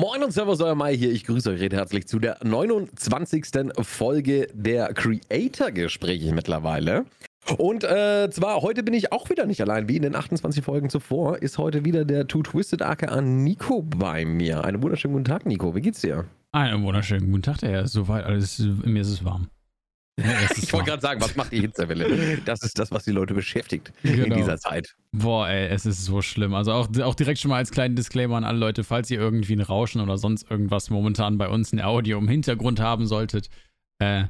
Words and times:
Moin 0.00 0.22
und 0.24 0.32
Servus, 0.32 0.62
euer 0.62 0.74
Mai 0.74 0.96
hier. 0.96 1.12
Ich 1.12 1.24
grüße 1.24 1.50
euch 1.50 1.60
recht 1.60 1.74
herzlich 1.74 2.08
zu 2.08 2.18
der 2.18 2.38
29. 2.42 3.44
Folge 3.82 4.46
der 4.54 4.94
Creator-Gespräche 4.94 6.32
mittlerweile. 6.32 7.04
Und 7.58 7.84
äh, 7.84 8.30
zwar, 8.30 8.62
heute 8.62 8.82
bin 8.82 8.94
ich 8.94 9.12
auch 9.12 9.28
wieder 9.28 9.44
nicht 9.44 9.60
allein, 9.60 9.90
wie 9.90 9.96
in 9.96 10.02
den 10.02 10.16
28 10.16 10.64
Folgen 10.64 10.88
zuvor, 10.88 11.42
ist 11.42 11.58
heute 11.58 11.84
wieder 11.84 12.06
der 12.06 12.26
Two 12.26 12.42
Twisted 12.42 12.80
aka 12.80 13.20
Nico 13.20 13.82
bei 13.82 14.24
mir. 14.24 14.64
Einen 14.64 14.82
wunderschönen 14.82 15.12
guten 15.12 15.26
Tag, 15.26 15.44
Nico. 15.44 15.74
Wie 15.74 15.82
geht's 15.82 16.00
dir? 16.00 16.24
Einen 16.52 16.82
wunderschönen 16.82 17.30
guten 17.30 17.42
Tag, 17.42 17.58
der 17.58 17.70
Herr. 17.70 17.86
Soweit 17.86 18.24
alles, 18.24 18.58
mir 18.58 19.02
ist 19.02 19.10
es 19.10 19.22
warm. 19.22 19.48
ich 20.56 20.72
wollte 20.72 20.90
gerade 20.90 21.02
sagen, 21.02 21.20
was 21.20 21.36
macht 21.36 21.52
die 21.52 21.60
Hitzewelle? 21.60 22.38
Das 22.44 22.62
ist 22.62 22.78
das, 22.78 22.90
was 22.90 23.04
die 23.04 23.12
Leute 23.12 23.34
beschäftigt 23.34 23.92
genau. 24.02 24.24
in 24.24 24.34
dieser 24.34 24.58
Zeit. 24.58 24.94
Boah, 25.12 25.48
ey, 25.48 25.68
es 25.68 25.86
ist 25.86 26.04
so 26.04 26.20
schlimm. 26.22 26.54
Also 26.54 26.72
auch, 26.72 26.88
auch 27.00 27.14
direkt 27.14 27.38
schon 27.38 27.50
mal 27.50 27.56
als 27.56 27.70
kleinen 27.70 27.96
Disclaimer 27.96 28.36
an 28.36 28.44
alle 28.44 28.58
Leute, 28.58 28.84
falls 28.84 29.10
ihr 29.10 29.18
irgendwie 29.18 29.54
ein 29.54 29.60
Rauschen 29.60 30.00
oder 30.00 30.18
sonst 30.18 30.50
irgendwas 30.50 30.90
momentan 30.90 31.38
bei 31.38 31.48
uns 31.48 31.72
in 31.72 31.80
Audio 31.80 32.18
im 32.18 32.28
Hintergrund 32.28 32.80
haben 32.80 33.06
solltet, 33.06 33.48
äh, 33.98 34.24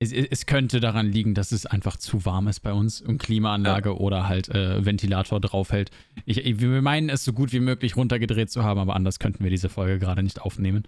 es, 0.00 0.12
es, 0.12 0.46
könnte 0.46 0.78
daran 0.78 1.10
liegen, 1.10 1.34
dass 1.34 1.50
es 1.50 1.66
einfach 1.66 1.96
zu 1.96 2.24
warm 2.24 2.46
ist 2.46 2.60
bei 2.60 2.72
uns 2.72 3.00
und 3.00 3.18
Klimaanlage 3.18 3.88
ja. 3.88 3.96
oder 3.96 4.28
halt 4.28 4.48
äh, 4.48 4.84
Ventilator 4.84 5.40
draufhält. 5.40 5.90
Ich, 6.24 6.60
wir 6.60 6.82
meinen 6.82 7.08
es 7.08 7.24
so 7.24 7.32
gut 7.32 7.52
wie 7.52 7.60
möglich 7.60 7.96
runtergedreht 7.96 8.50
zu 8.50 8.62
haben, 8.62 8.78
aber 8.78 8.94
anders 8.94 9.18
könnten 9.18 9.42
wir 9.42 9.50
diese 9.50 9.68
Folge 9.68 9.98
gerade 9.98 10.22
nicht 10.22 10.40
aufnehmen. 10.40 10.84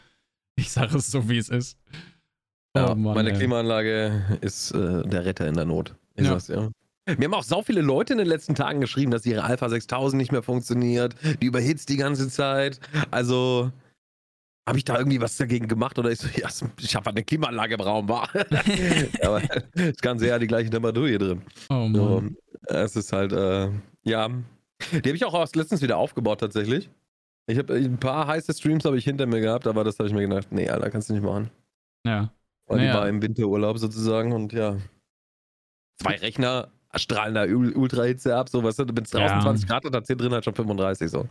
Ich 0.57 0.71
sage 0.71 0.97
es 0.97 1.10
so, 1.10 1.29
wie 1.29 1.38
es 1.38 1.49
ist. 1.49 1.77
Ja, 2.77 2.92
oh 2.92 2.95
Mann, 2.95 3.15
meine 3.15 3.33
ey. 3.33 3.37
Klimaanlage 3.37 4.38
ist 4.41 4.70
äh, 4.73 5.02
der 5.02 5.24
Retter 5.24 5.47
in 5.48 5.55
der 5.55 5.65
Not. 5.65 5.95
Ich 6.15 6.27
ja. 6.27 6.38
ja. 6.48 6.70
Mir 7.16 7.24
haben 7.24 7.34
auch 7.34 7.43
so 7.43 7.62
viele 7.62 7.80
Leute 7.80 8.12
in 8.12 8.19
den 8.19 8.29
letzten 8.29 8.55
Tagen 8.55 8.80
geschrieben, 8.80 9.10
dass 9.10 9.27
ihre 9.27 9.43
Alpha 9.43 9.69
6000 9.69 10.20
nicht 10.20 10.33
mehr 10.33 10.43
funktioniert. 10.43 11.16
Die 11.41 11.46
überhitzt 11.46 11.88
die 11.88 11.96
ganze 11.96 12.29
Zeit. 12.29 12.79
Also, 13.10 13.73
habe 14.69 14.79
ich 14.79 14.84
da 14.84 14.96
irgendwie 14.96 15.20
was 15.20 15.37
dagegen 15.37 15.66
gemacht 15.66 15.98
oder 15.98 16.10
ich 16.10 16.19
so, 16.20 16.29
ja, 16.29 16.48
ich 16.79 16.95
habe 16.95 17.06
halt 17.06 17.16
eine 17.16 17.24
Klimaanlage 17.24 17.74
im 17.74 17.80
Raum, 17.80 18.09
war. 18.09 18.29
Aber 19.23 19.43
das 19.74 19.96
Ganze 20.01 20.29
ja 20.29 20.38
die 20.38 20.46
gleiche 20.46 20.71
Temperatur 20.71 21.09
hier 21.09 21.18
drin. 21.18 21.43
Oh 21.68 21.88
Mann. 21.88 21.95
So, 21.95 22.74
es 22.74 22.96
ist 22.96 23.13
halt, 23.13 23.32
äh, 23.32 23.71
ja. 24.04 24.29
Die 24.93 24.96
habe 24.96 25.16
ich 25.16 25.24
auch 25.24 25.35
erst 25.35 25.57
letztens 25.57 25.82
wieder 25.82 25.96
aufgebaut 25.96 26.41
tatsächlich. 26.41 26.88
Ich 27.46 27.59
habe 27.59 27.74
ein 27.74 27.98
paar 27.98 28.29
heiße 28.29 28.54
Streams 28.54 28.85
habe 28.85 28.96
ich 28.96 29.04
hinter 29.04 29.26
mir 29.26 29.41
gehabt, 29.41 29.66
aber 29.66 29.82
das 29.82 29.98
habe 29.98 30.09
ich 30.09 30.15
mir 30.15 30.26
gedacht, 30.26 30.52
nee, 30.52 30.68
Alter, 30.68 30.91
kannst 30.91 31.10
du 31.10 31.15
nicht 31.15 31.24
machen. 31.24 31.51
Ja. 32.07 32.32
Weil 32.71 32.79
naja. 32.79 32.93
die 32.93 32.99
war 32.99 33.09
im 33.09 33.21
Winterurlaub 33.21 33.79
sozusagen 33.79 34.32
und 34.32 34.52
ja. 34.52 34.76
Zwei 36.01 36.15
Rechner 36.15 36.68
strahlen 36.95 37.35
da 37.35 37.45
Ultrahitze 37.45 38.37
ab, 38.37 38.49
so, 38.49 38.63
weißt 38.63 38.79
du, 38.79 38.85
wenn 38.88 39.04
es 39.04 39.10
draußen 39.10 39.38
ja. 39.38 39.43
20 39.43 39.68
Grad 39.68 39.85
hat, 39.85 39.95
hat 39.95 40.07
10 40.07 40.18
drin 40.18 40.32
halt 40.32 40.45
schon 40.45 40.54
35, 40.54 41.10
so. 41.10 41.26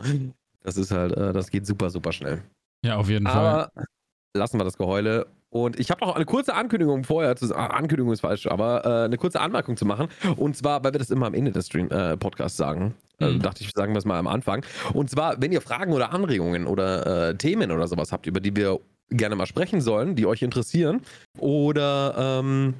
Das 0.62 0.76
ist 0.76 0.90
halt, 0.90 1.16
äh, 1.16 1.32
das 1.32 1.50
geht 1.50 1.66
super, 1.66 1.88
super 1.88 2.12
schnell. 2.12 2.42
Ja, 2.84 2.96
auf 2.96 3.08
jeden 3.08 3.26
aber 3.26 3.70
Fall. 3.74 3.84
Lassen 4.36 4.60
wir 4.60 4.64
das 4.64 4.76
Geheule. 4.76 5.26
Und 5.48 5.80
ich 5.80 5.90
habe 5.90 6.04
noch 6.04 6.14
eine 6.14 6.26
kurze 6.26 6.54
Ankündigung 6.54 7.02
vorher, 7.04 7.34
zu, 7.34 7.56
ah, 7.56 7.68
Ankündigung 7.68 8.12
ist 8.12 8.20
falsch, 8.20 8.46
aber 8.46 8.84
äh, 8.84 9.04
eine 9.06 9.16
kurze 9.16 9.40
Anmerkung 9.40 9.78
zu 9.78 9.86
machen. 9.86 10.08
Und 10.36 10.56
zwar, 10.56 10.84
weil 10.84 10.92
wir 10.92 10.98
das 10.98 11.10
immer 11.10 11.26
am 11.26 11.34
Ende 11.34 11.50
des 11.50 11.66
Stream 11.66 11.90
äh, 11.90 12.16
Podcasts 12.18 12.58
sagen. 12.58 12.94
Also 13.18 13.38
dachte 13.38 13.64
ich, 13.64 13.70
sagen 13.74 13.92
wir 13.92 13.98
es 13.98 14.04
mal 14.04 14.18
am 14.18 14.26
Anfang. 14.26 14.64
Und 14.92 15.10
zwar, 15.10 15.40
wenn 15.40 15.52
ihr 15.52 15.60
Fragen 15.60 15.92
oder 15.92 16.12
Anregungen 16.12 16.66
oder 16.66 17.30
äh, 17.30 17.34
Themen 17.34 17.70
oder 17.72 17.88
sowas 17.88 18.12
habt, 18.12 18.26
über 18.26 18.40
die 18.40 18.54
wir 18.54 18.78
gerne 19.10 19.36
mal 19.36 19.46
sprechen 19.46 19.80
sollen, 19.80 20.16
die 20.16 20.26
euch 20.26 20.42
interessieren, 20.42 21.02
oder 21.38 22.40
ähm, 22.40 22.74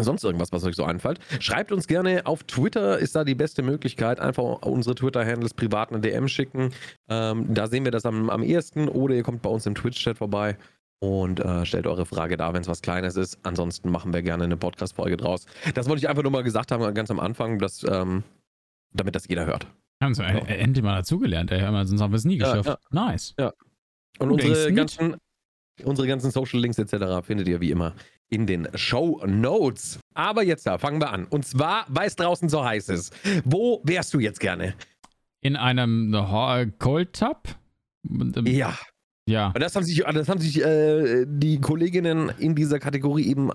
sonst 0.00 0.24
irgendwas, 0.24 0.52
was 0.52 0.64
euch 0.64 0.76
so 0.76 0.84
einfällt, 0.84 1.20
schreibt 1.40 1.72
uns 1.72 1.86
gerne 1.86 2.26
auf 2.26 2.44
Twitter, 2.44 2.98
ist 2.98 3.14
da 3.14 3.24
die 3.24 3.34
beste 3.34 3.62
Möglichkeit. 3.62 4.20
Einfach 4.20 4.62
unsere 4.62 4.94
Twitter-Handles 4.94 5.54
privat 5.54 5.90
eine 5.90 6.00
DM 6.00 6.28
schicken. 6.28 6.72
Ähm, 7.08 7.52
da 7.52 7.66
sehen 7.66 7.84
wir 7.84 7.92
das 7.92 8.06
am, 8.06 8.30
am 8.30 8.42
ehesten. 8.42 8.88
Oder 8.88 9.14
ihr 9.14 9.22
kommt 9.22 9.42
bei 9.42 9.50
uns 9.50 9.66
im 9.66 9.74
Twitch-Chat 9.74 10.18
vorbei 10.18 10.56
und 11.00 11.40
äh, 11.40 11.64
stellt 11.64 11.86
eure 11.86 12.06
Frage 12.06 12.36
da, 12.36 12.54
wenn 12.54 12.62
es 12.62 12.68
was 12.68 12.82
Kleines 12.82 13.16
ist. 13.16 13.38
Ansonsten 13.42 13.90
machen 13.90 14.12
wir 14.12 14.22
gerne 14.22 14.44
eine 14.44 14.56
Podcast-Folge 14.56 15.16
draus. 15.16 15.46
Das 15.74 15.88
wollte 15.88 16.00
ich 16.00 16.08
einfach 16.08 16.22
nur 16.22 16.32
mal 16.32 16.42
gesagt 16.42 16.72
haben, 16.72 16.94
ganz 16.94 17.10
am 17.10 17.20
Anfang, 17.20 17.58
dass, 17.58 17.84
ähm, 17.84 18.24
damit 18.92 19.14
das 19.14 19.26
jeder 19.28 19.46
hört. 19.46 19.66
Haben 20.02 20.14
sie 20.14 20.22
so. 20.22 20.28
endlich 20.28 20.84
mal 20.84 20.94
dazugelernt, 20.96 21.50
ey. 21.50 21.60
Sonst 21.60 22.00
haben 22.00 22.12
wir 22.12 22.16
es 22.16 22.24
nie 22.24 22.38
geschafft. 22.38 22.66
Ja, 22.66 22.78
ja. 22.92 23.06
Nice. 23.06 23.34
Ja. 23.38 23.52
Und 24.20 24.30
unsere 24.30 24.72
ganzen, 24.72 25.16
unsere 25.84 26.08
ganzen 26.08 26.30
Social 26.30 26.60
Links 26.60 26.78
etc. 26.78 27.24
findet 27.26 27.48
ihr 27.48 27.60
wie 27.60 27.70
immer 27.70 27.94
in 28.30 28.46
den 28.46 28.68
Show 28.74 29.22
Notes. 29.26 29.98
Aber 30.14 30.42
jetzt 30.42 30.66
da, 30.66 30.78
fangen 30.78 31.00
wir 31.00 31.10
an. 31.10 31.24
Und 31.24 31.46
zwar, 31.46 31.86
weil 31.88 32.08
es 32.08 32.16
draußen 32.16 32.48
so 32.48 32.64
heiß 32.64 32.88
ist. 32.90 33.14
Wo 33.44 33.80
wärst 33.84 34.12
du 34.14 34.20
jetzt 34.20 34.40
gerne? 34.40 34.74
In 35.40 35.56
einem 35.56 36.14
Cold 36.78 37.12
Tub? 37.14 37.42
Ja. 38.44 38.76
Ja. 39.28 39.48
Und 39.48 39.60
das 39.60 39.76
haben 39.76 39.84
sich, 39.84 39.98
das 40.02 40.28
haben 40.28 40.40
sich 40.40 40.62
äh, 40.62 41.26
die 41.28 41.60
Kolleginnen 41.60 42.32
in 42.38 42.54
dieser 42.54 42.78
Kategorie 42.78 43.28
eben 43.28 43.50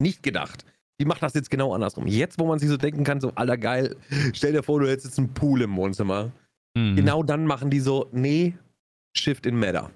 nicht 0.00 0.22
gedacht. 0.22 0.64
Die 1.00 1.04
macht 1.04 1.22
das 1.22 1.34
jetzt 1.34 1.50
genau 1.50 1.72
andersrum. 1.74 2.06
Jetzt, 2.06 2.38
wo 2.38 2.46
man 2.46 2.58
sich 2.58 2.68
so 2.68 2.76
denken 2.76 3.04
kann, 3.04 3.20
so 3.20 3.32
aller 3.34 3.56
geil, 3.56 3.96
stell 4.34 4.52
dir 4.52 4.62
vor, 4.62 4.80
du 4.80 4.88
hättest 4.88 5.06
jetzt 5.06 5.18
einen 5.18 5.32
Pool 5.32 5.62
im 5.62 5.76
Wohnzimmer. 5.76 6.32
Mhm. 6.76 6.96
Genau 6.96 7.22
dann 7.22 7.46
machen 7.46 7.70
die 7.70 7.80
so, 7.80 8.08
nee, 8.12 8.54
Shift 9.16 9.46
in 9.46 9.58
Matter. 9.58 9.90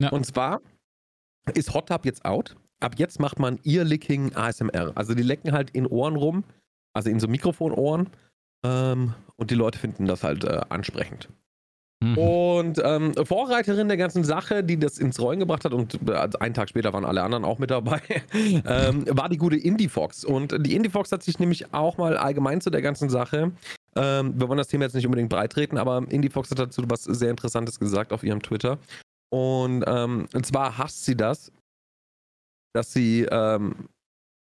Ja. 0.00 0.10
Und 0.10 0.24
zwar 0.24 0.60
ist 1.54 1.74
Hot 1.74 1.88
Tub 1.88 2.04
jetzt 2.04 2.24
out 2.24 2.56
ab 2.80 2.94
jetzt 2.96 3.20
macht 3.20 3.38
man 3.38 3.58
Ear-Licking 3.64 4.34
ASMR. 4.34 4.92
Also 4.94 5.14
die 5.14 5.22
lecken 5.22 5.52
halt 5.52 5.70
in 5.70 5.86
Ohren 5.86 6.16
rum, 6.16 6.44
also 6.92 7.10
in 7.10 7.20
so 7.20 7.28
Mikrofonohren. 7.28 8.08
Ähm, 8.64 9.14
und 9.36 9.50
die 9.50 9.54
Leute 9.54 9.78
finden 9.78 10.06
das 10.06 10.22
halt 10.22 10.44
äh, 10.44 10.60
ansprechend. 10.68 11.28
Mhm. 12.02 12.18
Und 12.18 12.82
ähm, 12.82 13.14
Vorreiterin 13.14 13.88
der 13.88 13.96
ganzen 13.96 14.24
Sache, 14.24 14.64
die 14.64 14.78
das 14.78 14.98
ins 14.98 15.20
Rollen 15.20 15.38
gebracht 15.38 15.64
hat, 15.64 15.72
und 15.72 15.98
äh, 16.08 16.28
einen 16.40 16.54
Tag 16.54 16.68
später 16.68 16.92
waren 16.92 17.04
alle 17.04 17.22
anderen 17.22 17.44
auch 17.44 17.58
mit 17.58 17.70
dabei, 17.70 18.00
ähm, 18.32 19.04
war 19.08 19.28
die 19.28 19.36
gute 19.36 19.56
Indie 19.56 19.88
Fox. 19.88 20.24
Und 20.24 20.54
die 20.66 20.74
Indie 20.74 20.90
Fox 20.90 21.12
hat 21.12 21.22
sich 21.22 21.38
nämlich 21.38 21.72
auch 21.72 21.98
mal 21.98 22.16
allgemein 22.16 22.60
zu 22.60 22.70
der 22.70 22.82
ganzen 22.82 23.10
Sache, 23.10 23.52
ähm, 23.96 24.38
wir 24.38 24.48
wollen 24.48 24.58
das 24.58 24.68
Thema 24.68 24.84
jetzt 24.84 24.94
nicht 24.94 25.06
unbedingt 25.06 25.30
breitreten, 25.30 25.76
aber 25.76 26.04
Indie 26.10 26.30
Fox 26.30 26.50
hat 26.50 26.60
dazu 26.60 26.82
was 26.86 27.04
sehr 27.04 27.30
Interessantes 27.30 27.80
gesagt 27.80 28.12
auf 28.12 28.22
ihrem 28.22 28.40
Twitter. 28.40 28.78
Und, 29.32 29.84
ähm, 29.86 30.28
und 30.32 30.46
zwar 30.46 30.76
hasst 30.78 31.04
sie 31.04 31.16
das, 31.16 31.52
dass 32.74 32.92
sie, 32.92 33.22
ähm, 33.30 33.88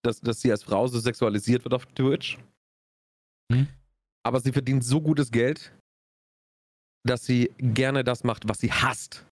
dass, 0.03 0.21
dass 0.21 0.41
sie 0.41 0.51
als 0.51 0.63
Frau 0.63 0.87
so 0.87 0.99
sexualisiert 0.99 1.63
wird 1.63 1.73
auf 1.73 1.85
Twitch. 1.87 2.39
Hm? 3.51 3.67
Aber 4.23 4.39
sie 4.39 4.51
verdient 4.51 4.83
so 4.83 5.01
gutes 5.01 5.31
Geld, 5.31 5.73
dass 7.05 7.25
sie 7.25 7.51
gerne 7.57 8.03
das 8.03 8.23
macht, 8.23 8.47
was 8.47 8.59
sie 8.59 8.71
hasst. 8.71 9.25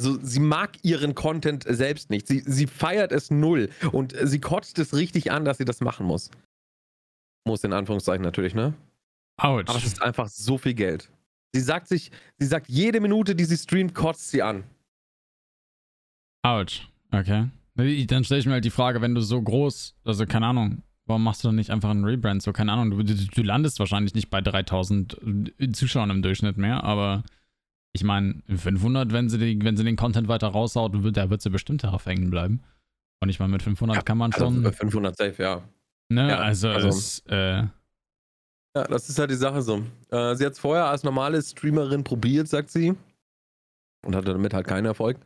Also 0.00 0.18
sie 0.22 0.40
mag 0.40 0.78
ihren 0.82 1.14
Content 1.14 1.64
selbst 1.68 2.10
nicht. 2.10 2.26
Sie, 2.26 2.42
sie 2.46 2.66
feiert 2.66 3.12
es 3.12 3.30
null 3.30 3.68
und 3.92 4.14
sie 4.22 4.40
kotzt 4.40 4.78
es 4.78 4.94
richtig 4.94 5.30
an, 5.30 5.44
dass 5.44 5.58
sie 5.58 5.64
das 5.64 5.80
machen 5.80 6.06
muss. 6.06 6.30
Muss 7.46 7.64
in 7.64 7.72
Anführungszeichen 7.72 8.22
natürlich, 8.22 8.54
ne? 8.54 8.74
Autsch. 9.36 9.68
Aber 9.68 9.78
es 9.78 9.84
ist 9.84 10.02
einfach 10.02 10.28
so 10.28 10.58
viel 10.58 10.74
Geld. 10.74 11.10
Sie 11.54 11.60
sagt 11.60 11.88
sich, 11.88 12.10
sie 12.38 12.46
sagt 12.46 12.68
jede 12.68 13.00
Minute, 13.00 13.34
die 13.34 13.44
sie 13.44 13.56
streamt, 13.56 13.94
kotzt 13.94 14.30
sie 14.30 14.42
an. 14.42 14.64
Autsch. 16.42 16.88
Okay. 17.12 17.48
Dann 17.76 18.24
stelle 18.24 18.40
ich 18.40 18.46
mir 18.46 18.52
halt 18.52 18.64
die 18.64 18.70
Frage, 18.70 19.00
wenn 19.00 19.14
du 19.14 19.20
so 19.20 19.40
groß, 19.40 19.96
also 20.04 20.26
keine 20.26 20.46
Ahnung, 20.46 20.82
warum 21.06 21.24
machst 21.24 21.42
du 21.42 21.48
dann 21.48 21.56
nicht 21.56 21.70
einfach 21.70 21.90
einen 21.90 22.04
Rebrand? 22.04 22.42
So, 22.42 22.52
keine 22.52 22.72
Ahnung, 22.72 22.90
du, 22.90 23.02
du, 23.02 23.14
du 23.14 23.42
landest 23.42 23.78
wahrscheinlich 23.78 24.14
nicht 24.14 24.30
bei 24.30 24.40
3000 24.40 25.18
äh, 25.58 25.72
Zuschauern 25.72 26.10
im 26.10 26.22
Durchschnitt 26.22 26.56
mehr, 26.56 26.84
aber 26.84 27.22
ich 27.92 28.04
meine, 28.04 28.42
500, 28.54 29.12
wenn 29.12 29.28
sie, 29.28 29.38
die, 29.38 29.64
wenn 29.64 29.76
sie 29.76 29.84
den 29.84 29.96
Content 29.96 30.28
weiter 30.28 30.48
raushaut, 30.48 30.92
da 31.16 31.30
wird 31.30 31.42
sie 31.42 31.50
bestimmt 31.50 31.82
darauf 31.84 32.06
hängen 32.06 32.30
bleiben. 32.30 32.62
Und 33.20 33.28
ich 33.28 33.40
meine, 33.40 33.52
mit 33.52 33.62
500 33.62 33.96
ja, 33.96 34.02
kann 34.02 34.18
man 34.18 34.32
also 34.32 34.46
schon. 34.46 34.64
Also 34.64 34.76
500 34.76 35.16
safe, 35.16 35.42
ja. 35.42 35.62
Ne, 36.08 36.28
ja, 36.28 36.38
also, 36.38 36.68
also 36.68 36.88
es, 36.88 37.22
äh, 37.28 37.64
ja, 38.76 38.84
das 38.88 39.08
ist 39.08 39.18
halt 39.18 39.30
die 39.30 39.36
Sache 39.36 39.62
so. 39.62 39.82
Äh, 40.10 40.34
sie 40.36 40.46
hat 40.46 40.52
es 40.52 40.58
vorher 40.58 40.86
als 40.86 41.02
normale 41.02 41.42
Streamerin 41.42 42.04
probiert, 42.04 42.48
sagt 42.48 42.70
sie. 42.70 42.94
Und 44.04 44.14
hatte 44.14 44.32
damit 44.32 44.54
halt 44.54 44.66
keinen 44.66 44.86
Erfolg. 44.86 45.18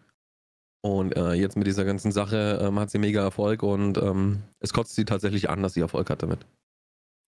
Und 0.85 1.17
äh, 1.17 1.33
jetzt 1.33 1.57
mit 1.57 1.67
dieser 1.67 1.87
ganzen 1.87 2.13
Sache 2.13 2.61
ähm, 2.61 2.79
hat 2.79 2.91
sie 2.91 2.99
mega 2.99 3.23
Erfolg 3.23 3.63
und 3.63 3.97
ähm, 3.97 4.43
es 4.61 4.75
kotzt 4.75 4.95
sie 4.95 5.07
tatsächlich 5.07 5.49
an, 5.49 5.63
dass 5.63 5.73
sie 5.73 5.81
Erfolg 5.81 6.11
hat 6.11 6.23
damit. 6.23 6.45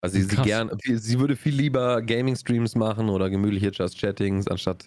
Also 0.03 0.19
sie, 0.19 0.25
sie, 0.25 0.37
gern, 0.37 0.71
sie 0.85 1.19
würde 1.19 1.37
viel 1.37 1.55
lieber 1.55 2.03
Gaming-Streams 2.03 2.75
machen 2.75 3.09
oder 3.09 3.31
gemütliche 3.31 3.71
Just-Chattings, 3.71 4.47
anstatt 4.49 4.87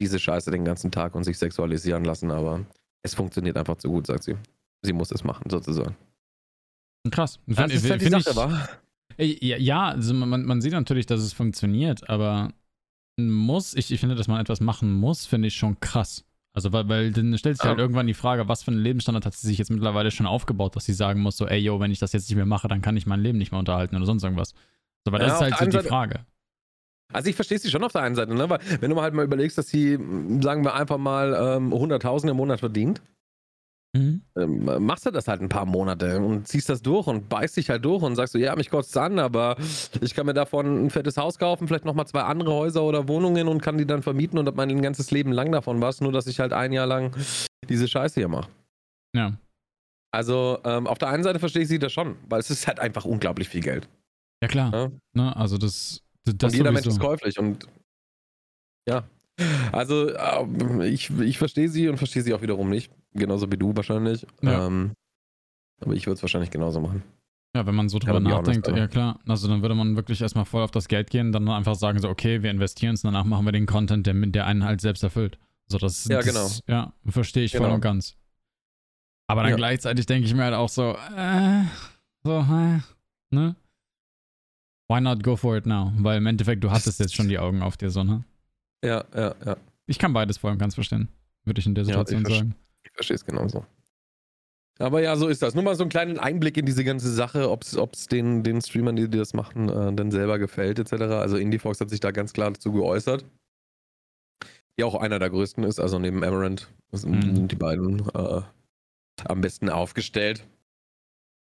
diese 0.00 0.20
Scheiße 0.20 0.52
den 0.52 0.64
ganzen 0.64 0.92
Tag 0.92 1.16
und 1.16 1.24
sich 1.24 1.36
sexualisieren 1.36 2.04
lassen, 2.04 2.30
aber 2.30 2.64
es 3.02 3.12
funktioniert 3.14 3.56
einfach 3.56 3.76
zu 3.78 3.88
gut, 3.88 4.06
sagt 4.06 4.22
sie. 4.22 4.36
Sie 4.82 4.92
muss 4.92 5.10
es 5.10 5.24
machen, 5.24 5.50
sozusagen. 5.50 5.96
Krass. 7.10 7.40
Das 7.48 7.58
find, 7.58 7.72
ist 7.72 7.90
halt 7.90 8.02
die 8.02 8.08
Sache, 8.08 8.36
wa? 8.36 8.68
Ja, 9.18 9.88
also 9.88 10.14
man, 10.14 10.44
man 10.44 10.60
sieht 10.60 10.72
natürlich, 10.72 11.06
dass 11.06 11.22
es 11.22 11.32
funktioniert, 11.32 12.08
aber 12.08 12.52
muss, 13.18 13.74
ich, 13.74 13.90
ich 13.90 13.98
finde, 13.98 14.14
dass 14.14 14.28
man 14.28 14.40
etwas 14.40 14.60
machen 14.60 14.92
muss, 14.92 15.26
finde 15.26 15.48
ich 15.48 15.56
schon 15.56 15.80
krass. 15.80 16.24
Also, 16.56 16.72
weil, 16.72 16.88
weil 16.88 17.12
dann 17.12 17.36
stellt 17.36 17.58
sich 17.58 17.66
halt 17.66 17.78
irgendwann 17.78 18.06
die 18.06 18.14
Frage, 18.14 18.48
was 18.48 18.62
für 18.62 18.70
einen 18.70 18.80
Lebensstandard 18.80 19.26
hat 19.26 19.34
sie 19.34 19.46
sich 19.46 19.58
jetzt 19.58 19.70
mittlerweile 19.70 20.10
schon 20.10 20.24
aufgebaut, 20.24 20.74
dass 20.74 20.86
sie 20.86 20.94
sagen 20.94 21.20
muss, 21.20 21.36
so, 21.36 21.46
ey, 21.46 21.58
yo, 21.58 21.80
wenn 21.80 21.90
ich 21.90 21.98
das 21.98 22.14
jetzt 22.14 22.30
nicht 22.30 22.36
mehr 22.36 22.46
mache, 22.46 22.66
dann 22.66 22.80
kann 22.80 22.96
ich 22.96 23.04
mein 23.04 23.20
Leben 23.20 23.36
nicht 23.36 23.52
mehr 23.52 23.58
unterhalten 23.58 23.94
oder 23.94 24.06
sonst 24.06 24.22
irgendwas. 24.22 24.54
So, 25.04 25.12
weil 25.12 25.20
ja, 25.20 25.26
das 25.26 25.34
ist 25.42 25.60
halt 25.60 25.72
so 25.72 25.80
die 25.80 25.86
Frage. 25.86 26.24
Also 27.12 27.28
ich 27.28 27.36
verstehe 27.36 27.58
sie 27.58 27.70
schon 27.70 27.84
auf 27.84 27.92
der 27.92 28.00
einen 28.00 28.14
Seite, 28.14 28.34
ne? 28.34 28.48
Weil 28.48 28.60
wenn 28.80 28.88
du 28.88 28.96
mal 28.96 29.02
halt 29.02 29.12
mal 29.12 29.26
überlegst, 29.26 29.58
dass 29.58 29.68
sie, 29.68 29.98
sagen 30.40 30.64
wir 30.64 30.72
einfach 30.72 30.96
mal, 30.96 31.34
ähm, 31.58 31.74
100.000 31.74 32.30
im 32.30 32.36
Monat 32.38 32.60
verdient, 32.60 33.02
mhm. 33.96 34.22
ähm, 34.36 34.84
machst 34.84 35.06
du 35.06 35.10
das 35.10 35.28
halt 35.28 35.40
ein 35.40 35.48
paar 35.48 35.66
Monate 35.66 36.20
und 36.20 36.46
ziehst 36.46 36.68
das 36.68 36.82
durch 36.82 37.06
und 37.06 37.28
beißt 37.28 37.56
dich 37.56 37.70
halt 37.70 37.84
durch 37.84 38.02
und 38.02 38.16
sagst 38.16 38.32
so, 38.32 38.38
ja, 38.38 38.54
mich 38.56 38.70
kostet 38.70 38.96
an, 38.98 39.18
aber 39.18 39.56
ich 40.00 40.14
kann 40.14 40.26
mir 40.26 40.34
davon 40.34 40.86
ein 40.86 40.90
fettes 40.90 41.16
Haus 41.16 41.38
kaufen, 41.38 41.66
vielleicht 41.68 41.84
nochmal 41.84 42.06
zwei 42.06 42.22
andere 42.22 42.52
Häuser 42.52 42.82
oder 42.82 43.08
Wohnungen 43.08 43.48
und 43.48 43.62
kann 43.62 43.78
die 43.78 43.86
dann 43.86 44.02
vermieten 44.02 44.38
und 44.38 44.46
hab 44.46 44.56
mein 44.56 44.82
ganzes 44.82 45.10
Leben 45.10 45.32
lang 45.32 45.52
davon 45.52 45.80
was, 45.80 46.00
nur 46.00 46.12
dass 46.12 46.26
ich 46.26 46.40
halt 46.40 46.52
ein 46.52 46.72
Jahr 46.72 46.86
lang 46.86 47.16
diese 47.68 47.88
Scheiße 47.88 48.20
hier 48.20 48.28
mache. 48.28 48.48
Ja. 49.14 49.38
Also 50.12 50.58
ähm, 50.64 50.86
auf 50.86 50.98
der 50.98 51.08
einen 51.08 51.22
Seite 51.22 51.38
verstehe 51.38 51.62
ich 51.62 51.68
sie 51.68 51.78
das 51.78 51.92
schon, 51.92 52.16
weil 52.28 52.40
es 52.40 52.50
ist 52.50 52.66
halt 52.66 52.80
einfach 52.80 53.04
unglaublich 53.04 53.48
viel 53.48 53.62
Geld. 53.62 53.88
Ja 54.42 54.48
klar. 54.48 54.72
Ja? 54.72 54.90
Ne, 55.14 55.36
also 55.36 55.58
das, 55.58 56.02
das 56.24 56.52
und 56.52 56.58
jeder 56.58 56.70
sowieso. 56.70 56.72
Mensch 56.72 56.86
ist 56.86 57.00
käuflich 57.00 57.38
und 57.38 57.66
ja. 58.88 59.04
Also 59.72 60.14
ähm, 60.16 60.80
ich, 60.80 61.10
ich 61.20 61.38
verstehe 61.38 61.68
sie 61.68 61.88
und 61.88 61.98
verstehe 61.98 62.22
sie 62.22 62.32
auch 62.32 62.42
wiederum 62.42 62.70
nicht. 62.70 62.90
Genauso 63.16 63.50
wie 63.50 63.56
du 63.56 63.74
wahrscheinlich. 63.74 64.26
Ja. 64.42 64.66
Ähm, 64.66 64.92
aber 65.80 65.94
ich 65.94 66.06
würde 66.06 66.14
es 66.14 66.22
wahrscheinlich 66.22 66.50
genauso 66.50 66.80
machen. 66.80 67.02
Ja, 67.54 67.66
wenn 67.66 67.74
man 67.74 67.88
so 67.88 67.98
drüber 67.98 68.20
nachdenkt, 68.20 68.68
ja 68.68 68.86
klar. 68.86 69.18
Also 69.26 69.48
dann 69.48 69.62
würde 69.62 69.74
man 69.74 69.96
wirklich 69.96 70.20
erstmal 70.20 70.44
voll 70.44 70.62
auf 70.62 70.70
das 70.70 70.88
Geld 70.88 71.08
gehen, 71.08 71.32
dann 71.32 71.48
einfach 71.48 71.74
sagen 71.74 71.98
so, 71.98 72.08
okay, 72.10 72.42
wir 72.42 72.50
investieren 72.50 72.94
es, 72.94 73.02
danach 73.02 73.24
machen 73.24 73.46
wir 73.46 73.52
den 73.52 73.64
Content, 73.64 74.06
der, 74.06 74.14
der 74.14 74.46
einen 74.46 74.64
halt 74.64 74.82
selbst 74.82 75.02
erfüllt. 75.02 75.38
So, 75.66 75.78
das, 75.78 76.04
ja, 76.04 76.18
das, 76.18 76.26
genau. 76.26 76.48
Ja, 76.68 76.92
verstehe 77.06 77.44
ich 77.44 77.52
genau. 77.52 77.64
voll 77.64 77.74
und 77.74 77.80
ganz. 77.80 78.14
Aber 79.26 79.42
dann 79.42 79.52
ja. 79.52 79.56
gleichzeitig 79.56 80.06
denke 80.06 80.26
ich 80.26 80.34
mir 80.34 80.44
halt 80.44 80.54
auch 80.54 80.68
so, 80.68 80.96
äh, 81.16 81.62
so, 82.24 82.40
äh, 82.40 82.80
ne? 83.30 83.56
Why 84.88 85.00
not 85.00 85.24
go 85.24 85.34
for 85.34 85.56
it 85.56 85.66
now? 85.66 85.92
Weil 85.96 86.18
im 86.18 86.26
Endeffekt, 86.26 86.62
du 86.62 86.70
hattest 86.70 87.00
jetzt 87.00 87.14
schon 87.14 87.28
die 87.28 87.38
Augen 87.38 87.62
auf 87.62 87.76
dir, 87.76 87.90
so, 87.90 88.04
ne? 88.04 88.24
Ja, 88.84 89.04
ja, 89.14 89.34
ja. 89.44 89.56
Ich 89.86 89.98
kann 89.98 90.12
beides 90.12 90.38
voll 90.38 90.52
und 90.52 90.58
ganz 90.58 90.74
verstehen, 90.74 91.08
würde 91.44 91.58
ich 91.58 91.66
in 91.66 91.74
der 91.74 91.86
Situation 91.86 92.22
ja, 92.24 92.36
sagen. 92.36 92.54
Ich 92.96 93.06
verstehe 93.06 93.16
es 93.16 93.26
genauso. 93.26 93.66
Aber 94.78 95.02
ja, 95.02 95.16
so 95.16 95.28
ist 95.28 95.42
das. 95.42 95.54
Nur 95.54 95.64
mal 95.64 95.74
so 95.74 95.82
einen 95.82 95.90
kleinen 95.90 96.18
Einblick 96.18 96.56
in 96.56 96.64
diese 96.64 96.82
ganze 96.82 97.12
Sache, 97.12 97.50
ob 97.50 97.62
es 97.62 98.06
den, 98.06 98.42
den 98.42 98.62
Streamern, 98.62 98.96
die, 98.96 99.08
die 99.08 99.18
das 99.18 99.34
machen, 99.34 99.68
äh, 99.68 99.92
dann 99.92 100.10
selber 100.10 100.38
gefällt, 100.38 100.78
etc. 100.78 100.92
Also 100.92 101.36
IndieFox 101.36 101.80
hat 101.80 101.90
sich 101.90 102.00
da 102.00 102.10
ganz 102.10 102.32
klar 102.32 102.50
dazu 102.50 102.72
geäußert. 102.72 103.26
Die 104.78 104.84
auch 104.84 104.94
einer 104.94 105.18
der 105.18 105.28
größten 105.28 105.64
ist, 105.64 105.78
also 105.78 105.98
neben 105.98 106.24
Amaranth 106.24 106.68
sind, 106.92 107.26
mhm. 107.26 107.48
die 107.48 107.56
beiden 107.56 108.06
äh, 108.14 108.40
am 109.24 109.40
besten 109.42 109.68
aufgestellt. 109.68 110.46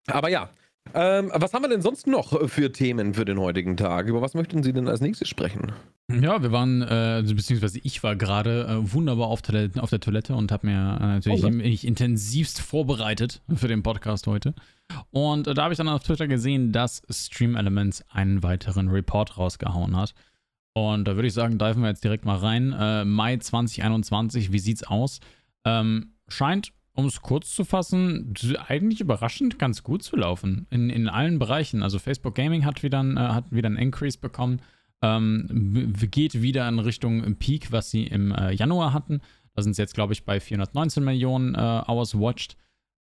Aber 0.06 0.30
ja, 0.30 0.50
ähm, 0.94 1.30
was 1.34 1.54
haben 1.54 1.62
wir 1.62 1.68
denn 1.68 1.82
sonst 1.82 2.06
noch 2.06 2.48
für 2.48 2.70
Themen 2.72 3.14
für 3.14 3.24
den 3.24 3.38
heutigen 3.38 3.76
Tag? 3.76 4.08
Über 4.08 4.20
was 4.20 4.34
möchten 4.34 4.62
Sie 4.62 4.72
denn 4.72 4.88
als 4.88 5.00
nächstes 5.00 5.28
sprechen? 5.28 5.72
Ja, 6.10 6.42
wir 6.42 6.52
waren, 6.52 6.82
äh, 6.82 7.22
beziehungsweise 7.26 7.78
ich 7.82 8.02
war 8.02 8.16
gerade 8.16 8.66
äh, 8.66 8.92
wunderbar 8.92 9.28
auf, 9.28 9.40
auf, 9.78 9.90
der 9.90 10.00
Toilette 10.00 10.34
und 10.34 10.52
habe 10.52 10.66
mir 10.66 10.98
äh, 11.00 11.06
natürlich 11.30 11.44
oh, 11.44 11.86
intensivst 11.86 12.60
vorbereitet 12.60 13.40
für 13.54 13.68
den 13.68 13.82
Podcast 13.82 14.26
heute. 14.26 14.54
Und 15.10 15.46
äh, 15.46 15.54
da 15.54 15.64
habe 15.64 15.72
ich 15.72 15.78
dann 15.78 15.88
auf 15.88 16.02
Twitter 16.02 16.26
gesehen, 16.26 16.72
dass 16.72 17.02
Stream 17.08 17.56
Elements 17.56 18.04
einen 18.10 18.42
weiteren 18.42 18.88
Report 18.88 19.38
rausgehauen 19.38 19.96
hat. 19.96 20.12
Und 20.74 21.06
da 21.06 21.14
würde 21.14 21.28
ich 21.28 21.34
sagen, 21.34 21.58
diven 21.58 21.82
wir 21.82 21.88
jetzt 21.88 22.04
direkt 22.04 22.24
mal 22.24 22.36
rein. 22.36 22.74
Äh, 22.78 23.04
Mai 23.04 23.36
2021, 23.36 24.52
wie 24.52 24.58
sieht's 24.58 24.84
aus? 24.84 25.20
Ähm, 25.64 26.14
scheint 26.28 26.72
um 26.94 27.06
es 27.06 27.22
kurz 27.22 27.54
zu 27.54 27.64
fassen, 27.64 28.34
eigentlich 28.68 29.00
überraschend 29.00 29.58
ganz 29.58 29.82
gut 29.82 30.02
zu 30.02 30.16
laufen. 30.16 30.66
In, 30.70 30.90
in 30.90 31.08
allen 31.08 31.38
Bereichen. 31.38 31.82
Also 31.82 31.98
Facebook 31.98 32.34
Gaming 32.34 32.64
hat 32.64 32.82
wieder, 32.82 33.02
ein, 33.02 33.16
äh, 33.16 33.20
hat 33.20 33.50
wieder 33.50 33.68
einen 33.68 33.78
Increase 33.78 34.18
bekommen. 34.18 34.60
Ähm, 35.02 35.94
geht 36.10 36.42
wieder 36.42 36.68
in 36.68 36.78
Richtung 36.78 37.36
Peak, 37.36 37.72
was 37.72 37.90
sie 37.90 38.04
im 38.04 38.32
äh, 38.32 38.52
Januar 38.52 38.92
hatten. 38.92 39.20
Da 39.54 39.62
sind 39.62 39.74
sie 39.74 39.82
jetzt, 39.82 39.94
glaube 39.94 40.12
ich, 40.12 40.24
bei 40.24 40.38
419 40.38 41.02
Millionen 41.02 41.54
äh, 41.54 41.58
Hours 41.58 42.18
watched. 42.18 42.56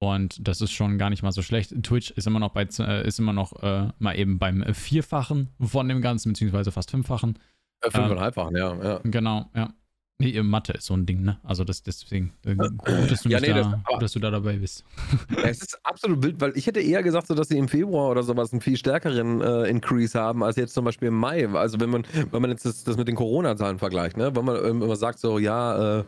Und 0.00 0.46
das 0.46 0.60
ist 0.60 0.72
schon 0.72 0.98
gar 0.98 1.10
nicht 1.10 1.22
mal 1.22 1.32
so 1.32 1.42
schlecht. 1.42 1.75
Twitch 1.82 2.10
ist 2.12 2.26
immer 2.26 2.38
noch 2.38 2.52
bei 2.52 2.66
äh, 2.78 3.06
ist 3.06 3.19
immer 3.19 3.32
noch 3.32 3.62
äh, 3.62 3.88
mal 3.98 4.16
eben 4.16 4.38
beim 4.38 4.62
Vierfachen 4.72 5.50
von 5.60 5.88
dem 5.88 6.00
Ganzen, 6.00 6.32
beziehungsweise 6.32 6.70
fast 6.70 6.90
Fünffachen. 6.90 7.38
Äh, 7.80 7.90
fünfeinhalbfachen, 7.90 8.54
ähm, 8.54 8.60
ja, 8.60 8.84
ja. 8.84 9.00
Genau, 9.04 9.50
ja. 9.54 9.72
Nee, 10.20 10.43
Mathe 10.43 10.73
ist 10.73 10.87
so 10.87 10.94
ein 10.94 11.06
Ding, 11.06 11.23
ne? 11.23 11.38
Also 11.44 11.62
das, 11.62 11.82
deswegen, 11.85 12.32
äh, 12.44 12.55
gut, 12.56 13.11
dass 13.11 13.23
du, 13.23 13.29
ja, 13.29 13.38
nee, 13.38 13.49
da, 13.49 13.81
das, 13.88 13.99
dass 14.00 14.12
du 14.12 14.19
da 14.19 14.31
dabei 14.32 14.56
bist. 14.56 14.85
es 15.44 15.62
ist 15.62 15.79
absolut 15.85 16.25
wild, 16.25 16.41
weil 16.41 16.56
ich 16.56 16.67
hätte 16.67 16.81
eher 16.81 17.05
gesagt, 17.05 17.29
so, 17.29 17.35
dass 17.35 17.49
sie 17.49 17.56
im 17.56 17.69
Februar 17.69 18.11
oder 18.11 18.25
sowas 18.25 18.53
einen 18.53 18.61
viel 18.61 18.76
stärkeren 18.76 19.41
äh, 19.41 19.69
Increase 19.69 20.19
haben, 20.19 20.43
als 20.43 20.56
jetzt 20.56 20.75
zum 20.75 20.85
Beispiel 20.85 21.09
im 21.09 21.15
Mai. 21.15 21.49
Also 21.49 21.79
wenn 21.79 21.91
man, 21.91 22.05
wenn 22.32 22.43
man 22.43 22.50
jetzt 22.50 22.65
das, 22.65 22.82
das 22.82 22.97
mit 22.97 23.06
den 23.06 23.15
Corona-Zahlen 23.15 23.79
vergleicht, 23.79 24.17
ne? 24.17 24.35
Wenn 24.35 24.44
man 24.44 24.56
immer 24.56 24.97
sagt, 24.97 25.20
so, 25.20 25.38
ja, 25.38 26.00
äh, 26.00 26.05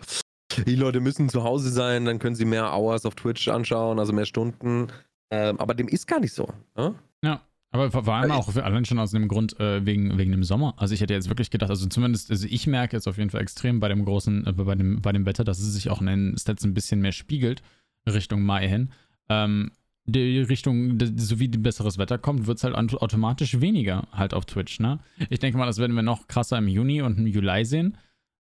die 0.67 0.75
Leute 0.75 0.99
müssen 0.99 1.29
zu 1.29 1.45
Hause 1.45 1.71
sein, 1.71 2.05
dann 2.05 2.19
können 2.19 2.35
sie 2.35 2.45
mehr 2.45 2.73
Hours 2.73 3.07
auf 3.07 3.15
Twitch 3.15 3.47
anschauen, 3.47 4.01
also 4.01 4.13
mehr 4.13 4.27
Stunden. 4.27 4.89
Ähm, 5.31 5.61
aber 5.61 5.75
dem 5.75 5.87
ist 5.87 6.09
gar 6.09 6.19
nicht 6.19 6.35
so. 6.35 6.49
Ne? 6.77 6.95
Ja. 7.23 7.43
Aber 7.73 7.91
vor 7.91 8.15
allem 8.15 8.33
auch 8.33 8.55
allein 8.57 8.85
schon 8.85 8.99
aus 8.99 9.13
dem 9.13 9.29
Grund 9.29 9.59
äh, 9.61 9.87
wegen, 9.87 10.19
wegen 10.19 10.33
dem 10.33 10.43
Sommer. 10.43 10.75
Also 10.77 10.93
ich 10.93 11.01
hätte 11.01 11.15
jetzt 11.15 11.29
wirklich 11.29 11.51
gedacht, 11.51 11.71
also 11.71 11.87
zumindest, 11.87 12.31
also 12.31 12.47
ich 12.51 12.67
merke 12.67 12.97
jetzt 12.97 13.07
auf 13.07 13.17
jeden 13.17 13.31
Fall 13.31 13.43
extrem 13.43 13.79
bei 13.79 13.89
dem 13.89 14.05
großen, 14.05 14.47
äh, 14.47 14.53
bei, 14.53 14.75
dem, 14.75 15.01
bei 15.01 15.13
dem 15.13 15.25
Wetter, 15.25 15.45
dass 15.45 15.61
es 15.61 15.73
sich 15.73 15.89
auch 15.89 16.01
in 16.01 16.09
den 16.09 16.37
Stats 16.37 16.65
ein 16.65 16.75
bisschen 16.75 17.01
mehr 17.01 17.13
spiegelt, 17.13 17.63
Richtung 18.09 18.43
Mai 18.43 18.69
hin. 18.69 18.91
Ähm, 19.29 19.71
die 20.05 20.41
Richtung, 20.41 20.99
so 21.17 21.39
wie 21.39 21.47
besseres 21.47 21.97
Wetter 21.97 22.19
kommt, 22.19 22.47
wird 22.47 22.59
es 22.59 22.65
halt 22.65 22.75
automatisch 22.75 23.61
weniger 23.61 24.09
halt 24.11 24.35
auf 24.35 24.47
Twitch, 24.47 24.81
ne? 24.81 24.99
Ich 25.29 25.39
denke 25.39 25.57
mal, 25.57 25.67
das 25.67 25.79
werden 25.79 25.95
wir 25.95 26.03
noch 26.03 26.27
krasser 26.27 26.59
im 26.59 26.67
Juni 26.67 27.03
und 27.03 27.19
im 27.19 27.27
Juli 27.29 27.65
sehen, 27.65 27.97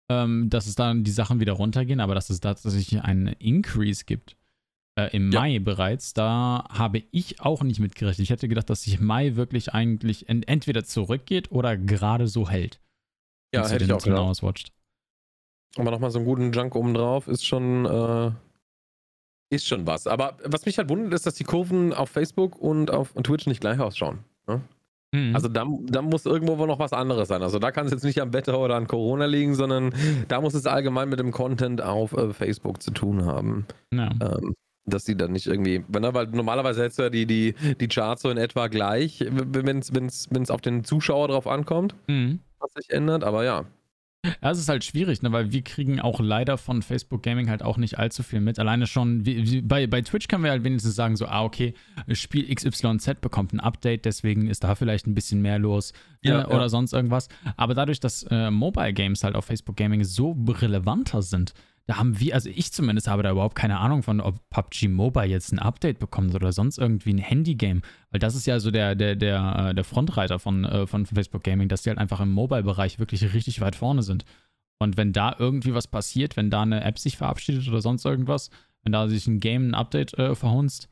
ähm, 0.08 0.48
dass 0.50 0.68
es 0.68 0.76
dann 0.76 1.02
die 1.02 1.10
Sachen 1.10 1.40
wieder 1.40 1.54
runtergehen, 1.54 1.98
aber 1.98 2.14
dass 2.14 2.30
es 2.30 2.38
tatsächlich 2.38 3.02
einen 3.02 3.26
Increase 3.26 4.04
gibt 4.04 4.36
äh, 4.96 5.14
im 5.14 5.30
ja. 5.30 5.40
Mai 5.40 5.58
bereits. 5.58 6.14
Da 6.14 6.66
habe 6.70 7.02
ich 7.12 7.40
auch 7.40 7.62
nicht 7.62 7.80
mitgerechnet. 7.80 8.24
Ich 8.24 8.30
hätte 8.30 8.48
gedacht, 8.48 8.70
dass 8.70 8.82
sich 8.82 9.00
Mai 9.00 9.36
wirklich 9.36 9.72
eigentlich 9.72 10.28
ent 10.28 10.48
entweder 10.48 10.84
zurückgeht 10.84 11.52
oder 11.52 11.76
gerade 11.76 12.26
so 12.26 12.48
hält. 12.48 12.80
Ja, 13.54 13.68
hätte 13.68 13.84
ich 13.84 13.92
auch 13.92 14.02
gedacht. 14.02 14.20
Auswatcht. 14.20 14.72
Aber 15.76 15.90
nochmal 15.90 16.10
so 16.10 16.18
einen 16.18 16.26
guten 16.26 16.52
Junk 16.52 16.74
oben 16.74 16.94
drauf 16.94 17.28
ist 17.28 17.44
schon, 17.44 17.84
äh, 17.84 18.30
ist 19.50 19.66
schon 19.66 19.86
was. 19.86 20.06
Aber 20.06 20.38
was 20.42 20.64
mich 20.64 20.78
halt 20.78 20.88
wundert, 20.88 21.12
ist, 21.12 21.26
dass 21.26 21.34
die 21.34 21.44
Kurven 21.44 21.92
auf 21.92 22.10
Facebook 22.10 22.58
und 22.58 22.90
auf 22.90 23.12
Twitch 23.12 23.46
nicht 23.46 23.60
gleich 23.60 23.78
ausschauen. 23.78 24.20
Ne? 24.46 24.62
Mhm. 25.12 25.34
Also 25.34 25.48
da, 25.48 25.66
da 25.82 26.02
muss 26.02 26.24
irgendwo 26.24 26.58
wohl 26.58 26.66
noch 26.66 26.78
was 26.78 26.92
anderes 26.92 27.28
sein. 27.28 27.42
Also 27.42 27.58
da 27.58 27.70
kann 27.70 27.86
es 27.86 27.92
jetzt 27.92 28.04
nicht 28.04 28.20
am 28.20 28.32
Wetter 28.32 28.58
oder 28.58 28.76
an 28.76 28.86
Corona 28.86 29.26
liegen, 29.26 29.54
sondern 29.54 29.94
da 30.28 30.40
muss 30.40 30.54
es 30.54 30.66
allgemein 30.66 31.08
mit 31.10 31.20
dem 31.20 31.30
Content 31.30 31.82
auf 31.82 32.12
äh, 32.12 32.32
Facebook 32.32 32.82
zu 32.82 32.90
tun 32.90 33.26
haben. 33.26 33.66
Ja. 33.92 34.10
Ähm, 34.20 34.54
dass 34.86 35.04
die 35.04 35.16
dann 35.16 35.32
nicht 35.32 35.46
irgendwie, 35.46 35.84
ne, 35.88 36.14
weil 36.14 36.26
normalerweise 36.28 36.82
hättest 36.82 36.98
du 36.98 37.02
ja 37.04 37.10
die, 37.10 37.26
die, 37.26 37.54
die 37.80 37.88
Charts 37.88 38.22
so 38.22 38.30
in 38.30 38.38
etwa 38.38 38.68
gleich, 38.68 39.24
wenn 39.28 39.78
es 39.78 40.50
auf 40.50 40.60
den 40.60 40.84
Zuschauer 40.84 41.28
drauf 41.28 41.46
ankommt, 41.46 41.94
mhm. 42.06 42.40
was 42.58 42.72
sich 42.74 42.90
ändert, 42.90 43.24
aber 43.24 43.44
ja. 43.44 43.66
Ja, 44.42 44.50
es 44.50 44.58
ist 44.58 44.68
halt 44.68 44.84
schwierig, 44.84 45.22
ne, 45.22 45.32
weil 45.32 45.52
wir 45.52 45.62
kriegen 45.62 46.00
auch 46.00 46.20
leider 46.20 46.58
von 46.58 46.82
Facebook 46.82 47.22
Gaming 47.22 47.48
halt 47.48 47.62
auch 47.62 47.76
nicht 47.76 47.98
allzu 47.98 48.22
viel 48.22 48.40
mit. 48.40 48.58
Alleine 48.58 48.86
schon, 48.86 49.24
wie, 49.24 49.50
wie, 49.50 49.62
bei, 49.62 49.86
bei 49.86 50.02
Twitch 50.02 50.28
können 50.28 50.44
wir 50.44 50.50
halt 50.50 50.64
wenigstens 50.64 50.94
sagen, 50.94 51.16
so, 51.16 51.26
ah, 51.26 51.44
okay, 51.44 51.74
Spiel 52.12 52.52
XYZ 52.52 53.20
bekommt 53.20 53.52
ein 53.52 53.60
Update, 53.60 54.04
deswegen 54.04 54.48
ist 54.48 54.64
da 54.64 54.74
vielleicht 54.74 55.06
ein 55.06 55.14
bisschen 55.14 55.42
mehr 55.42 55.58
los 55.58 55.92
ja, 56.22 56.42
äh, 56.42 56.46
oder 56.46 56.62
ja. 56.62 56.68
sonst 56.68 56.92
irgendwas. 56.92 57.28
Aber 57.56 57.74
dadurch, 57.74 58.00
dass 58.00 58.24
äh, 58.30 58.50
Mobile 58.50 58.92
Games 58.92 59.22
halt 59.22 59.36
auf 59.36 59.44
Facebook 59.44 59.76
Gaming 59.76 60.04
so 60.04 60.36
relevanter 60.48 61.22
sind, 61.22 61.52
da 61.86 61.98
haben 61.98 62.18
wir, 62.18 62.34
also 62.34 62.50
ich 62.50 62.72
zumindest 62.72 63.06
habe 63.06 63.22
da 63.22 63.30
überhaupt 63.30 63.54
keine 63.54 63.78
Ahnung 63.78 64.02
von, 64.02 64.20
ob 64.20 64.40
PUBG 64.50 64.88
Mobile 64.88 65.26
jetzt 65.26 65.52
ein 65.52 65.60
Update 65.60 66.00
bekommt 66.00 66.34
oder 66.34 66.52
sonst 66.52 66.78
irgendwie 66.78 67.12
ein 67.12 67.18
Handy-Game. 67.18 67.82
Weil 68.10 68.18
das 68.18 68.34
ist 68.34 68.46
ja 68.46 68.58
so 68.58 68.72
der, 68.72 68.96
der, 68.96 69.14
der, 69.14 69.68
äh, 69.70 69.74
der 69.74 69.84
Frontreiter 69.84 70.40
von, 70.40 70.64
äh, 70.64 70.86
von 70.88 71.06
Facebook 71.06 71.44
Gaming, 71.44 71.68
dass 71.68 71.82
die 71.82 71.90
halt 71.90 71.98
einfach 71.98 72.20
im 72.20 72.32
Mobile-Bereich 72.32 72.98
wirklich 72.98 73.32
richtig 73.32 73.60
weit 73.60 73.76
vorne 73.76 74.02
sind. 74.02 74.24
Und 74.78 74.96
wenn 74.96 75.12
da 75.12 75.36
irgendwie 75.38 75.74
was 75.74 75.86
passiert, 75.86 76.36
wenn 76.36 76.50
da 76.50 76.62
eine 76.62 76.82
App 76.82 76.98
sich 76.98 77.16
verabschiedet 77.16 77.68
oder 77.68 77.80
sonst 77.80 78.04
irgendwas, 78.04 78.50
wenn 78.82 78.92
da 78.92 79.06
sich 79.06 79.26
ein 79.28 79.38
Game 79.38 79.68
ein 79.68 79.74
Update 79.74 80.14
äh, 80.14 80.34
verhunzt, 80.34 80.88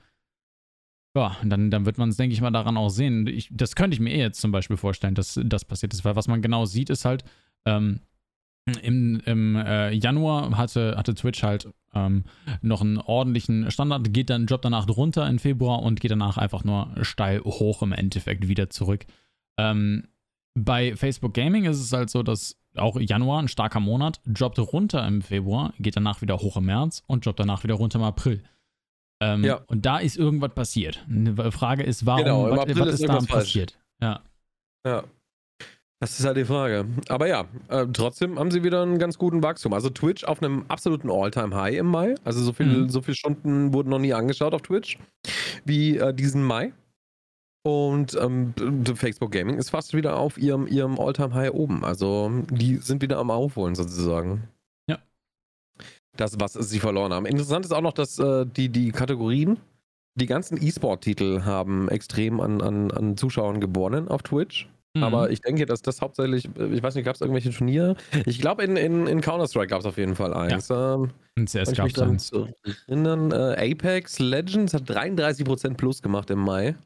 ja, 1.17 1.37
dann, 1.45 1.71
dann 1.71 1.87
wird 1.87 1.99
man 1.99 2.09
es, 2.09 2.17
denke 2.17 2.35
ich 2.35 2.41
mal, 2.41 2.51
daran 2.51 2.77
auch 2.77 2.89
sehen. 2.89 3.27
Ich, 3.27 3.49
das 3.53 3.75
könnte 3.75 3.95
ich 3.95 4.01
mir 4.01 4.13
eh 4.13 4.21
jetzt 4.21 4.41
zum 4.41 4.53
Beispiel 4.53 4.77
vorstellen, 4.77 5.15
dass 5.15 5.39
das 5.45 5.65
passiert 5.65 5.93
ist, 5.93 6.05
weil 6.05 6.17
was 6.17 6.29
man 6.29 6.43
genau 6.43 6.65
sieht, 6.65 6.91
ist 6.91 7.05
halt, 7.05 7.25
ähm, 7.67 8.01
im, 8.67 9.21
im 9.25 9.57
äh, 9.57 9.91
Januar 9.93 10.57
hatte, 10.57 10.95
hatte 10.97 11.15
Twitch 11.15 11.43
halt 11.43 11.69
ähm, 11.95 12.25
noch 12.63 12.81
einen 12.81 12.99
ordentlichen 12.99 13.71
Standard, 13.71 14.13
geht 14.13 14.31
dann 14.31 14.47
Job 14.47 14.63
danach 14.63 14.89
runter 14.89 15.29
im 15.29 15.39
Februar 15.39 15.83
und 15.83 16.01
geht 16.01 16.11
danach 16.11 16.39
einfach 16.39 16.65
nur 16.65 16.91
steil 17.03 17.41
hoch 17.41 17.83
im 17.83 17.93
Endeffekt 17.93 18.49
wieder 18.49 18.71
zurück. 18.71 19.05
Ähm, 19.59 20.09
bei 20.55 20.97
Facebook 20.97 21.35
Gaming 21.35 21.65
ist 21.65 21.81
es 21.81 21.93
halt 21.93 22.11
so, 22.11 22.23
dass 22.23 22.57
auch 22.77 22.99
Januar, 22.99 23.41
ein 23.41 23.49
starker 23.49 23.81
Monat, 23.81 24.21
droppt 24.27 24.59
runter 24.59 25.07
im 25.07 25.23
Februar, 25.23 25.75
geht 25.79 25.97
danach 25.97 26.23
wieder 26.23 26.39
hoch 26.39 26.57
im 26.57 26.65
März 26.67 27.03
und 27.07 27.27
droppt 27.27 27.41
danach 27.41 27.65
wieder 27.65 27.75
runter 27.75 27.99
im 27.99 28.05
April. 28.05 28.43
Ähm, 29.21 29.45
ja. 29.45 29.61
Und 29.67 29.87
da 29.87 29.99
ist 29.99 30.17
irgendwas 30.17 30.55
passiert. 30.55 31.05
Die 31.07 31.35
Frage 31.53 31.83
ist, 31.83 32.07
warum, 32.07 32.25
genau, 32.25 32.51
was, 32.51 32.79
was 32.79 32.95
ist, 32.95 33.01
ist 33.01 33.09
da 33.09 33.19
passiert? 33.19 33.79
Ja. 34.01 34.23
Ja. 34.87 35.05
Das 36.01 36.19
ist 36.19 36.27
halt 36.27 36.37
die 36.37 36.45
Frage. 36.45 36.87
Aber 37.09 37.29
ja, 37.29 37.47
äh, 37.69 37.87
trotzdem 37.93 38.39
haben 38.39 38.51
sie 38.51 38.63
wieder 38.63 38.83
einen 38.83 38.99
ganz 38.99 39.17
guten 39.17 39.43
Wachstum. 39.43 39.73
Also 39.73 39.91
Twitch 39.91 40.25
auf 40.25 40.43
einem 40.43 40.65
absoluten 40.69 41.11
All-Time-High 41.11 41.77
im 41.77 41.87
Mai. 41.87 42.15
Also 42.25 42.43
so, 42.43 42.53
viel, 42.53 42.67
mhm. 42.67 42.89
so 42.91 43.01
viele 43.01 43.17
Stunden 43.17 43.73
wurden 43.73 43.89
noch 43.89 43.99
nie 43.99 44.13
angeschaut 44.13 44.55
auf 44.55 44.63
Twitch 44.63 44.99
wie 45.65 45.97
äh, 45.97 46.13
diesen 46.13 46.45
Mai. 46.45 46.73
Und 47.67 48.15
ähm, 48.21 48.53
Facebook 48.95 49.33
Gaming 49.33 49.57
ist 49.57 49.71
fast 49.71 49.95
wieder 49.95 50.19
auf 50.19 50.37
ihrem, 50.37 50.67
ihrem 50.67 51.01
All-Time-High 51.01 51.53
oben. 51.53 51.85
Also 51.85 52.31
die 52.51 52.77
sind 52.77 53.01
wieder 53.01 53.19
am 53.19 53.31
Aufholen 53.31 53.75
sozusagen. 53.75 54.49
Ja. 54.87 54.99
Das, 56.17 56.39
was 56.39 56.53
sie 56.53 56.81
verloren 56.81 57.15
haben. 57.15 57.25
Interessant 57.25 57.65
ist 57.65 57.73
auch 57.73 57.81
noch, 57.81 57.95
dass 57.95 58.19
äh, 58.19 58.45
die, 58.45 58.69
die 58.69 58.93
Kategorien, 58.93 59.59
die 60.17 60.27
ganzen 60.27 60.63
E-Sport-Titel 60.63 61.45
haben 61.45 61.89
extrem 61.89 62.41
an, 62.41 62.61
an, 62.61 62.91
an 62.91 63.17
Zuschauern 63.17 63.61
gewonnen 63.61 64.09
auf 64.09 64.23
Twitch. 64.23 64.69
Mhm. 64.97 65.03
Aber 65.03 65.31
ich 65.31 65.41
denke, 65.41 65.67
dass 65.67 65.83
das 65.83 66.01
hauptsächlich, 66.01 66.45
ich 66.45 66.83
weiß 66.83 66.95
nicht, 66.95 67.05
gab 67.05 67.17
es 67.17 67.21
irgendwelche 67.21 67.51
Turniere? 67.51 67.97
Ich 68.27 68.41
glaube, 68.41 68.63
in, 68.63 68.77
in, 68.77 69.07
in 69.07 69.21
Counter-Strike 69.21 69.69
gab 69.69 69.81
es 69.81 69.87
auf 69.87 69.99
jeden 69.99 70.15
Fall 70.15 70.33
eins. 70.33 70.69
Ja. 70.69 70.95
Ähm, 70.95 71.11
in 71.35 71.47
CS 71.47 71.73
gab 71.73 71.89
es 71.89 71.99
eins. 71.99 72.33
Erinnern, 72.87 73.33
äh, 73.33 73.73
Apex 73.73 74.21
Legends 74.21 74.73
hat 74.73 74.89
33% 74.89 75.75
plus 75.75 76.01
gemacht 76.01 76.31
im 76.31 76.39
Mai. 76.39 76.77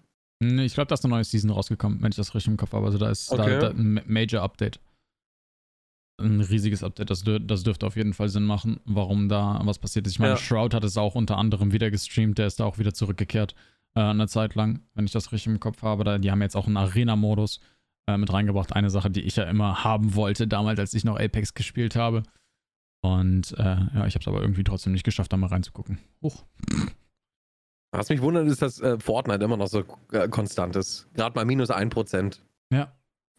Ich 0.41 0.75
glaube, 0.75 0.87
da 0.87 0.95
ist 0.95 1.05
eine 1.05 1.15
neue 1.15 1.25
Season 1.25 1.51
rausgekommen, 1.51 2.01
wenn 2.01 2.11
ich 2.11 2.17
das 2.17 2.35
richtig 2.35 2.53
im 2.53 2.57
Kopf 2.57 2.73
habe. 2.73 2.87
Also 2.87 2.97
da 2.97 3.11
ist 3.11 3.31
okay. 3.31 3.59
da, 3.59 3.69
da 3.69 3.71
ein 3.71 4.01
Major 4.07 4.43
Update. 4.43 4.81
Ein 6.21 6.41
riesiges 6.41 6.83
Update. 6.83 7.11
Das, 7.11 7.25
das 7.25 7.63
dürfte 7.63 7.87
auf 7.87 7.97
jeden 7.97 8.15
Fall 8.15 8.29
Sinn 8.29 8.45
machen, 8.45 8.81
warum 8.85 9.29
da 9.29 9.61
was 9.65 9.79
passiert 9.79 10.07
ist. 10.07 10.15
Ich 10.15 10.19
meine, 10.19 10.35
ja. 10.35 10.37
Shroud 10.37 10.75
hat 10.75 10.85
es 10.85 10.97
auch 10.97 11.15
unter 11.15 11.37
anderem 11.39 11.73
wieder 11.73 11.91
gestreamt. 11.91 12.39
Der 12.39 12.47
ist 12.47 12.61
da 12.61 12.65
auch 12.65 12.79
wieder 12.79 12.95
zurückgekehrt. 12.95 13.55
Äh, 13.95 14.01
eine 14.01 14.29
Zeit 14.29 14.55
lang, 14.55 14.81
wenn 14.95 15.05
ich 15.05 15.13
das 15.13 15.33
richtig 15.33 15.53
im 15.53 15.61
Kopf 15.61 15.83
habe. 15.83 16.05
Da, 16.05 16.19
die 16.19 16.31
haben 16.31 16.43
jetzt 16.43 16.57
auch 16.57 16.67
einen 16.67 16.77
Arena-Modus 16.77 17.61
äh, 18.09 18.17
mit 18.17 18.33
reingebracht. 18.33 18.73
Eine 18.73 18.89
Sache, 18.89 19.11
die 19.11 19.21
ich 19.21 19.37
ja 19.37 19.45
immer 19.45 19.85
haben 19.85 20.15
wollte, 20.15 20.49
damals, 20.49 20.81
als 20.81 20.95
ich 20.95 21.05
noch 21.05 21.21
Apex 21.21 21.53
gespielt 21.53 21.95
habe. 21.95 22.23
Und 23.03 23.53
äh, 23.59 23.63
ja, 23.63 24.07
ich 24.07 24.15
habe 24.15 24.23
es 24.23 24.29
aber 24.29 24.41
irgendwie 24.41 24.65
trotzdem 24.65 24.93
nicht 24.93 25.05
geschafft, 25.05 25.33
da 25.33 25.37
mal 25.37 25.49
reinzugucken. 25.49 25.99
Huch. 26.23 26.45
Was 27.93 28.09
mich 28.09 28.23
wundert, 28.23 28.49
ist, 28.49 28.63
dass 28.63 28.81
äh, 28.81 28.99
Fortnite 28.99 29.45
immer 29.45 29.57
noch 29.57 29.69
so 29.69 29.85
äh, 30.13 30.29
konstant 30.29 30.75
ist. 30.77 31.07
Gerade 31.15 31.35
mal 31.37 31.45
minus 31.45 31.71
1%. 31.71 32.41
Ja. 32.73 32.93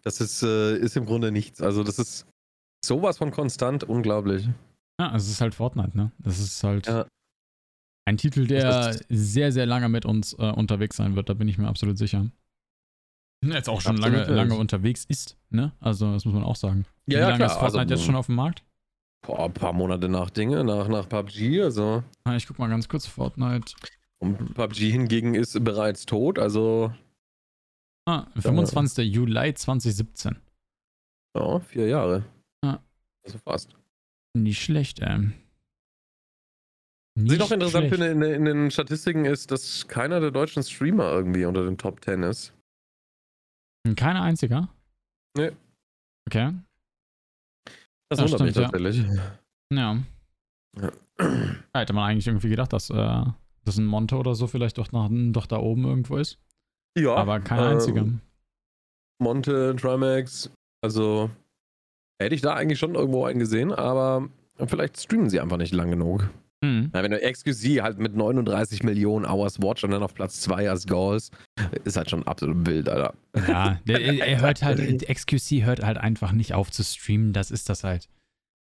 Das 0.04 0.22
ist, 0.22 0.44
äh, 0.44 0.78
ist 0.78 0.96
im 0.96 1.06
Grunde 1.06 1.32
nichts. 1.32 1.62
Also, 1.62 1.84
das 1.84 2.00
ist 2.00 2.28
sowas 2.86 3.18
von 3.18 3.32
konstant, 3.32 3.84
unglaublich. 3.84 4.48
Ja, 5.00 5.16
es 5.16 5.30
ist 5.30 5.42
halt 5.42 5.56
Fortnite, 5.56 5.98
ne? 5.98 6.12
Das 6.20 6.40
ist 6.40 6.64
halt 6.64 6.88
ja. 6.88 7.06
ein 8.06 8.18
Titel, 8.18 8.48
der 8.48 8.96
sehr, 9.10 9.52
sehr 9.52 9.66
lange 9.66 9.90
mit 9.90 10.06
uns 10.06 10.34
äh, 10.34 10.52
unterwegs 10.52 10.98
sein 10.98 11.16
wird. 11.16 11.30
Da 11.30 11.34
bin 11.34 11.48
ich 11.48 11.58
mir 11.58 11.68
absolut 11.68 11.98
sicher. 11.98 12.30
Jetzt 13.42 13.70
auch 13.70 13.80
schon 13.80 13.98
lange, 13.98 14.26
lange 14.26 14.56
unterwegs 14.56 15.06
ist, 15.06 15.38
ne? 15.50 15.72
Also, 15.80 16.12
das 16.12 16.26
muss 16.26 16.34
man 16.34 16.44
auch 16.44 16.58
sagen. 16.58 16.86
Ja, 17.08 17.18
Wie 17.18 17.22
ja, 17.22 17.28
lange 17.28 17.38
klar. 17.38 17.52
ist 17.52 17.58
Fortnite 17.58 17.80
also, 17.80 17.94
jetzt 17.94 18.06
schon 18.06 18.16
auf 18.16 18.26
dem 18.26 18.36
Markt? 18.36 18.64
Boah, 19.26 19.46
ein 19.46 19.54
paar 19.54 19.74
Monate 19.74 20.10
nach 20.10 20.30
Dinge, 20.30 20.64
nach, 20.64 20.88
nach 20.88 21.08
PUBG, 21.08 21.62
also. 21.62 22.04
Ah, 22.26 22.36
ich 22.36 22.48
guck 22.48 22.60
mal 22.60 22.68
ganz 22.68 22.88
kurz 22.90 23.06
Fortnite. 23.06 23.74
Und 24.20 24.54
PUBG 24.56 24.92
hingegen 24.92 25.36
ist 25.36 25.64
bereits 25.64 26.06
tot, 26.06 26.38
also. 26.38 26.94
Ah, 28.06 28.28
25. 28.38 29.00
Äh, 29.00 29.08
Juli 29.08 29.54
2017. 29.54 30.38
Ja, 31.36 31.60
vier 31.60 31.88
Jahre. 31.88 32.26
Ah. 32.62 32.80
Also 33.24 33.38
fast. 33.38 33.76
Nicht 34.34 34.62
schlecht, 34.62 35.00
ey. 35.00 35.32
Was 37.16 37.34
ich 37.34 37.40
noch 37.40 37.52
interessant 37.52 37.90
finde 37.90 38.08
in, 38.08 38.22
in, 38.22 38.46
den 38.46 38.72
Statistiken 38.72 39.26
ist, 39.26 39.52
dass 39.52 39.88
keiner 39.88 40.20
der 40.20 40.32
deutschen 40.32 40.64
Streamer 40.64 41.12
irgendwie 41.12 41.46
unter 41.46 41.66
den 41.66 41.78
Top 41.78 42.04
10 42.04 42.24
ist. 42.24 42.54
Kein 43.96 44.18
einziger? 44.18 44.70
Nee. 45.38 45.52
Okay. 46.28 46.54
Das 48.10 48.20
ja, 48.20 48.26
wundert 48.26 48.42
mich 48.42 48.54
tatsächlich. 48.54 49.06
Ja. 49.72 49.98
ja. 50.78 50.92
Hätte 51.74 51.94
man 51.94 52.10
eigentlich 52.10 52.28
irgendwie 52.28 52.50
gedacht, 52.50 52.74
dass, 52.74 52.90
äh, 52.90 53.24
dass 53.66 53.78
ein 53.78 53.86
Monte 53.86 54.16
oder 54.16 54.36
so 54.36 54.48
vielleicht 54.48 54.78
doch, 54.78 54.92
nach, 54.92 55.10
doch 55.12 55.46
da 55.46 55.58
oben 55.58 55.86
irgendwo 55.86 56.18
ist. 56.18 56.40
Ja. 56.98 57.16
Aber 57.16 57.40
kein 57.40 57.60
äh, 57.60 57.68
einziger. 57.68 58.06
Monte, 59.22 59.76
Trimax, 59.76 60.52
also 60.82 61.30
hätte 62.22 62.36
ich 62.36 62.42
da 62.42 62.54
eigentlich 62.54 62.80
schon 62.80 62.96
irgendwo 62.96 63.26
einen 63.26 63.40
gesehen, 63.40 63.72
aber 63.72 64.30
vielleicht 64.66 65.00
streamen 65.00 65.30
sie 65.30 65.40
einfach 65.40 65.58
nicht 65.58 65.74
lang 65.74 65.92
genug. 65.92 66.30
Mhm. 66.62 66.92
Ja, 66.94 67.04
wenn 67.04 67.12
du 67.12 67.20
XQC 67.20 67.82
halt 67.82 68.00
mit 68.00 68.16
39 68.16 68.84
Millionen 68.84 69.26
Hours 69.26 69.62
Watch 69.62 69.84
und 69.84 69.92
dann 69.92 70.04
auf 70.04 70.14
Platz 70.14 70.42
2 70.42 70.70
als 70.70 70.86
Goals, 70.86 71.32
ist 71.86 71.96
halt 71.96 72.10
schon 72.10 72.28
absolut 72.28 72.66
wild, 72.66 72.90
Alter. 72.90 73.14
Ja, 73.48 73.80
der, 73.88 74.02
er 74.28 74.42
hört 74.42 74.62
halt, 74.62 75.08
XQC 75.08 75.64
hört 75.64 75.84
halt 75.84 75.98
einfach 75.98 76.34
nicht 76.34 76.54
auf 76.54 76.70
zu 76.70 76.84
streamen, 76.84 77.32
das 77.32 77.52
ist 77.52 77.70
das 77.70 77.84
halt. 77.84 78.10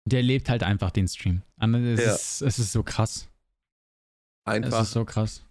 Der 0.07 0.23
lebt 0.23 0.49
halt 0.49 0.63
einfach 0.63 0.91
den 0.91 1.07
Stream. 1.07 1.43
Es, 1.61 2.01
ja. 2.01 2.15
ist, 2.15 2.43
es 2.43 2.59
ist 2.59 2.73
so 2.73 2.83
krass. 2.83 3.29
Einfach. 4.45 4.81
Es 4.81 4.89
ist 4.89 4.93
so 4.93 5.05
krass. 5.05 5.45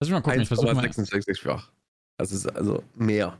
Lass 0.00 0.10
mich 0.10 0.14
mal 0.14 0.20
gucken, 0.20 0.40
ich 0.42 0.48
versuche 0.48 0.74
mal. 0.74 0.84
66-fach. 0.84 1.70
Das 2.18 2.32
ist 2.32 2.46
also 2.46 2.82
mehr. 2.94 3.38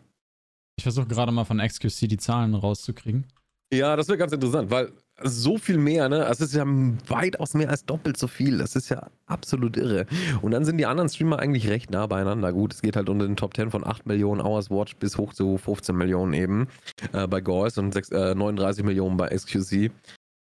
Ich 0.78 0.84
versuche 0.84 1.06
gerade 1.06 1.32
mal 1.32 1.44
von 1.44 1.58
XQC 1.58 2.08
die 2.08 2.16
Zahlen 2.16 2.54
rauszukriegen. 2.54 3.26
Ja, 3.72 3.96
das 3.96 4.08
wäre 4.08 4.18
ganz 4.18 4.32
interessant, 4.32 4.70
weil 4.70 4.92
so 5.24 5.58
viel 5.58 5.78
mehr, 5.78 6.08
ne? 6.08 6.26
Es 6.26 6.40
ist 6.40 6.54
ja 6.54 6.64
weitaus 7.08 7.54
mehr 7.54 7.70
als 7.70 7.84
doppelt 7.84 8.16
so 8.16 8.26
viel. 8.26 8.58
Das 8.58 8.76
ist 8.76 8.88
ja 8.88 9.08
absolut 9.26 9.76
irre. 9.76 10.06
Und 10.40 10.52
dann 10.52 10.64
sind 10.64 10.78
die 10.78 10.86
anderen 10.86 11.08
Streamer 11.08 11.38
eigentlich 11.38 11.68
recht 11.68 11.90
nah 11.90 12.06
beieinander. 12.06 12.52
Gut, 12.52 12.74
es 12.74 12.82
geht 12.82 12.96
halt 12.96 13.08
unter 13.08 13.26
den 13.26 13.36
Top 13.36 13.54
10 13.54 13.70
von 13.70 13.86
8 13.86 14.06
Millionen 14.06 14.40
Hours 14.40 14.70
Watch 14.70 14.96
bis 14.96 15.18
hoch 15.18 15.32
zu 15.34 15.58
15 15.58 15.96
Millionen 15.96 16.32
eben 16.32 16.68
äh, 17.12 17.26
bei 17.26 17.40
Gauls 17.40 17.78
und 17.78 17.92
6, 17.92 18.10
äh, 18.10 18.34
39 18.34 18.84
Millionen 18.84 19.16
bei 19.16 19.28
XQC. 19.28 19.90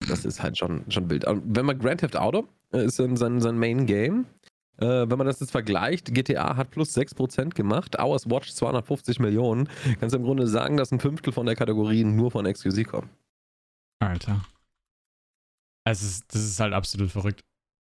Das 0.07 0.25
ist 0.25 0.43
halt 0.43 0.57
schon, 0.57 0.83
schon 0.89 1.09
wild. 1.09 1.25
Wenn 1.27 1.65
man 1.65 1.79
Grand 1.79 2.01
Theft 2.01 2.17
Auto 2.17 2.47
äh, 2.73 2.85
ist 2.85 2.97
sein, 2.97 3.15
sein 3.17 3.57
Main 3.57 3.85
Game. 3.85 4.25
Äh, 4.77 5.09
wenn 5.09 5.17
man 5.17 5.27
das 5.27 5.39
jetzt 5.39 5.51
vergleicht, 5.51 6.13
GTA 6.13 6.55
hat 6.57 6.71
plus 6.71 6.97
6% 6.97 7.53
gemacht, 7.53 7.97
Hours 7.99 8.29
Watch 8.29 8.51
250 8.53 9.19
Millionen. 9.19 9.69
Kannst 9.99 10.13
du 10.13 10.19
im 10.19 10.25
Grunde 10.25 10.47
sagen, 10.47 10.77
dass 10.77 10.91
ein 10.91 10.99
Fünftel 10.99 11.31
von 11.31 11.45
der 11.45 11.55
Kategorie 11.55 12.03
nur 12.03 12.31
von 12.31 12.51
XQC 12.51 12.87
kommt. 12.87 13.09
Alter. 13.99 14.41
Es 15.85 16.01
ist, 16.01 16.33
das 16.33 16.43
ist 16.43 16.59
halt 16.59 16.73
absolut 16.73 17.11
verrückt. 17.11 17.41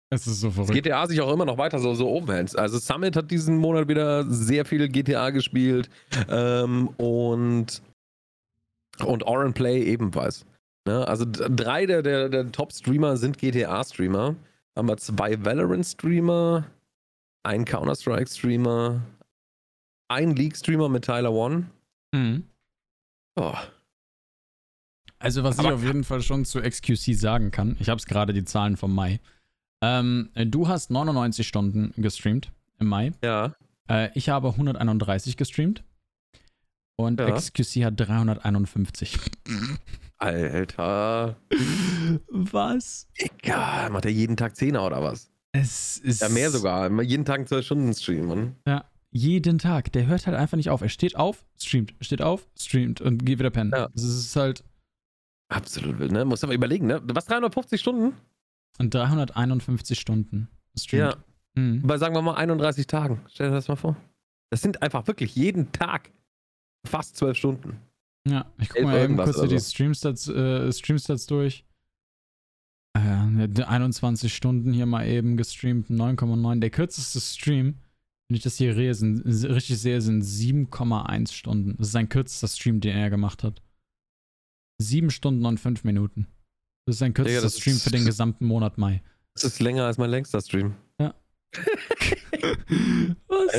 Es 0.09 0.27
ist 0.27 0.41
so 0.41 0.51
verrückt. 0.51 0.73
GTA 0.73 1.07
sich 1.07 1.19
auch 1.21 1.33
immer 1.33 1.45
noch 1.45 1.57
weiter 1.57 1.79
so, 1.79 1.95
so 1.95 2.07
oben 2.07 2.31
hält. 2.31 2.55
Also 2.57 2.77
Summit 2.77 3.15
hat 3.15 3.31
diesen 3.31 3.57
Monat 3.57 3.87
wieder 3.87 4.25
sehr 4.25 4.63
viel 4.63 4.87
GTA 4.87 5.31
gespielt 5.31 5.89
ähm, 6.29 6.89
und, 6.97 7.81
und 9.03 9.23
Oren 9.23 9.53
Play 9.53 9.83
ebenfalls. 9.83 10.45
Ne? 10.85 11.07
Also 11.07 11.25
drei 11.27 11.85
der, 11.85 12.03
der, 12.03 12.29
der 12.29 12.51
Top-Streamer 12.51 13.17
sind 13.17 13.37
GTA-Streamer. 13.37 14.35
Haben 14.75 14.87
wir 14.87 14.97
zwei 14.97 15.43
Valorant-Streamer, 15.43 16.65
einen 17.43 17.65
Counter-Strike-Streamer, 17.65 19.01
einen 20.09 20.35
League-Streamer 20.35 20.89
mit 20.89 21.05
Tyler 21.05 21.31
One. 21.31 21.67
Mhm. 22.13 22.43
Oh. 23.35 23.53
Also, 25.23 25.41
was 25.43 25.57
Aber 25.57 25.69
ich 25.69 25.73
auf 25.75 25.83
jeden 25.83 26.03
Fall 26.03 26.21
schon 26.21 26.43
zu 26.43 26.59
XQC 26.61 27.15
sagen 27.15 27.49
kann, 27.49 27.77
ich 27.79 27.87
habe 27.87 27.97
es 27.97 28.05
gerade 28.05 28.33
die 28.33 28.43
Zahlen 28.43 28.75
vom 28.75 28.93
Mai. 28.93 29.21
Ähm, 29.81 30.29
du 30.35 30.67
hast 30.67 30.91
99 30.91 31.47
Stunden 31.47 31.93
gestreamt 31.95 32.51
im 32.79 32.87
Mai. 32.87 33.13
Ja. 33.23 33.55
Äh, 33.89 34.09
ich 34.15 34.27
habe 34.27 34.49
131 34.49 35.37
gestreamt. 35.37 35.83
Und 36.97 37.21
ja. 37.21 37.31
XQC 37.31 37.85
hat 37.85 37.93
351. 37.97 39.17
Alter. 40.17 41.37
Was? 42.27 43.07
Egal, 43.15 43.91
macht 43.91 44.03
er 44.05 44.11
jeden 44.11 44.35
Tag 44.35 44.57
10 44.57 44.75
oder 44.75 45.01
was? 45.01 45.31
Es 45.53 45.99
ist. 45.99 46.21
Ja, 46.21 46.27
mehr 46.29 46.51
sogar. 46.51 47.01
Jeden 47.01 47.23
Tag 47.23 47.47
12 47.47 47.65
Stunden 47.65 47.93
streamen. 47.93 48.57
Ja, 48.67 48.83
jeden 49.11 49.57
Tag. 49.57 49.93
Der 49.93 50.05
hört 50.05 50.27
halt 50.27 50.35
einfach 50.35 50.57
nicht 50.57 50.69
auf. 50.69 50.81
Er 50.81 50.89
steht 50.89 51.15
auf, 51.15 51.45
streamt, 51.57 51.93
steht 52.01 52.21
auf, 52.21 52.45
streamt 52.59 52.99
und 52.99 53.25
geht 53.25 53.39
wieder 53.39 53.51
pennen. 53.51 53.71
Ja. 53.73 53.87
Das 53.93 54.03
ist 54.03 54.35
halt. 54.35 54.65
Absolut 55.53 55.99
wild, 55.99 56.11
ne? 56.11 56.25
Muss 56.25 56.43
aber 56.43 56.53
überlegen, 56.53 56.87
ne? 56.87 57.01
Was, 57.05 57.25
350 57.25 57.79
Stunden? 57.79 58.13
Und 58.79 58.93
351 58.93 59.99
Stunden. 59.99 60.49
Streamt. 60.75 61.15
Ja. 61.55 61.61
Mhm. 61.61 61.83
Bei, 61.85 61.97
sagen 61.97 62.15
wir 62.15 62.21
mal, 62.21 62.35
31 62.35 62.87
Tagen. 62.87 63.21
Stell 63.29 63.49
dir 63.49 63.55
das 63.55 63.67
mal 63.67 63.75
vor. 63.75 63.95
Das 64.49 64.61
sind 64.61 64.81
einfach 64.81 65.07
wirklich 65.07 65.35
jeden 65.35 65.71
Tag 65.71 66.11
fast 66.85 67.17
12 67.17 67.37
Stunden. 67.37 67.77
Ja, 68.27 68.45
ich 68.59 68.69
guck 68.69 68.83
mal 68.83 68.99
eben 68.99 69.17
kurz 69.17 69.41
die 69.41 69.59
Streamstats, 69.59 70.27
äh, 70.27 70.71
Streamstats 70.71 71.25
durch. 71.27 71.65
Äh, 72.95 73.63
21 73.63 74.33
Stunden 74.33 74.71
hier 74.71 74.85
mal 74.85 75.07
eben 75.07 75.35
gestreamt, 75.37 75.89
9,9. 75.89 76.59
Der 76.59 76.69
kürzeste 76.69 77.19
Stream, 77.19 77.79
wenn 78.27 78.37
ich 78.37 78.43
das 78.43 78.57
hier 78.57 78.95
sind, 78.95 79.25
richtig 79.25 79.79
sehe, 79.79 79.99
sind 80.01 80.23
7,1 80.23 81.31
Stunden. 81.33 81.75
Das 81.77 81.87
ist 81.87 81.93
sein 81.93 82.09
kürzester 82.09 82.47
Stream, 82.47 82.79
den 82.79 82.95
er 82.95 83.09
gemacht 83.09 83.43
hat. 83.43 83.62
7 84.79 85.09
Stunden 85.09 85.45
und 85.45 85.59
5 85.59 85.83
Minuten. 85.83 86.27
Das 86.85 86.95
ist 86.95 86.99
sein 86.99 87.13
kürzester 87.13 87.43
ja, 87.43 87.49
Stream 87.49 87.77
für 87.77 87.91
den 87.91 88.05
gesamten 88.05 88.45
Monat 88.45 88.77
Mai. 88.77 89.01
Das 89.33 89.43
ist 89.43 89.59
länger 89.59 89.85
als 89.85 89.97
mein 89.97 90.09
längster 90.09 90.41
Stream. 90.41 90.75
Ja. 90.99 91.13
Was? 93.27 93.55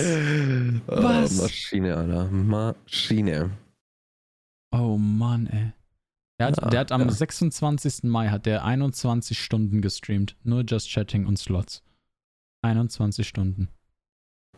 Oh, 0.86 1.02
Was? 1.02 1.42
Maschine, 1.42 1.96
Alter. 1.96 2.30
Maschine. 2.30 3.50
Oh 4.72 4.96
Mann, 4.98 5.46
ey. 5.46 5.72
Der 6.38 6.48
hat, 6.48 6.60
ja, 6.60 6.68
der 6.68 6.80
hat 6.80 6.92
am 6.92 7.02
ja. 7.02 7.10
26. 7.10 8.04
Mai 8.04 8.28
hat 8.28 8.46
der 8.46 8.64
21 8.64 9.38
Stunden 9.38 9.80
gestreamt. 9.80 10.36
Nur 10.42 10.62
Just 10.62 10.90
Chatting 10.90 11.26
und 11.26 11.38
Slots. 11.38 11.82
21 12.62 13.26
Stunden. 13.26 13.68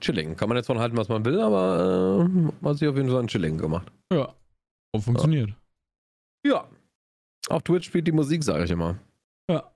Chilling. 0.01 0.37
Kann 0.37 0.49
man 0.49 0.57
jetzt 0.57 0.67
von 0.67 0.79
halten, 0.79 0.97
was 0.97 1.09
man 1.09 1.25
will, 1.25 1.41
aber 1.41 2.29
äh, 2.29 2.67
hat 2.67 2.79
sich 2.79 2.89
auf 2.89 2.97
jeden 2.97 3.11
Fall 3.11 3.21
ein 3.21 3.29
Chilling 3.29 3.59
gemacht. 3.59 3.91
Ja. 4.13 4.35
Und 4.93 5.03
funktioniert. 5.03 5.51
Ja. 5.51 5.57
Auf 7.49 7.63
Twitch 7.63 7.87
spielt 7.87 8.07
die 8.07 8.13
Musik, 8.13 8.43
sage 8.43 8.65
ich 8.65 8.71
immer. 8.71 8.99
Ja. 9.51 9.71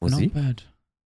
Musik? 0.00 0.34
Not 0.34 0.44
bad. 0.44 0.74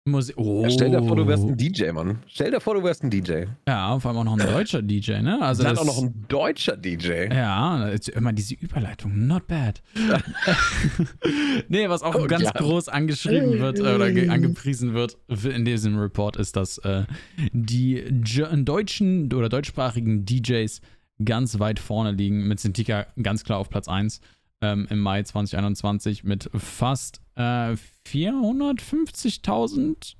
Musik. 0.08 0.36
Oh. 0.38 0.62
Ja, 0.62 0.70
stell 0.70 0.90
dir 0.90 1.02
vor, 1.02 1.16
du 1.16 1.26
wärst 1.26 1.44
ein 1.44 1.56
DJ, 1.56 1.90
Mann. 1.92 2.18
Stell 2.26 2.50
dir 2.50 2.60
vor, 2.60 2.74
du 2.74 2.82
wärst 2.82 3.02
ein 3.04 3.10
DJ. 3.10 3.44
Ja, 3.66 3.98
vor 3.98 4.10
allem 4.10 4.18
auch 4.18 4.24
noch 4.24 4.38
ein 4.38 4.52
deutscher 4.52 4.82
DJ, 4.82 5.20
ne? 5.20 5.40
Also 5.40 5.62
Dann 5.62 5.78
auch 5.78 5.84
noch 5.84 5.98
ein 5.98 6.24
deutscher 6.28 6.76
DJ. 6.76 7.32
Ja, 7.32 7.90
immer 8.14 8.32
diese 8.32 8.54
Überleitung. 8.54 9.26
Not 9.26 9.46
bad. 9.46 9.82
nee, 11.68 11.88
was 11.88 12.02
auch 12.02 12.14
oh, 12.14 12.26
ganz 12.26 12.44
ja. 12.44 12.52
groß 12.52 12.88
angeschrieben 12.88 13.58
wird 13.60 13.78
äh, 13.78 13.82
oder 13.82 14.06
angepriesen 14.32 14.94
wird 14.94 15.18
in 15.28 15.64
diesem 15.64 15.98
Report 15.98 16.36
ist, 16.36 16.56
dass 16.56 16.78
äh, 16.78 17.04
die 17.52 18.04
deutschen 18.10 19.32
oder 19.32 19.48
deutschsprachigen 19.48 20.24
DJs 20.24 20.80
ganz 21.24 21.58
weit 21.58 21.78
vorne 21.78 22.12
liegen. 22.12 22.46
Mit 22.48 22.60
Sintika 22.60 23.06
ganz 23.22 23.44
klar 23.44 23.58
auf 23.58 23.68
Platz 23.68 23.88
1 23.88 24.20
ähm, 24.60 24.86
im 24.90 24.98
Mai 25.00 25.22
2021 25.22 26.24
mit 26.24 26.50
fast 26.54 27.22
äh, 27.36 27.76
450.000 28.06 30.16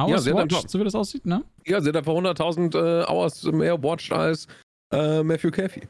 Hours 0.00 0.26
ja, 0.26 0.34
watched, 0.34 0.70
so 0.70 0.80
wie 0.80 0.84
das 0.84 0.94
aussieht, 0.94 1.26
ne? 1.26 1.44
Ja, 1.66 1.80
sie 1.80 1.88
hat 1.88 1.96
einfach 1.96 2.12
100.000 2.12 2.74
äh, 2.74 3.04
Hours 3.06 3.42
mehr 3.44 3.82
watched 3.82 4.12
als 4.12 4.46
äh, 4.92 5.22
Matthew 5.22 5.50
Caffey. 5.50 5.88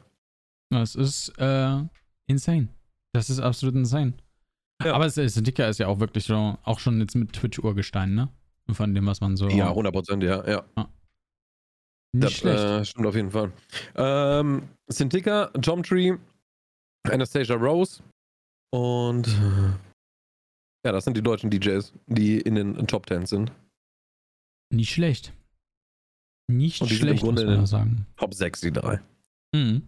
Das 0.69 0.95
ist 0.95 1.29
äh, 1.37 1.81
insane. 2.27 2.69
Das 3.13 3.29
ist 3.29 3.39
absolut 3.39 3.75
insane. 3.75 4.13
Ja. 4.83 4.93
Aber 4.93 5.09
Sintika 5.09 5.67
ist 5.67 5.79
ja 5.79 5.87
auch 5.87 5.99
wirklich 5.99 6.25
so, 6.25 6.57
auch 6.63 6.79
schon 6.79 6.99
jetzt 6.99 7.15
mit 7.15 7.33
Twitch-Urgestein, 7.33 8.13
ne? 8.13 8.29
Von 8.71 8.95
dem, 8.95 9.05
was 9.05 9.21
man 9.21 9.35
so. 9.35 9.49
Ja, 9.49 9.71
100%, 9.71 10.23
ja, 10.23 10.47
ja. 10.47 10.63
ja. 10.77 10.89
Nicht 12.13 12.25
das, 12.25 12.33
schlecht. 12.33 12.63
Äh, 12.63 12.85
stimmt 12.85 13.07
auf 13.07 13.15
jeden 13.15 13.31
Fall. 13.31 13.51
Ähm, 13.95 14.69
Sintika, 14.87 15.51
Jomtree, 15.61 16.13
Anastasia 17.09 17.55
Rose 17.55 18.01
und 18.71 19.27
ja, 20.85 20.91
das 20.91 21.05
sind 21.05 21.15
die 21.15 21.21
deutschen 21.21 21.49
DJs, 21.49 21.93
die 22.07 22.39
in 22.39 22.55
den 22.55 22.87
Top 22.87 23.07
10 23.07 23.25
sind. 23.25 23.51
Nicht 24.69 24.91
schlecht. 24.91 25.33
Nicht 26.47 26.81
und 26.81 26.89
die 26.89 26.95
schlecht, 26.95 27.19
sind 27.19 27.29
im 27.29 27.35
Grunde 27.35 27.45
muss 27.45 27.57
man 27.57 27.65
sagen. 27.67 28.05
Top 28.17 28.33
6, 28.33 28.61
die 28.61 28.71
drei. 28.71 28.99
Mhm. 29.55 29.83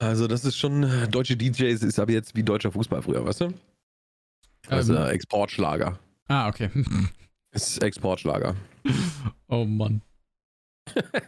Also, 0.00 0.26
das 0.26 0.44
ist 0.44 0.56
schon, 0.56 0.82
deutsche 1.10 1.36
DJs 1.36 1.82
ist 1.82 1.98
aber 1.98 2.12
jetzt 2.12 2.34
wie 2.34 2.42
deutscher 2.42 2.72
Fußball 2.72 3.02
früher, 3.02 3.24
weißt 3.24 3.42
du? 3.42 3.54
Also 4.68 4.94
ähm. 4.94 5.08
Exportschlager. 5.08 5.98
Ah, 6.28 6.48
okay. 6.48 6.70
ist 7.52 7.82
Exportschlager. 7.82 8.54
Oh 9.48 9.64
Mann. 9.64 10.02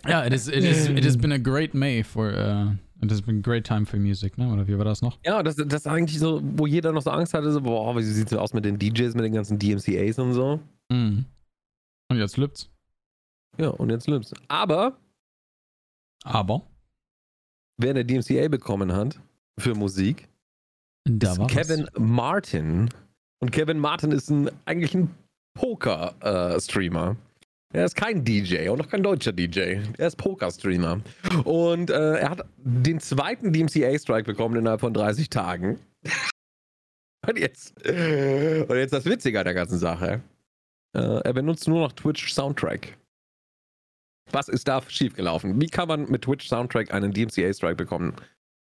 ja, 0.07 0.25
it, 0.25 0.33
is, 0.33 0.49
it, 0.49 0.65
is, 0.65 0.89
it 0.89 1.05
has 1.05 1.17
been 1.17 1.33
a 1.33 1.39
great 1.39 1.75
May 1.75 2.03
for 2.03 2.33
uh, 2.33 2.73
und 3.01 3.11
das 3.11 3.21
ist 3.21 3.29
ein 3.29 3.43
great 3.43 3.65
time 3.65 3.87
for 3.87 3.99
music, 3.99 4.37
ne? 4.37 4.53
Oder 4.53 4.67
wie 4.69 4.77
war 4.77 4.85
das 4.85 5.01
noch? 5.01 5.19
Ja, 5.25 5.43
das, 5.43 5.57
das 5.57 5.83
ist 5.83 5.87
eigentlich 5.87 6.19
so, 6.19 6.41
wo 6.43 6.67
jeder 6.67 6.93
noch 6.93 7.03
so 7.03 7.11
Angst 7.11 7.33
hatte, 7.33 7.51
so, 7.51 7.63
boah, 7.63 7.97
wie 7.97 8.03
sieht 8.03 8.31
es 8.31 8.39
aus 8.39 8.53
mit 8.53 8.65
den 8.65 8.79
DJs, 8.79 9.15
mit 9.15 9.25
den 9.25 9.33
ganzen 9.33 9.59
DMCAs 9.59 10.19
und 10.19 10.35
so. 10.35 10.61
Mhm. 10.91 11.25
Und 12.11 12.19
jetzt 12.19 12.37
lübt's. 12.37 12.69
Ja, 13.59 13.69
und 13.69 13.91
jetzt 13.91 14.07
lübt's. 14.07 14.35
Aber. 14.49 14.99
Aber. 16.25 16.63
Wer 17.79 17.91
eine 17.91 18.05
DMCA 18.05 18.49
bekommen 18.49 18.93
hat 18.93 19.19
für 19.59 19.75
Musik, 19.75 20.29
da 21.05 21.33
ist 21.33 21.47
Kevin 21.49 21.89
was. 21.93 21.99
Martin. 21.99 22.91
Und 23.43 23.53
Kevin 23.53 23.79
Martin 23.79 24.13
ist 24.13 24.29
ein, 24.29 24.51
eigentlich 24.67 24.95
ein 24.95 25.15
Poker-Streamer. 25.55 27.13
Äh, 27.13 27.30
er 27.73 27.85
ist 27.85 27.95
kein 27.95 28.25
DJ 28.25 28.69
und 28.69 28.79
noch 28.79 28.89
kein 28.89 29.03
deutscher 29.03 29.33
DJ. 29.33 29.79
Er 29.97 30.07
ist 30.07 30.17
Poker-Streamer. 30.17 31.01
Und 31.45 31.91
äh, 31.91 32.17
er 32.17 32.31
hat 32.31 32.45
den 32.57 32.99
zweiten 33.01 33.53
DMCA-Strike 33.53 34.25
bekommen 34.25 34.57
innerhalb 34.57 34.81
von 34.81 34.93
30 34.93 35.31
Tagen. 35.31 35.79
und, 37.29 37.39
jetzt, 37.39 37.77
und 37.87 38.77
jetzt 38.77 38.93
das 38.93 39.05
Witzige 39.05 39.39
an 39.39 39.45
der 39.45 39.55
ganzen 39.55 39.79
Sache. 39.79 40.21
Äh, 40.95 41.21
er 41.23 41.33
benutzt 41.33 41.69
nur 41.69 41.81
noch 41.81 41.93
Twitch 41.93 42.33
Soundtrack. 42.33 42.97
Was 44.33 44.49
ist 44.49 44.67
da 44.67 44.83
schiefgelaufen? 44.87 45.61
Wie 45.61 45.67
kann 45.67 45.89
man 45.89 46.11
mit 46.11 46.23
Twitch 46.23 46.49
Soundtrack 46.49 46.93
einen 46.93 47.13
DMCA-Strike 47.13 47.77
bekommen? 47.77 48.15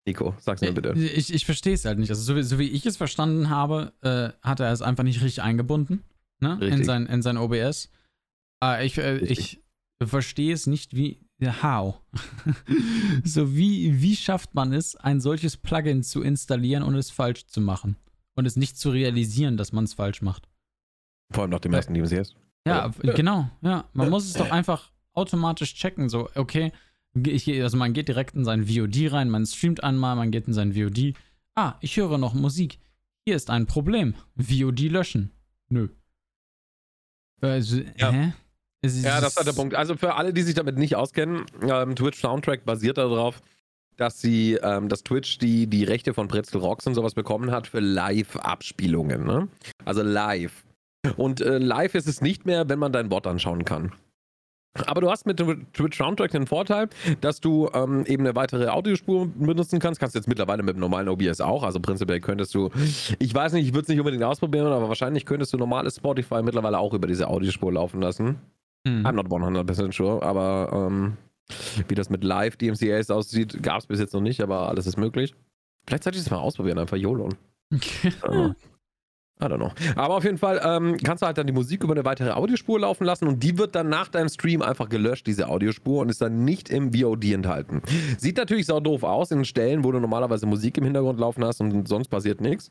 Nico, 0.04 0.34
sag's 0.38 0.60
mir 0.60 0.72
bitte. 0.72 0.92
Ich, 0.96 1.32
ich 1.32 1.44
verstehe 1.44 1.74
es 1.74 1.84
halt 1.84 1.98
nicht. 1.98 2.10
Also, 2.10 2.22
so 2.22 2.36
wie, 2.36 2.42
so 2.42 2.58
wie, 2.58 2.68
ich 2.68 2.86
es 2.86 2.96
verstanden 2.96 3.50
habe, 3.50 3.92
äh, 4.02 4.30
hat 4.46 4.60
er 4.60 4.72
es 4.72 4.82
einfach 4.82 5.04
nicht 5.04 5.22
richtig 5.22 5.42
eingebunden 5.42 6.02
ne? 6.40 6.58
in, 6.60 6.84
sein, 6.84 7.06
in 7.06 7.22
sein 7.22 7.36
OBS. 7.36 7.90
Ah, 8.62 8.80
ich, 8.80 8.96
äh, 8.96 9.18
ich 9.18 9.60
verstehe 10.00 10.54
es 10.54 10.68
nicht, 10.68 10.94
wie. 10.94 11.18
How? 11.62 12.00
so, 13.24 13.56
wie, 13.56 14.00
wie 14.00 14.14
schafft 14.14 14.54
man 14.54 14.72
es, 14.72 14.94
ein 14.94 15.20
solches 15.20 15.56
Plugin 15.56 16.04
zu 16.04 16.22
installieren 16.22 16.84
und 16.84 16.94
es 16.94 17.10
falsch 17.10 17.48
zu 17.48 17.60
machen? 17.60 17.96
Und 18.36 18.46
es 18.46 18.54
nicht 18.54 18.78
zu 18.78 18.90
realisieren, 18.90 19.56
dass 19.56 19.72
man 19.72 19.82
es 19.82 19.94
falsch 19.94 20.22
macht. 20.22 20.48
Vor 21.32 21.42
allem 21.42 21.50
nach 21.50 21.58
dem 21.58 21.74
ersten 21.74 21.92
DMCS. 21.92 22.36
Ja, 22.64 22.92
ja, 23.02 23.12
genau. 23.14 23.50
Ja, 23.62 23.88
man 23.94 24.10
muss 24.10 24.26
es 24.26 24.34
doch 24.34 24.52
einfach 24.52 24.92
automatisch 25.12 25.74
checken. 25.74 26.08
So, 26.08 26.28
okay, 26.36 26.70
ich, 27.26 27.48
also 27.60 27.76
man 27.76 27.94
geht 27.94 28.06
direkt 28.06 28.36
in 28.36 28.44
sein 28.44 28.68
VOD 28.68 29.12
rein, 29.12 29.28
man 29.28 29.44
streamt 29.44 29.82
einmal, 29.82 30.14
man 30.14 30.30
geht 30.30 30.46
in 30.46 30.52
sein 30.52 30.74
VOD. 30.74 31.14
Ah, 31.56 31.74
ich 31.80 31.96
höre 31.96 32.16
noch 32.16 32.32
Musik. 32.32 32.78
Hier 33.26 33.34
ist 33.34 33.50
ein 33.50 33.66
Problem. 33.66 34.14
VOD 34.36 34.82
löschen. 34.82 35.32
Nö. 35.68 35.88
Also, 37.40 37.80
ja. 37.96 38.12
hä? 38.12 38.32
Ja, 38.82 39.20
das 39.20 39.36
ist 39.36 39.46
der 39.46 39.52
Punkt. 39.52 39.74
Also 39.74 39.96
für 39.96 40.14
alle, 40.14 40.32
die 40.32 40.42
sich 40.42 40.54
damit 40.54 40.76
nicht 40.76 40.96
auskennen, 40.96 41.44
ähm, 41.62 41.94
Twitch 41.94 42.20
Soundtrack 42.20 42.64
basiert 42.64 42.98
darauf, 42.98 43.40
dass 43.96 44.20
sie, 44.20 44.54
ähm, 44.62 44.88
dass 44.88 45.04
Twitch 45.04 45.38
die, 45.38 45.66
die 45.66 45.84
Rechte 45.84 46.14
von 46.14 46.28
Pretzel 46.28 46.60
Rocks 46.60 46.86
und 46.86 46.94
sowas 46.94 47.14
bekommen 47.14 47.50
hat 47.50 47.66
für 47.66 47.80
Live-Abspielungen. 47.80 49.24
Ne? 49.24 49.48
Also 49.84 50.02
live. 50.02 50.64
Und 51.16 51.40
äh, 51.40 51.58
live 51.58 51.94
ist 51.94 52.08
es 52.08 52.20
nicht 52.20 52.46
mehr, 52.46 52.68
wenn 52.68 52.78
man 52.78 52.92
dein 52.92 53.08
Bot 53.08 53.26
anschauen 53.26 53.64
kann. 53.64 53.92
Aber 54.86 55.02
du 55.02 55.10
hast 55.10 55.26
mit 55.26 55.36
Twitch 55.74 55.98
Soundtrack 55.98 56.30
den 56.30 56.46
Vorteil, 56.46 56.88
dass 57.20 57.40
du 57.40 57.68
ähm, 57.74 58.06
eben 58.06 58.24
eine 58.24 58.34
weitere 58.34 58.68
Audiospur 58.68 59.26
benutzen 59.26 59.80
kannst. 59.80 60.00
Kannst 60.00 60.14
du 60.14 60.18
jetzt 60.18 60.28
mittlerweile 60.28 60.62
mit 60.62 60.76
dem 60.76 60.80
normalen 60.80 61.10
OBS 61.10 61.42
auch. 61.42 61.62
Also 61.62 61.78
prinzipiell 61.78 62.20
könntest 62.20 62.54
du, 62.54 62.70
ich 63.18 63.34
weiß 63.34 63.52
nicht, 63.52 63.66
ich 63.66 63.74
würde 63.74 63.82
es 63.82 63.88
nicht 63.88 63.98
unbedingt 63.98 64.24
ausprobieren, 64.24 64.68
aber 64.68 64.88
wahrscheinlich 64.88 65.26
könntest 65.26 65.52
du 65.52 65.58
normales 65.58 65.96
Spotify 65.96 66.42
mittlerweile 66.42 66.78
auch 66.78 66.94
über 66.94 67.06
diese 67.06 67.28
Audiospur 67.28 67.70
laufen 67.70 68.00
lassen. 68.00 68.38
Hm. 68.86 69.06
I'm 69.06 69.12
not 69.12 69.26
100% 69.26 69.92
sure, 69.92 70.22
aber 70.22 70.88
ähm, 70.90 71.16
wie 71.88 71.94
das 71.94 72.10
mit 72.10 72.24
Live-DMCAs 72.24 73.10
aussieht, 73.10 73.62
gab 73.62 73.78
es 73.78 73.86
bis 73.86 74.00
jetzt 74.00 74.14
noch 74.14 74.20
nicht, 74.20 74.40
aber 74.40 74.68
alles 74.68 74.86
ist 74.86 74.96
möglich. 74.96 75.34
Vielleicht 75.86 76.04
sollte 76.04 76.18
ich 76.18 76.24
das 76.24 76.30
mal 76.30 76.38
ausprobieren, 76.38 76.78
einfach 76.78 76.96
YOLO. 76.96 77.28
uh, 78.28 78.52
I 79.40 79.46
don't 79.46 79.56
know. 79.56 79.72
Aber 79.96 80.14
auf 80.14 80.24
jeden 80.24 80.38
Fall 80.38 80.60
ähm, 80.64 80.96
kannst 81.02 81.22
du 81.22 81.26
halt 81.26 81.36
dann 81.36 81.46
die 81.46 81.52
Musik 81.52 81.82
über 81.82 81.94
eine 81.94 82.04
weitere 82.04 82.30
Audiospur 82.30 82.78
laufen 82.78 83.04
lassen 83.04 83.26
und 83.26 83.42
die 83.42 83.58
wird 83.58 83.74
dann 83.74 83.88
nach 83.88 84.08
deinem 84.08 84.28
Stream 84.28 84.62
einfach 84.62 84.88
gelöscht, 84.88 85.26
diese 85.26 85.48
Audiospur, 85.48 86.00
und 86.02 86.10
ist 86.10 86.20
dann 86.22 86.44
nicht 86.44 86.70
im 86.70 86.92
VOD 86.92 87.24
enthalten. 87.32 87.82
Sieht 88.18 88.36
natürlich 88.36 88.66
sau 88.66 88.78
doof 88.78 89.02
aus 89.02 89.32
in 89.32 89.44
Stellen, 89.44 89.82
wo 89.82 89.90
du 89.90 89.98
normalerweise 89.98 90.46
Musik 90.46 90.78
im 90.78 90.84
Hintergrund 90.84 91.18
laufen 91.18 91.44
hast 91.44 91.60
und 91.60 91.88
sonst 91.88 92.08
passiert 92.08 92.40
nichts. 92.40 92.70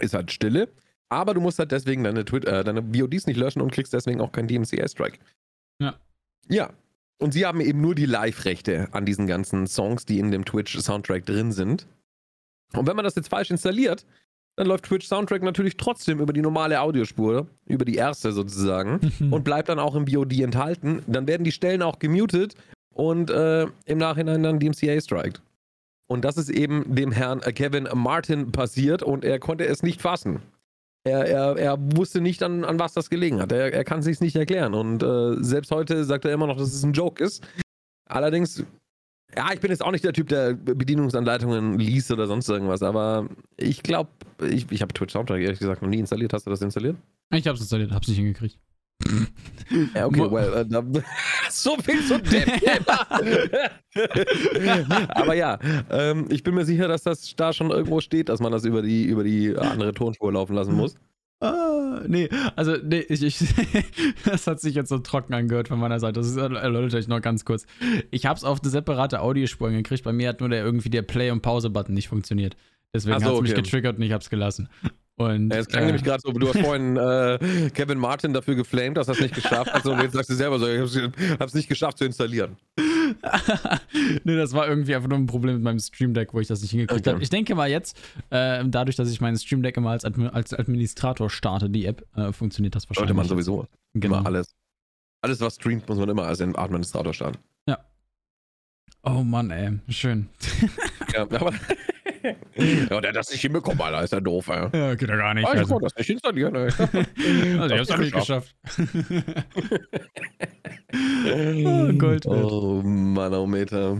Ist 0.00 0.14
halt 0.14 0.30
Stille. 0.30 0.68
Aber 1.08 1.34
du 1.34 1.40
musst 1.40 1.58
halt 1.58 1.72
deswegen 1.72 2.04
deine, 2.04 2.24
Twi 2.24 2.38
äh, 2.38 2.64
deine 2.64 2.82
VODs 2.82 3.26
nicht 3.26 3.36
löschen 3.36 3.60
und 3.60 3.72
kriegst 3.72 3.92
deswegen 3.92 4.20
auch 4.20 4.32
keinen 4.32 4.48
DMCA-Strike. 4.48 5.18
Ja. 5.80 5.94
Ja. 6.48 6.70
Und 7.18 7.32
sie 7.32 7.46
haben 7.46 7.60
eben 7.60 7.80
nur 7.80 7.94
die 7.94 8.06
Live-Rechte 8.06 8.88
an 8.92 9.06
diesen 9.06 9.26
ganzen 9.26 9.66
Songs, 9.66 10.04
die 10.04 10.18
in 10.18 10.30
dem 10.30 10.44
Twitch-Soundtrack 10.44 11.24
drin 11.24 11.52
sind. 11.52 11.86
Und 12.74 12.86
wenn 12.86 12.96
man 12.96 13.04
das 13.04 13.14
jetzt 13.14 13.28
falsch 13.28 13.50
installiert, 13.50 14.04
dann 14.56 14.66
läuft 14.68 14.84
Twitch 14.84 15.06
Soundtrack 15.06 15.42
natürlich 15.42 15.76
trotzdem 15.76 16.20
über 16.20 16.32
die 16.32 16.40
normale 16.40 16.80
Audiospur, 16.80 17.48
über 17.66 17.84
die 17.84 17.96
erste 17.96 18.32
sozusagen, 18.32 19.00
und 19.30 19.44
bleibt 19.44 19.68
dann 19.68 19.78
auch 19.78 19.94
im 19.94 20.06
VOD 20.06 20.40
enthalten. 20.40 21.02
Dann 21.06 21.26
werden 21.26 21.44
die 21.44 21.52
Stellen 21.52 21.82
auch 21.82 21.98
gemutet 21.98 22.54
und 22.92 23.30
äh, 23.30 23.66
im 23.84 23.98
Nachhinein 23.98 24.42
dann 24.42 24.60
DMCA 24.60 25.00
strikt. 25.00 25.42
Und 26.06 26.24
das 26.24 26.36
ist 26.36 26.50
eben 26.50 26.94
dem 26.94 27.12
Herrn 27.12 27.40
Kevin 27.40 27.88
Martin 27.94 28.52
passiert 28.52 29.02
und 29.02 29.24
er 29.24 29.38
konnte 29.38 29.66
es 29.66 29.82
nicht 29.82 30.02
fassen. 30.02 30.40
Er, 31.06 31.26
er, 31.26 31.56
er 31.58 31.96
wusste 31.96 32.22
nicht, 32.22 32.42
an, 32.42 32.64
an 32.64 32.78
was 32.78 32.94
das 32.94 33.10
gelegen 33.10 33.40
hat. 33.40 33.52
Er, 33.52 33.72
er 33.74 33.84
kann 33.84 33.98
es 33.98 34.06
sich 34.06 34.20
nicht 34.20 34.36
erklären. 34.36 34.72
Und 34.72 35.02
äh, 35.02 35.42
selbst 35.42 35.70
heute 35.70 36.04
sagt 36.04 36.24
er 36.24 36.32
immer 36.32 36.46
noch, 36.46 36.56
dass 36.56 36.72
es 36.72 36.82
ein 36.82 36.94
Joke 36.94 37.22
ist. 37.22 37.46
Allerdings, 38.06 38.64
ja, 39.36 39.52
ich 39.52 39.60
bin 39.60 39.70
jetzt 39.70 39.84
auch 39.84 39.92
nicht 39.92 40.04
der 40.04 40.14
Typ, 40.14 40.28
der 40.28 40.54
Bedienungsanleitungen 40.54 41.78
liest 41.78 42.10
oder 42.10 42.26
sonst 42.26 42.48
irgendwas, 42.48 42.82
aber 42.82 43.28
ich 43.58 43.82
glaube, 43.82 44.10
ich, 44.48 44.70
ich 44.70 44.80
habe 44.80 44.94
Twitch 44.94 45.12
Soundtrack 45.12 45.42
ehrlich 45.42 45.58
gesagt 45.58 45.82
noch 45.82 45.88
nie 45.88 45.98
installiert. 45.98 46.32
Hast 46.32 46.46
du 46.46 46.50
das 46.50 46.62
installiert? 46.62 46.96
Ich 47.30 47.46
habe 47.46 47.56
es 47.56 47.60
installiert, 47.60 47.90
habe 47.90 48.02
es 48.02 48.08
nicht 48.08 48.18
hingekriegt. 48.18 48.58
Ja, 49.94 50.06
okay, 50.06 50.30
well, 50.30 50.66
uh, 50.70 51.00
so 51.50 51.76
viel 51.76 52.04
zu 52.04 52.20
dem 52.20 52.48
Aber 55.08 55.34
ja, 55.34 55.58
ähm, 55.90 56.26
ich 56.30 56.42
bin 56.42 56.54
mir 56.54 56.64
sicher, 56.64 56.88
dass 56.88 57.02
das 57.02 57.34
da 57.36 57.52
schon 57.52 57.70
irgendwo 57.70 58.00
steht, 58.00 58.28
dass 58.28 58.40
man 58.40 58.52
das 58.52 58.64
über 58.64 58.82
die, 58.82 59.04
über 59.04 59.24
die 59.24 59.56
andere 59.56 59.92
Tonspur 59.92 60.32
laufen 60.32 60.54
lassen 60.54 60.74
muss. 60.74 60.94
Ah, 61.40 62.00
nee, 62.06 62.28
also, 62.56 62.76
nee, 62.82 63.04
ich, 63.08 63.22
ich 63.22 63.38
das 64.24 64.46
hat 64.46 64.60
sich 64.60 64.74
jetzt 64.74 64.88
so 64.88 64.98
trocken 64.98 65.34
angehört 65.34 65.68
von 65.68 65.78
meiner 65.78 66.00
Seite. 66.00 66.20
Das 66.20 66.36
erläutert 66.36 66.94
euch 66.94 67.08
noch 67.08 67.20
ganz 67.20 67.44
kurz. 67.44 67.66
Ich 68.10 68.26
habe 68.26 68.36
es 68.36 68.44
auf 68.44 68.62
eine 68.62 68.70
separate 68.70 69.20
Audiospur 69.20 69.70
gekriegt. 69.70 70.04
Bei 70.04 70.12
mir 70.12 70.28
hat 70.28 70.40
nur 70.40 70.48
der 70.48 70.64
irgendwie 70.64 70.90
der 70.90 71.02
Play- 71.02 71.30
und 71.30 71.42
Pause-Button 71.42 71.94
nicht 71.94 72.08
funktioniert. 72.08 72.56
Deswegen 72.94 73.18
so, 73.18 73.26
hat 73.26 73.32
es 73.32 73.38
okay. 73.38 73.42
mich 73.42 73.54
getriggert 73.54 73.96
und 73.96 74.02
ich 74.02 74.12
habe 74.12 74.22
es 74.22 74.30
gelassen. 74.30 74.68
Und, 75.16 75.50
ja, 75.52 75.60
es 75.60 75.68
klang 75.68 75.84
äh, 75.84 75.86
nämlich 75.86 76.02
gerade 76.02 76.20
so, 76.20 76.32
du 76.32 76.48
hast 76.48 76.58
vorhin 76.58 76.96
äh, 76.96 77.70
Kevin 77.70 77.98
Martin 77.98 78.32
dafür 78.32 78.56
geflamed, 78.56 78.96
dass 78.96 79.06
er 79.06 79.14
es 79.14 79.20
nicht 79.20 79.34
geschafft 79.34 79.72
hat. 79.72 79.86
Und 79.86 80.00
jetzt 80.00 80.12
sagst 80.12 80.28
du 80.28 80.34
selber 80.34 80.58
so, 80.58 80.66
ich 80.66 80.80
habe 80.80 81.44
es 81.44 81.54
nicht 81.54 81.68
geschafft 81.68 81.98
zu 81.98 82.04
installieren. 82.04 82.56
nee, 84.24 84.34
das 84.34 84.52
war 84.54 84.66
irgendwie 84.66 84.94
einfach 84.94 85.08
nur 85.08 85.18
ein 85.18 85.26
Problem 85.26 85.54
mit 85.54 85.62
meinem 85.62 85.78
Stream 85.78 86.14
Deck, 86.14 86.34
wo 86.34 86.40
ich 86.40 86.48
das 86.48 86.62
nicht 86.62 86.72
hingekriegt 86.72 87.02
okay. 87.02 87.14
habe. 87.14 87.22
Ich 87.22 87.30
denke 87.30 87.54
mal 87.54 87.70
jetzt, 87.70 87.96
äh, 88.30 88.64
dadurch, 88.66 88.96
dass 88.96 89.08
ich 89.08 89.20
meinen 89.20 89.38
Stream 89.38 89.62
Deck 89.62 89.76
immer 89.76 89.90
als, 89.90 90.04
Admi 90.04 90.26
als 90.26 90.52
Administrator 90.52 91.30
starte, 91.30 91.70
die 91.70 91.86
App, 91.86 92.04
äh, 92.16 92.32
funktioniert 92.32 92.74
das 92.74 92.88
wahrscheinlich. 92.88 93.14
Sollte 93.14 93.14
man 93.14 93.28
sowieso. 93.28 93.68
Genau. 93.94 94.18
Immer 94.18 94.26
alles. 94.26 94.56
Alles, 95.22 95.40
was 95.40 95.54
streamt, 95.54 95.88
muss 95.88 95.96
man 95.96 96.08
immer 96.08 96.24
als 96.24 96.40
Administrator 96.40 97.14
starten. 97.14 97.38
Ja. 97.66 97.78
Oh 99.04 99.22
Mann, 99.22 99.50
ey. 99.50 99.78
Schön. 99.88 100.28
ja, 101.14 101.22
aber 101.22 101.52
ja, 102.90 103.00
der 103.00 103.10
hat 103.10 103.16
das 103.16 103.30
nicht 103.30 103.42
hinbekommen, 103.42 103.80
Alter, 103.80 104.02
ist 104.02 104.12
ja 104.12 104.20
doof, 104.20 104.48
ey. 104.48 104.68
Ja, 104.72 104.94
geht 104.94 105.08
ja 105.08 105.16
gar 105.16 105.34
nicht. 105.34 105.46
Ah, 105.46 105.52
ich 105.52 105.60
also. 105.60 105.78
das 105.78 105.94
nicht 105.96 106.10
installieren, 106.10 106.54
ey. 106.54 106.62
also, 107.58 107.74
ich 107.74 107.80
hab's 107.80 107.90
auch 107.90 107.98
nicht 107.98 108.14
geschafft. 108.14 108.54
oh, 111.26 111.92
Gold. 111.98 112.26
Oh, 112.26 112.82
Manometer. 112.82 113.98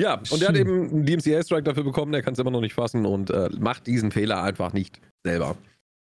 Ja, 0.00 0.14
und 0.14 0.26
Schön. 0.28 0.38
der 0.38 0.48
hat 0.48 0.56
eben 0.56 0.90
einen 0.90 1.06
DMCA-Strike 1.06 1.64
dafür 1.64 1.84
bekommen, 1.84 2.12
der 2.12 2.22
kann 2.22 2.32
es 2.32 2.38
immer 2.38 2.52
noch 2.52 2.60
nicht 2.60 2.74
fassen 2.74 3.04
und 3.04 3.30
äh, 3.30 3.50
macht 3.58 3.86
diesen 3.86 4.12
Fehler 4.12 4.42
einfach 4.42 4.72
nicht 4.72 5.00
selber. 5.24 5.56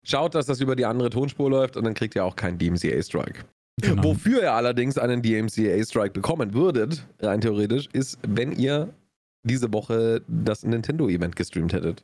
Schaut, 0.04 0.34
dass 0.34 0.46
das 0.46 0.60
über 0.60 0.74
die 0.74 0.86
andere 0.86 1.10
Tonspur 1.10 1.50
läuft 1.50 1.76
und 1.76 1.84
dann 1.84 1.94
kriegt 1.94 2.14
ihr 2.14 2.24
auch 2.24 2.34
keinen 2.34 2.58
DMCA-Strike. 2.58 3.44
Genau. 3.80 4.04
Wofür 4.04 4.42
ihr 4.42 4.52
allerdings 4.52 4.98
einen 4.98 5.22
DMCA-Strike 5.22 6.12
bekommen 6.12 6.54
würdet, 6.54 7.06
rein 7.20 7.40
theoretisch, 7.40 7.88
ist, 7.92 8.18
wenn 8.26 8.52
ihr 8.52 8.94
diese 9.44 9.72
Woche 9.72 10.22
das 10.26 10.64
Nintendo-Event 10.64 11.36
gestreamt 11.36 11.72
hättet. 11.72 12.02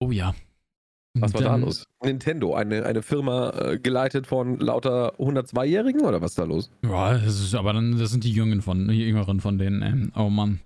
Oh 0.00 0.10
ja. 0.10 0.34
Was 1.20 1.34
war 1.34 1.40
Dann, 1.40 1.60
da 1.60 1.66
los? 1.66 1.86
Nintendo, 2.04 2.54
eine, 2.54 2.84
eine 2.84 3.02
Firma 3.02 3.50
äh, 3.50 3.78
geleitet 3.78 4.26
von 4.26 4.60
lauter 4.60 5.14
102-Jährigen 5.18 6.02
oder 6.02 6.20
was 6.20 6.32
ist 6.32 6.38
da 6.38 6.44
los? 6.44 6.70
Ja, 6.84 7.14
das 7.14 7.40
ist, 7.40 7.54
aber 7.54 7.72
dann, 7.72 7.98
das 7.98 8.10
sind 8.10 8.22
die 8.24 8.30
Jüngeren 8.30 8.62
von, 8.62 8.86
die 8.88 9.04
Jüngeren 9.04 9.40
von 9.40 9.58
denen. 9.58 9.82
Ähm, 9.82 10.12
oh 10.14 10.28
Mann. 10.28 10.60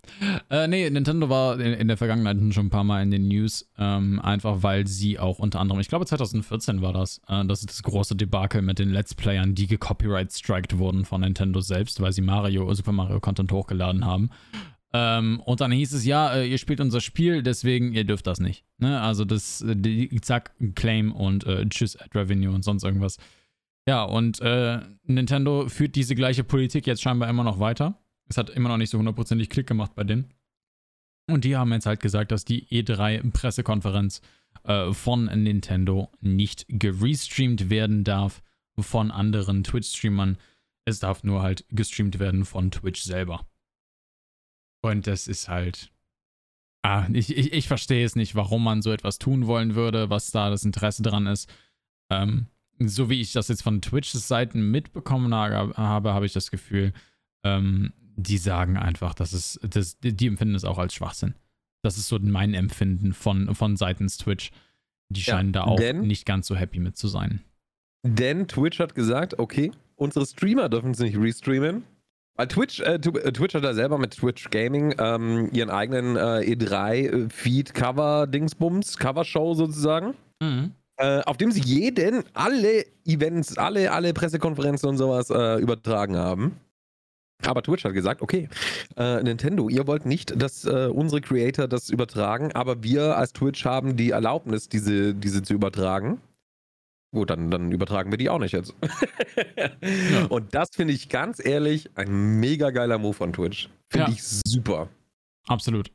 Äh, 0.50 0.68
nee, 0.68 0.90
Nintendo 0.90 1.30
war 1.30 1.58
in, 1.58 1.72
in, 1.72 1.88
der 1.88 1.96
Vergangenheit 1.96 2.36
schon 2.52 2.66
ein 2.66 2.70
paar 2.70 2.84
Mal 2.84 3.02
in 3.02 3.10
den 3.10 3.28
News, 3.28 3.70
ähm, 3.78 4.20
einfach 4.20 4.62
weil 4.62 4.86
sie 4.86 5.18
auch 5.18 5.38
unter 5.38 5.60
anderem, 5.60 5.80
ich 5.80 5.88
glaube 5.88 6.04
2014 6.04 6.82
war 6.82 6.92
das, 6.92 7.22
äh, 7.28 7.44
das 7.46 7.60
ist 7.60 7.70
das 7.70 7.82
große 7.82 8.16
Debakel 8.16 8.60
mit 8.60 8.78
den 8.78 8.90
Let's 8.90 9.14
Playern, 9.14 9.54
die 9.54 9.66
gecopyright-striked 9.66 10.76
wurden 10.76 11.04
von 11.04 11.22
Nintendo 11.22 11.60
selbst, 11.60 12.00
weil 12.00 12.12
sie 12.12 12.22
Mario, 12.22 12.72
Super 12.74 12.92
Mario 12.92 13.20
Content 13.20 13.52
hochgeladen 13.52 14.04
haben. 14.04 14.28
Ähm, 14.94 15.40
und 15.40 15.60
dann 15.60 15.72
hieß 15.72 15.94
es, 15.94 16.04
ja, 16.04 16.34
äh, 16.34 16.46
ihr 16.46 16.58
spielt 16.58 16.80
unser 16.80 17.00
Spiel, 17.00 17.42
deswegen, 17.42 17.92
ihr 17.92 18.04
dürft 18.04 18.26
das 18.26 18.40
nicht. 18.40 18.64
Ne? 18.78 19.00
Also 19.00 19.24
das, 19.24 19.62
äh, 19.62 19.74
die, 19.74 20.20
zack, 20.20 20.54
Claim 20.74 21.12
und 21.12 21.46
äh, 21.46 21.66
tschüss, 21.68 21.96
Ad 21.96 22.10
Revenue 22.18 22.54
und 22.54 22.62
sonst 22.62 22.84
irgendwas. 22.84 23.16
Ja, 23.88 24.04
und 24.04 24.40
äh, 24.40 24.80
Nintendo 25.04 25.68
führt 25.68 25.96
diese 25.96 26.14
gleiche 26.14 26.44
Politik 26.44 26.86
jetzt 26.86 27.02
scheinbar 27.02 27.28
immer 27.30 27.42
noch 27.42 27.58
weiter. 27.58 27.98
Es 28.28 28.36
hat 28.36 28.50
immer 28.50 28.68
noch 28.68 28.76
nicht 28.76 28.90
so 28.90 28.98
hundertprozentig 28.98 29.48
Klick 29.48 29.66
gemacht 29.66 29.94
bei 29.94 30.04
denen. 30.04 30.32
Und 31.28 31.44
die 31.44 31.56
haben 31.56 31.72
jetzt 31.72 31.86
halt 31.86 32.00
gesagt, 32.00 32.30
dass 32.30 32.44
die 32.44 32.66
E3-Pressekonferenz 32.66 34.20
äh, 34.64 34.92
von 34.92 35.24
Nintendo 35.24 36.10
nicht 36.20 36.66
gerestreamt 36.68 37.70
werden 37.70 38.04
darf 38.04 38.42
von 38.78 39.10
anderen 39.10 39.64
Twitch-Streamern. 39.64 40.36
Es 40.84 40.98
darf 40.98 41.24
nur 41.24 41.42
halt 41.42 41.64
gestreamt 41.70 42.18
werden 42.18 42.44
von 42.44 42.70
Twitch 42.70 43.02
selber. 43.02 43.46
Und 44.82 45.06
das 45.06 45.28
ist 45.28 45.48
halt. 45.48 45.90
Ah, 46.82 47.06
ich, 47.12 47.36
ich, 47.36 47.52
ich 47.52 47.68
verstehe 47.68 48.04
es 48.04 48.16
nicht, 48.16 48.34
warum 48.34 48.64
man 48.64 48.82
so 48.82 48.90
etwas 48.90 49.18
tun 49.18 49.46
wollen 49.46 49.76
würde, 49.76 50.10
was 50.10 50.32
da 50.32 50.50
das 50.50 50.64
Interesse 50.64 51.02
dran 51.02 51.26
ist. 51.26 51.48
Ähm, 52.10 52.46
so 52.78 53.08
wie 53.08 53.20
ich 53.20 53.32
das 53.32 53.46
jetzt 53.48 53.62
von 53.62 53.80
Twitch-Seiten 53.80 54.70
mitbekommen 54.70 55.32
habe, 55.32 56.12
habe 56.12 56.26
ich 56.26 56.32
das 56.32 56.50
Gefühl, 56.50 56.92
ähm, 57.44 57.92
die 58.16 58.38
sagen 58.38 58.76
einfach, 58.76 59.14
dass 59.14 59.32
es, 59.32 59.60
das, 59.62 59.98
die 60.00 60.26
empfinden 60.26 60.56
es 60.56 60.64
auch 60.64 60.78
als 60.78 60.94
Schwachsinn. 60.94 61.34
Das 61.82 61.96
ist 61.98 62.08
so 62.08 62.18
mein 62.18 62.54
Empfinden 62.54 63.12
von, 63.12 63.54
von 63.54 63.76
seitens 63.76 64.16
Twitch. 64.16 64.50
Die 65.08 65.22
scheinen 65.22 65.52
ja, 65.52 65.60
da 65.60 65.64
auch 65.64 65.78
nicht 65.78 66.26
ganz 66.26 66.46
so 66.46 66.56
happy 66.56 66.78
mit 66.80 66.96
zu 66.96 67.08
sein. 67.08 67.42
Denn 68.04 68.48
Twitch 68.48 68.80
hat 68.80 68.94
gesagt, 68.94 69.38
okay, 69.38 69.70
unsere 69.96 70.26
Streamer 70.26 70.68
dürfen 70.68 70.92
es 70.92 70.98
nicht 70.98 71.16
restreamen. 71.16 71.84
Weil 72.36 72.48
Twitch, 72.48 72.80
äh, 72.80 72.94
äh, 72.94 72.98
Twitch 72.98 73.54
hat 73.54 73.62
da 73.64 73.72
selber 73.74 73.98
mit 73.98 74.16
Twitch 74.16 74.48
Gaming 74.50 74.94
ähm, 74.98 75.50
ihren 75.52 75.68
eigenen 75.70 76.16
äh, 76.16 76.54
E3-Feed-Cover-Dingsbums, 76.54 78.96
Cover-Show 78.96 79.54
sozusagen. 79.54 80.14
Mhm. 80.42 80.72
Äh, 80.96 81.20
auf 81.22 81.36
dem 81.36 81.52
sie 81.52 81.60
jeden, 81.60 82.24
alle 82.32 82.86
Events, 83.04 83.58
alle, 83.58 83.92
alle 83.92 84.14
Pressekonferenzen 84.14 84.88
und 84.88 84.98
sowas 84.98 85.30
äh, 85.30 85.60
übertragen 85.60 86.16
haben. 86.16 86.56
Aber 87.44 87.62
Twitch 87.62 87.84
hat 87.84 87.92
gesagt, 87.92 88.22
okay, 88.22 88.48
äh, 88.96 89.22
Nintendo, 89.22 89.68
ihr 89.68 89.86
wollt 89.86 90.06
nicht, 90.06 90.40
dass 90.40 90.64
unsere 90.64 91.20
Creator 91.20 91.66
das 91.66 91.90
übertragen, 91.90 92.52
aber 92.52 92.84
wir 92.84 93.16
als 93.16 93.32
Twitch 93.32 93.64
haben 93.64 93.96
die 93.96 94.10
Erlaubnis, 94.10 94.68
diese, 94.68 95.12
diese 95.12 95.42
zu 95.42 95.54
übertragen. 95.54 96.20
Gut, 97.14 97.28
dann, 97.28 97.50
dann 97.50 97.70
übertragen 97.72 98.10
wir 98.10 98.16
die 98.16 98.30
auch 98.30 98.38
nicht 98.38 98.52
jetzt. 98.52 98.74
ja. 99.56 100.24
Und 100.28 100.54
das 100.54 100.70
finde 100.74 100.94
ich 100.94 101.10
ganz 101.10 101.44
ehrlich 101.44 101.90
ein 101.94 102.40
mega 102.40 102.70
geiler 102.70 102.96
Move 102.96 103.12
von 103.12 103.32
Twitch. 103.34 103.68
Finde 103.90 104.06
ja. 104.06 104.12
ich 104.12 104.22
super. 104.22 104.88
Absolut. 105.46 105.92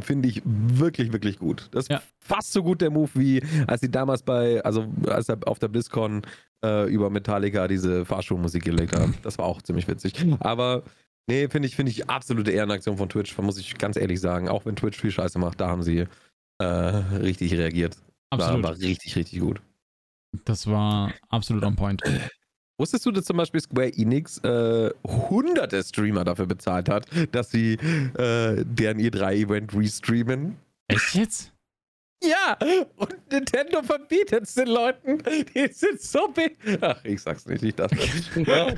Finde 0.00 0.28
ich 0.28 0.42
wirklich, 0.44 1.12
wirklich 1.12 1.38
gut. 1.38 1.68
Das 1.72 1.84
ist 1.84 1.90
ja. 1.90 2.02
fast 2.20 2.52
so 2.52 2.62
gut 2.62 2.80
der 2.80 2.90
Move, 2.90 3.10
wie 3.14 3.42
als 3.66 3.80
sie 3.80 3.90
damals 3.90 4.22
bei, 4.22 4.62
also 4.62 4.86
als 5.08 5.28
er 5.28 5.38
auf 5.46 5.58
der 5.58 5.68
BlizzCon 5.68 6.22
äh, 6.64 6.88
über 6.88 7.10
Metallica 7.10 7.66
diese 7.66 8.04
Fahrstuhlmusik 8.04 8.62
gelegt 8.62 8.94
haben. 8.94 9.14
Das 9.22 9.38
war 9.38 9.46
auch 9.46 9.62
ziemlich 9.62 9.88
witzig. 9.88 10.14
Aber 10.40 10.82
nee, 11.28 11.48
finde 11.48 11.66
ich, 11.66 11.74
finde 11.74 11.90
ich 11.90 12.08
absolute 12.08 12.52
Ehrenaktion 12.52 12.98
von 12.98 13.08
Twitch, 13.08 13.36
muss 13.38 13.58
ich 13.58 13.78
ganz 13.78 13.96
ehrlich 13.96 14.20
sagen. 14.20 14.48
Auch 14.48 14.64
wenn 14.64 14.76
Twitch 14.76 15.00
viel 15.00 15.10
Scheiße 15.10 15.38
macht, 15.38 15.60
da 15.60 15.68
haben 15.68 15.82
sie 15.82 16.06
äh, 16.58 16.64
richtig 16.64 17.52
reagiert. 17.54 17.96
Absolut. 18.30 18.62
War, 18.62 18.70
war 18.70 18.78
richtig, 18.78 19.16
richtig 19.16 19.40
gut. 19.40 19.60
Das 20.44 20.66
war 20.66 21.12
absolut 21.28 21.64
on 21.64 21.76
point. 21.76 22.02
Wusstest 22.78 23.06
du, 23.06 23.10
dass 23.10 23.24
zum 23.24 23.38
Beispiel 23.38 23.60
Square 23.60 23.92
Enix 23.96 24.38
äh, 24.38 24.90
hunderte 25.04 25.82
Streamer 25.82 26.24
dafür 26.24 26.46
bezahlt 26.46 26.88
hat, 26.90 27.06
dass 27.32 27.50
sie 27.50 27.74
äh, 27.74 28.64
deren 28.64 28.98
E3-Event 28.98 29.74
restreamen? 29.74 30.56
Echt 30.88 31.14
jetzt? 31.14 31.52
Ja, 32.22 32.56
und 32.96 33.14
Nintendo 33.30 33.82
verbietet 33.82 34.44
es 34.44 34.54
den 34.54 34.68
Leuten. 34.68 35.22
Die 35.54 35.68
sind 35.72 36.00
so 36.00 36.28
big. 36.28 36.56
Ach, 36.80 37.02
ich 37.04 37.20
sag's 37.22 37.46
nicht, 37.46 37.62
ich 37.62 37.74
dachte. 37.74 37.96
ja. 38.46 38.74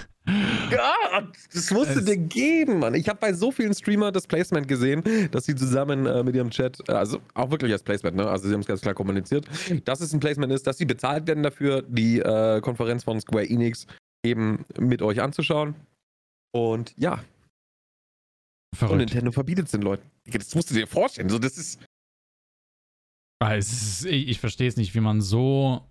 Gott, 0.70 1.36
das 1.52 1.70
musste 1.70 2.02
dir 2.02 2.16
geben, 2.16 2.80
Mann. 2.80 2.94
Ich 2.94 3.08
habe 3.08 3.18
bei 3.18 3.32
so 3.32 3.50
vielen 3.50 3.74
Streamern 3.74 4.12
das 4.12 4.26
Placement 4.26 4.68
gesehen, 4.68 5.02
dass 5.30 5.46
sie 5.46 5.54
zusammen 5.54 6.06
äh, 6.06 6.22
mit 6.22 6.34
ihrem 6.34 6.50
Chat, 6.50 6.88
also 6.90 7.20
auch 7.34 7.50
wirklich 7.50 7.72
als 7.72 7.82
Placement, 7.82 8.16
ne? 8.16 8.28
Also 8.28 8.48
sie 8.48 8.54
haben 8.54 8.60
es 8.60 8.66
ganz 8.66 8.80
klar 8.80 8.94
kommuniziert, 8.94 9.46
dass 9.84 10.00
es 10.00 10.12
ein 10.12 10.20
Placement 10.20 10.52
ist, 10.52 10.66
dass 10.66 10.78
sie 10.78 10.84
bezahlt 10.84 11.26
werden 11.26 11.42
dafür, 11.42 11.82
die 11.82 12.18
äh, 12.18 12.60
Konferenz 12.60 13.04
von 13.04 13.20
Square 13.20 13.48
Enix 13.48 13.86
eben 14.24 14.64
mit 14.78 15.02
euch 15.02 15.20
anzuschauen. 15.22 15.74
Und 16.52 16.94
ja. 16.96 17.24
Verrückt. 18.74 18.92
Und 18.92 18.98
Nintendo 18.98 19.32
verbietet 19.32 19.66
es 19.66 19.70
den 19.72 19.82
Leuten. 19.82 20.10
Das 20.26 20.54
musst 20.54 20.70
du 20.70 20.74
dir 20.74 20.86
vorstellen. 20.86 21.28
So, 21.28 21.38
das 21.38 21.56
ist. 21.56 21.80
Ah, 23.40 23.54
ist, 23.54 24.04
ich, 24.04 24.28
ich 24.28 24.40
verstehe 24.40 24.68
es 24.68 24.76
nicht, 24.76 24.94
wie 24.94 25.00
man 25.00 25.20
so 25.20 25.88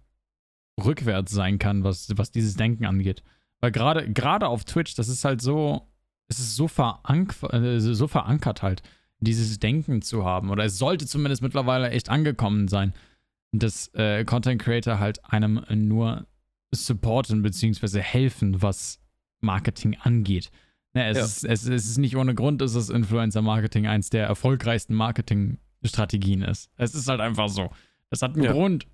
rückwärts 0.83 1.31
sein 1.31 1.57
kann, 1.59 1.83
was, 1.83 2.15
was 2.17 2.31
dieses 2.31 2.55
Denken 2.55 2.85
angeht. 2.85 3.23
Weil 3.59 3.71
gerade 3.71 4.11
gerade 4.11 4.47
auf 4.47 4.65
Twitch, 4.65 4.95
das 4.95 5.07
ist 5.07 5.25
halt 5.25 5.41
so, 5.41 5.87
es 6.27 6.39
ist 6.39 6.55
so, 6.55 6.67
verank 6.67 7.35
äh, 7.51 7.79
so 7.79 8.07
verankert 8.07 8.61
halt, 8.61 8.83
dieses 9.19 9.59
Denken 9.59 10.01
zu 10.01 10.25
haben. 10.25 10.49
Oder 10.49 10.65
es 10.65 10.77
sollte 10.77 11.05
zumindest 11.05 11.41
mittlerweile 11.41 11.89
echt 11.89 12.09
angekommen 12.09 12.67
sein, 12.67 12.93
dass 13.51 13.93
äh, 13.95 14.25
Content 14.25 14.61
Creator 14.61 14.99
halt 14.99 15.23
einem 15.25 15.65
nur 15.69 16.27
supporten 16.71 17.41
bzw. 17.41 17.99
helfen, 18.01 18.61
was 18.61 18.99
Marketing 19.39 19.97
angeht. 20.01 20.51
Ne, 20.93 21.07
es, 21.07 21.17
ja. 21.17 21.23
ist, 21.23 21.43
es, 21.45 21.67
es, 21.67 21.85
ist 21.85 21.97
nicht 21.97 22.15
ohne 22.17 22.35
Grund, 22.35 22.61
dass 22.61 22.73
das 22.73 22.89
Influencer-Marketing 22.89 23.87
eins 23.87 24.09
der 24.09 24.25
erfolgreichsten 24.25 24.93
Marketing- 24.93 25.59
Strategien 25.83 26.41
ist. 26.41 26.69
Es 26.77 26.95
ist 26.95 27.07
halt 27.07 27.21
einfach 27.21 27.49
so. 27.49 27.69
Das 28.09 28.21
hat 28.21 28.35
einen 28.35 28.43
ja. 28.43 28.51
Grund. 28.51 28.87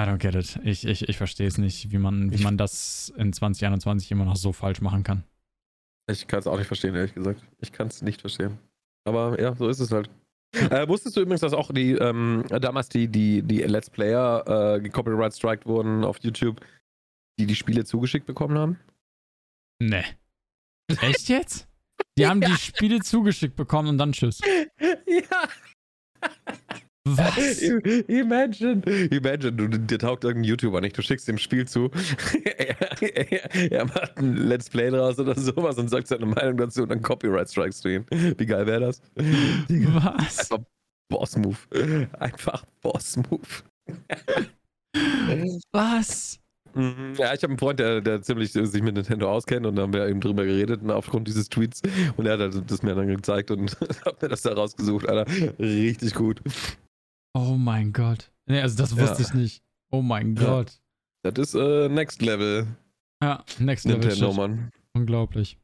I 0.00 0.04
don't 0.04 0.18
get 0.18 0.34
it. 0.34 0.58
Ich, 0.64 0.86
ich, 0.86 1.06
ich 1.08 1.18
verstehe 1.18 1.46
es 1.46 1.58
nicht, 1.58 1.92
wie 1.92 1.98
man, 1.98 2.32
wie 2.32 2.42
man 2.42 2.56
das 2.56 3.12
in 3.18 3.34
2021 3.34 4.10
immer 4.10 4.24
noch 4.24 4.36
so 4.36 4.52
falsch 4.52 4.80
machen 4.80 5.02
kann. 5.02 5.24
Ich 6.10 6.26
kann 6.26 6.38
es 6.38 6.46
auch 6.46 6.56
nicht 6.56 6.68
verstehen, 6.68 6.94
ehrlich 6.94 7.14
gesagt. 7.14 7.42
Ich 7.58 7.70
kann 7.70 7.88
es 7.88 8.00
nicht 8.00 8.22
verstehen. 8.22 8.58
Aber 9.04 9.38
ja, 9.38 9.54
so 9.54 9.68
ist 9.68 9.80
es 9.80 9.92
halt. 9.92 10.08
äh, 10.52 10.88
wusstest 10.88 11.16
du 11.16 11.20
übrigens, 11.20 11.42
dass 11.42 11.52
auch 11.52 11.70
die 11.70 11.92
ähm, 11.92 12.44
damals 12.48 12.88
die, 12.88 13.08
die, 13.08 13.42
die 13.42 13.58
Let's 13.58 13.90
Player 13.90 14.80
äh, 14.82 14.88
Copyright 14.88 15.34
Strike 15.34 15.66
wurden 15.66 16.02
auf 16.02 16.18
YouTube, 16.20 16.60
die 17.38 17.46
die 17.46 17.54
Spiele 17.54 17.84
zugeschickt 17.84 18.26
bekommen 18.26 18.58
haben? 18.58 18.80
Nee. 19.82 20.04
Echt 21.02 21.28
jetzt? 21.28 21.68
Die 22.16 22.26
haben 22.26 22.40
ja. 22.40 22.48
die 22.48 22.56
Spiele 22.56 23.00
zugeschickt 23.00 23.54
bekommen 23.54 23.88
und 23.90 23.98
dann 23.98 24.12
tschüss. 24.12 24.40
Ja. 25.06 25.48
Was? 27.16 27.62
Imagine, 28.08 28.82
imagine, 29.10 29.52
du, 29.52 29.68
dir 29.68 29.98
taugt 29.98 30.24
irgendein 30.24 30.48
YouTuber 30.48 30.80
nicht, 30.80 30.96
du 30.96 31.02
schickst 31.02 31.28
dem 31.28 31.38
Spiel 31.38 31.66
zu, 31.66 31.90
er, 32.44 33.02
er, 33.02 33.72
er, 33.72 33.84
macht 33.84 34.18
ein 34.18 34.36
Let's 34.36 34.68
Play 34.68 34.90
draus 34.90 35.18
oder 35.18 35.38
sowas 35.38 35.78
und 35.78 35.88
sagt 35.88 36.08
seine 36.08 36.26
Meinung 36.26 36.56
dazu 36.56 36.82
und 36.82 36.90
dann 36.90 37.02
Copyright 37.02 37.50
strikes 37.50 37.80
du 37.80 37.88
ihn. 37.88 38.06
Wie 38.10 38.46
geil 38.46 38.66
wäre 38.66 38.80
das? 38.80 39.02
Was? 39.16 40.38
Einfach 40.38 40.60
Boss-Move. 41.08 42.08
Einfach 42.18 42.64
Boss-Move. 42.80 43.40
Was? 45.72 46.40
Mhm. 46.74 47.14
Ja, 47.16 47.34
ich 47.34 47.42
habe 47.42 47.48
einen 47.48 47.58
Freund, 47.58 47.80
der, 47.80 48.00
der 48.00 48.22
ziemlich 48.22 48.52
sich 48.52 48.82
mit 48.82 48.94
Nintendo 48.94 49.30
auskennt 49.30 49.66
und 49.66 49.76
da 49.76 49.82
haben 49.82 49.92
wir 49.92 50.06
eben 50.06 50.20
drüber 50.20 50.44
geredet 50.44 50.82
und 50.82 50.90
aufgrund 50.90 51.26
dieses 51.26 51.48
Tweets 51.48 51.82
und 52.16 52.26
er 52.26 52.38
hat 52.38 52.70
das 52.70 52.82
mir 52.82 52.94
dann 52.94 53.08
gezeigt 53.08 53.50
und 53.50 53.76
hat 54.04 54.22
mir 54.22 54.28
das 54.28 54.42
da 54.42 54.52
rausgesucht, 54.52 55.08
Alter. 55.08 55.30
Richtig 55.58 56.14
gut. 56.14 56.40
Oh 57.34 57.56
mein 57.56 57.92
Gott. 57.92 58.30
Nee, 58.46 58.60
also 58.60 58.76
das 58.76 58.96
wusste 58.96 59.22
ja. 59.22 59.28
ich 59.28 59.34
nicht. 59.34 59.62
Oh 59.90 60.02
mein 60.02 60.36
ja. 60.36 60.44
Gott. 60.44 60.80
Das 61.22 61.34
ist 61.38 61.54
äh, 61.54 61.88
Next 61.88 62.22
Level. 62.22 62.66
Ja, 63.22 63.44
Next 63.58 63.86
Level. 63.86 64.00
Nintendo, 64.00 64.32
Mann. 64.32 64.70
Unglaublich. 64.92 65.58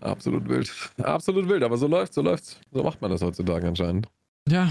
Absolut 0.00 0.48
wild. 0.48 0.72
Absolut 1.02 1.48
wild, 1.48 1.62
aber 1.62 1.76
so 1.76 1.86
läuft's, 1.86 2.16
so 2.16 2.22
läuft's. 2.22 2.60
So 2.72 2.82
macht 2.82 3.00
man 3.00 3.10
das 3.10 3.22
heutzutage 3.22 3.68
anscheinend. 3.68 4.08
Ja, 4.48 4.68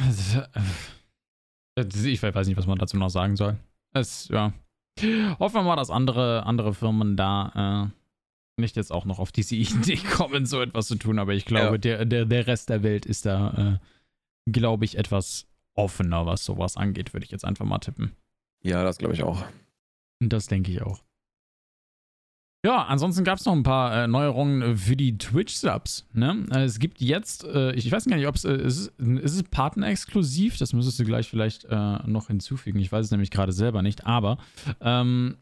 äh, 1.75 1.85
ich 1.85 2.21
weiß 2.21 2.47
nicht, 2.47 2.57
was 2.57 2.67
man 2.67 2.77
dazu 2.77 2.97
noch 2.97 3.09
sagen 3.09 3.37
soll. 3.37 3.57
Es, 3.93 4.27
ja. 4.27 4.53
Hoffen 5.39 5.55
wir 5.55 5.63
mal, 5.63 5.77
dass 5.77 5.89
andere, 5.89 6.45
andere 6.45 6.73
Firmen 6.73 7.15
da 7.15 7.91
äh, 8.57 8.61
nicht 8.61 8.75
jetzt 8.75 8.91
auch 8.91 9.05
noch 9.05 9.19
auf 9.19 9.31
diese 9.31 9.55
Idee 9.57 9.97
kommen, 9.97 10.45
so 10.45 10.61
etwas 10.61 10.87
zu 10.87 10.95
tun, 10.95 11.17
aber 11.19 11.33
ich 11.33 11.45
glaube, 11.45 11.75
ja. 11.75 11.77
der, 11.77 12.05
der, 12.05 12.25
der 12.25 12.47
Rest 12.47 12.69
der 12.69 12.83
Welt 12.83 13.05
ist 13.05 13.25
da, 13.25 13.79
äh, 14.45 14.51
glaube 14.51 14.83
ich, 14.83 14.97
etwas 14.97 15.47
offener, 15.75 16.25
was 16.25 16.45
sowas 16.45 16.77
angeht, 16.77 17.13
würde 17.13 17.25
ich 17.25 17.31
jetzt 17.31 17.45
einfach 17.45 17.65
mal 17.65 17.79
tippen. 17.79 18.15
Ja, 18.63 18.83
das 18.83 18.97
glaube 18.97 19.13
ich 19.13 19.23
auch. 19.23 19.43
Das 20.19 20.47
denke 20.47 20.71
ich 20.71 20.81
auch. 20.81 21.01
Ja, 22.63 22.83
ansonsten 22.83 23.23
gab 23.23 23.39
es 23.39 23.45
noch 23.45 23.53
ein 23.53 23.63
paar 23.63 24.03
äh, 24.03 24.07
Neuerungen 24.07 24.77
für 24.77 24.95
die 24.95 25.17
Twitch-Subs. 25.17 26.07
Ne? 26.13 26.45
Äh, 26.51 26.63
es 26.63 26.77
gibt 26.77 27.01
jetzt, 27.01 27.43
äh, 27.43 27.73
ich 27.73 27.91
weiß 27.91 28.05
gar 28.05 28.17
nicht, 28.17 28.27
ob 28.27 28.35
es, 28.35 28.45
äh, 28.45 28.53
ist, 28.55 28.93
ist 28.99 29.35
es 29.35 29.43
partnerexklusiv? 29.43 30.59
Das 30.59 30.71
müsstest 30.71 30.99
du 30.99 31.05
gleich 31.05 31.27
vielleicht 31.27 31.65
äh, 31.65 31.97
noch 32.05 32.27
hinzufügen. 32.27 32.77
Ich 32.77 32.91
weiß 32.91 33.05
es 33.05 33.11
nämlich 33.11 33.31
gerade 33.31 33.51
selber 33.51 33.81
nicht. 33.81 34.05
Aber 34.05 34.37
ähm, 34.79 35.37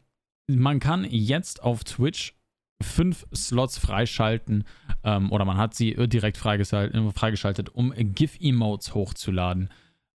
man 0.46 0.80
kann 0.80 1.04
jetzt 1.04 1.62
auf 1.62 1.84
Twitch 1.84 2.34
fünf 2.82 3.26
Slots 3.34 3.76
freischalten 3.76 4.64
ähm, 5.04 5.30
oder 5.30 5.44
man 5.44 5.58
hat 5.58 5.74
sie 5.74 5.92
direkt 6.08 6.38
freigeschaltet, 6.38 6.96
freigeschaltet 7.14 7.68
um 7.68 7.92
GIF-Emotes 7.94 8.94
hochzuladen. 8.94 9.68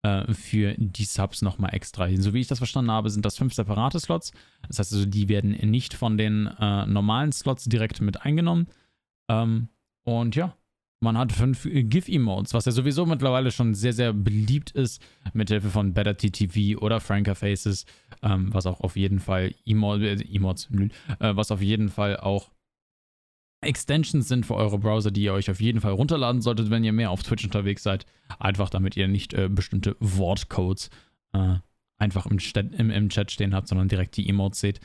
Äh, 0.04 0.34
für 0.34 0.76
die 0.78 1.06
Subs 1.06 1.42
nochmal 1.42 1.74
extra 1.74 2.06
hin. 2.06 2.22
So 2.22 2.34
wie 2.34 2.42
ich 2.42 2.48
das 2.48 2.58
verstanden 2.58 2.92
habe, 2.92 3.10
sind 3.10 3.26
das 3.26 3.38
fünf 3.38 3.54
separate 3.54 4.02
Slots. 4.02 4.34
Das 4.68 4.80
heißt 4.80 4.92
also, 4.92 5.06
die 5.06 5.30
werden 5.30 5.52
nicht 5.52 5.94
von 5.94 6.18
den 6.18 6.48
äh, 6.60 6.86
normalen 6.86 7.32
Slots 7.32 7.64
direkt 7.66 8.02
mit 8.02 8.22
eingenommen. 8.22 8.68
Ähm, 9.30 9.70
und 10.04 10.36
ja, 10.36 10.58
man 11.00 11.18
hat 11.18 11.32
fünf 11.32 11.64
GIF-Emotes, 11.64 12.54
was 12.54 12.66
ja 12.66 12.74
sowieso 12.74 13.06
mittlerweile 13.06 13.50
schon 13.52 13.76
sehr, 13.76 13.94
sehr 13.94 14.12
beliebt 14.12 14.72
ist, 14.72 15.02
mit 15.32 15.48
Hilfe 15.48 15.70
von 15.70 15.94
Better 15.94 16.18
TTV 16.18 16.82
oder 16.82 17.00
Franker 17.00 17.36
Faces, 17.36 17.86
ähm, 18.22 18.54
was 18.54 18.66
auch 18.66 18.82
auf 18.82 18.98
jeden 18.98 19.22
Fall 19.22 19.56
Emo 19.66 19.96
äh, 19.96 20.22
Emotes, 20.34 20.70
äh, 21.20 21.34
was 21.34 21.50
auf 21.50 21.62
jeden 21.62 21.88
Fall 21.88 22.18
auch 22.18 22.52
Extensions 23.66 24.28
sind 24.28 24.46
für 24.46 24.56
eure 24.56 24.78
Browser, 24.78 25.12
die 25.12 25.24
ihr 25.24 25.34
euch 25.34 25.50
auf 25.50 25.62
jeden 25.62 25.82
Fall 25.82 25.94
runterladen 25.94 26.42
solltet, 26.42 26.70
wenn 26.70 26.84
ihr 26.84 26.94
mehr 26.94 27.12
auf 27.12 27.24
Twitch 27.24 27.44
unterwegs 27.46 27.84
seid. 27.84 28.06
Einfach 28.40 28.70
damit 28.70 28.96
ihr 28.98 29.08
nicht 29.08 29.34
äh, 29.34 29.50
bestimmte 29.50 29.96
Wortcodes 30.00 30.90
äh, 31.34 31.56
einfach 31.98 32.26
im, 32.26 32.40
im, 32.78 32.90
im, 32.90 33.10
Chat 33.10 33.32
stehen 33.32 33.54
habt, 33.54 33.68
sondern 33.68 33.88
direkt 33.88 34.18
die 34.18 34.28
Emotes 34.28 34.60
seht. 34.60 34.80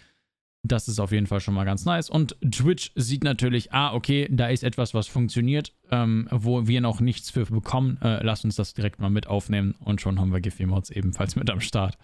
Das 0.64 0.88
ist 0.88 0.98
auf 0.98 1.12
jeden 1.12 1.26
Fall 1.26 1.40
schon 1.40 1.54
mal 1.54 1.64
ganz 1.64 1.84
nice. 1.84 2.10
Und 2.10 2.36
Twitch 2.50 2.92
sieht 2.94 3.22
natürlich, 3.22 3.72
ah, 3.72 3.94
okay, 3.94 4.28
da 4.30 4.48
ist 4.48 4.64
etwas, 4.64 4.92
was 4.92 5.06
funktioniert, 5.06 5.72
ähm, 5.90 6.28
wo 6.30 6.66
wir 6.66 6.80
noch 6.80 7.00
nichts 7.00 7.30
für 7.30 7.46
bekommen. 7.46 7.98
Äh, 8.02 8.24
lasst 8.24 8.44
uns 8.44 8.56
das 8.56 8.74
direkt 8.74 9.00
mal 9.00 9.10
mit 9.10 9.28
aufnehmen 9.28 9.74
und 9.80 10.00
schon 10.00 10.18
haben 10.18 10.32
wir 10.32 10.40
GIF-Emotes 10.40 10.90
ebenfalls 10.90 11.36
mit 11.36 11.48
am 11.50 11.60
Start. 11.60 11.96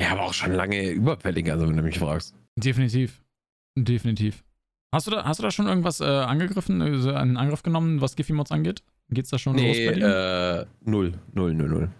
Ja, 0.00 0.12
aber 0.12 0.22
auch 0.22 0.34
schon 0.34 0.52
lange 0.52 0.90
überfällig, 0.90 1.50
also 1.50 1.68
wenn 1.68 1.76
du 1.76 1.82
mich 1.82 1.98
fragst. 1.98 2.34
Definitiv. 2.56 3.22
Definitiv. 3.76 4.42
Hast 4.92 5.06
du 5.06 5.12
da, 5.12 5.24
hast 5.24 5.38
du 5.38 5.42
da 5.44 5.50
schon 5.50 5.68
irgendwas 5.68 6.00
äh, 6.00 6.04
angegriffen, 6.04 6.82
also 6.82 7.12
einen 7.12 7.36
Angriff 7.36 7.62
genommen, 7.62 8.00
was 8.00 8.16
Giphy-Mods 8.16 8.50
angeht? 8.50 8.82
Geht's 9.10 9.30
da 9.30 9.38
schon 9.38 9.54
nee, 9.54 9.68
los 9.68 9.92
bei 9.92 9.98
dir? 10.00 10.66
Äh, 10.84 10.90
null, 10.90 11.12
null, 11.32 11.54
null, 11.54 11.68
null. 11.68 11.90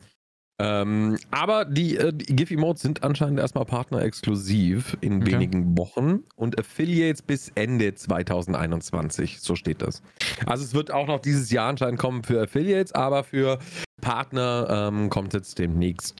Ähm, 0.61 1.17
aber 1.31 1.65
die, 1.65 1.97
äh, 1.97 2.13
die 2.13 2.37
Giphy-Modes 2.37 2.83
sind 2.83 3.03
anscheinend 3.03 3.39
erstmal 3.39 3.65
partnerexklusiv 3.65 4.99
in 5.01 5.23
okay. 5.23 5.33
wenigen 5.33 5.79
Wochen 5.79 6.25
und 6.35 6.59
Affiliates 6.59 7.23
bis 7.23 7.51
Ende 7.55 7.95
2021. 7.95 9.41
So 9.41 9.57
steht 9.57 9.81
das. 9.81 10.03
Also 10.45 10.65
es 10.65 10.75
wird 10.75 10.91
auch 10.91 11.07
noch 11.07 11.21
dieses 11.21 11.51
Jahr 11.51 11.71
anscheinend 11.71 11.99
kommen 11.99 12.25
für 12.25 12.43
Affiliates, 12.43 12.93
aber 12.93 13.25
für 13.25 13.59
Partner 14.03 14.91
ähm, 14.93 15.09
kommt 15.09 15.33
jetzt 15.33 15.59
demnächst. 15.59 16.19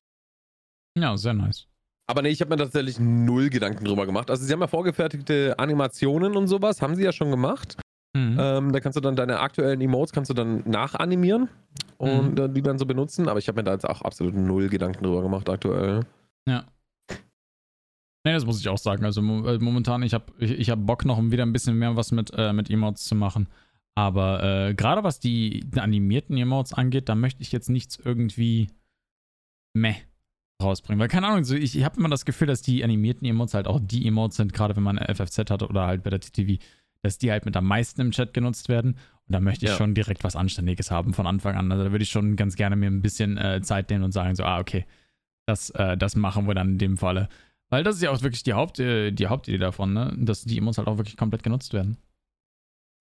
Ja, 0.97 1.17
sehr 1.17 1.35
nice. 1.35 1.70
Aber 2.11 2.23
nee, 2.23 2.31
ich 2.31 2.41
habe 2.41 2.51
mir 2.51 2.57
tatsächlich 2.57 2.99
null 2.99 3.51
Gedanken 3.51 3.85
drüber 3.85 4.05
gemacht. 4.05 4.33
Also 4.33 4.45
sie 4.45 4.53
haben 4.53 4.59
ja 4.59 4.67
vorgefertigte 4.67 5.57
Animationen 5.61 6.37
und 6.37 6.49
sowas, 6.49 6.83
haben 6.83 6.97
sie 6.97 7.05
ja 7.05 7.13
schon 7.13 7.31
gemacht. 7.31 7.77
Mhm. 8.17 8.37
Ähm, 8.37 8.73
da 8.73 8.81
kannst 8.81 8.97
du 8.97 9.01
dann 9.01 9.15
deine 9.15 9.39
aktuellen 9.39 9.81
Emotes 9.81 10.13
kannst 10.13 10.29
du 10.29 10.35
dann 10.35 10.69
nachanimieren 10.69 11.49
und 11.99 12.37
mhm. 12.37 12.53
die 12.53 12.63
dann 12.63 12.81
so 12.81 12.87
benutzen. 12.87 13.29
Aber 13.29 13.39
ich 13.39 13.47
habe 13.47 13.61
mir 13.61 13.63
da 13.63 13.75
jetzt 13.75 13.89
auch 13.89 14.03
absolut 14.03 14.35
null 14.35 14.69
Gedanken 14.69 15.05
drüber 15.05 15.23
gemacht 15.23 15.49
aktuell. 15.49 16.01
Ja. 16.49 16.65
Nee, 18.27 18.33
das 18.33 18.45
muss 18.45 18.59
ich 18.59 18.69
auch 18.69 18.79
sagen. 18.79 19.05
Also 19.05 19.21
äh, 19.21 19.59
momentan, 19.59 20.03
ich 20.03 20.13
habe 20.13 20.33
ich, 20.39 20.51
ich 20.51 20.69
hab 20.69 20.85
Bock 20.85 21.05
noch 21.05 21.23
wieder 21.31 21.47
ein 21.47 21.53
bisschen 21.53 21.79
mehr 21.79 21.95
was 21.95 22.11
mit, 22.11 22.33
äh, 22.37 22.53
mit 22.53 22.71
Emotes 22.71 23.05
zu 23.05 23.15
machen. 23.15 23.47
Aber 23.95 24.43
äh, 24.43 24.75
gerade 24.75 25.05
was 25.05 25.21
die 25.21 25.65
animierten 25.77 26.37
Emotes 26.37 26.73
angeht, 26.73 27.09
da 27.09 27.15
möchte 27.15 27.43
ich 27.43 27.53
jetzt 27.53 27.71
nichts 27.71 28.01
irgendwie 28.05 28.69
meh 29.75 29.95
rausbringen. 30.61 31.01
Weil, 31.01 31.09
keine 31.09 31.29
Ahnung, 31.29 31.45
so 31.45 31.55
ich, 31.55 31.77
ich 31.77 31.85
habe 31.85 31.99
immer 31.99 32.09
das 32.09 32.25
Gefühl, 32.25 32.47
dass 32.47 32.63
die 32.63 32.83
animierten 32.85 33.27
Emotes 33.27 33.55
halt 33.55 33.67
auch 33.67 33.81
die 33.83 34.07
Emotes 34.07 34.37
sind, 34.37 34.53
gerade 34.53 34.77
wenn 34.77 34.83
man 34.83 34.99
FFZ 34.99 35.51
hat 35.51 35.63
oder 35.63 35.87
halt 35.87 36.03
bei 36.03 36.11
der 36.11 36.21
TTV, 36.21 36.63
dass 37.03 37.19
die 37.19 37.31
halt 37.31 37.45
mit 37.45 37.57
am 37.57 37.67
meisten 37.67 38.01
im 38.01 38.11
Chat 38.11 38.35
genutzt 38.35 38.69
werden. 38.69 38.93
Und 38.93 39.33
da 39.33 39.41
möchte 39.41 39.65
ich 39.65 39.71
ja. 39.71 39.77
schon 39.77 39.95
direkt 39.95 40.25
was 40.25 40.37
Anständiges 40.37 40.91
haben 40.91 41.15
von 41.15 41.27
Anfang 41.27 41.57
an. 41.57 41.71
Also 41.73 41.85
da 41.85 41.93
würde 41.93 42.03
ich 42.03 42.11
schon 42.11 42.37
ganz 42.37 42.57
gerne 42.57 42.77
mir 42.77 42.89
ein 42.89 43.03
bisschen 43.03 43.39
äh, 43.39 43.61
Zeit 43.63 43.91
nehmen 43.91 44.05
und 44.05 44.13
sagen, 44.13 44.35
so, 44.35 44.45
ah, 44.45 44.59
okay, 44.59 44.87
das, 45.47 45.71
äh, 45.71 45.97
das 45.97 46.17
machen 46.17 46.47
wir 46.47 46.55
dann 46.55 46.71
in 46.71 46.79
dem 46.79 46.97
Falle. 46.97 47.29
Weil 47.71 47.85
das 47.85 47.97
ist 47.97 48.03
ja 48.03 48.11
auch 48.11 48.23
wirklich 48.23 48.43
die, 48.43 48.55
Haupt, 48.55 48.81
äh, 48.81 49.13
die 49.13 49.29
Hauptidee 49.29 49.59
davon, 49.59 49.93
ne? 49.93 50.15
dass 50.19 50.43
die 50.43 50.59
Emotes 50.59 50.79
halt 50.79 50.89
auch 50.89 50.97
wirklich 50.97 51.17
komplett 51.17 51.43
genutzt 51.43 51.73
werden. 51.73 51.97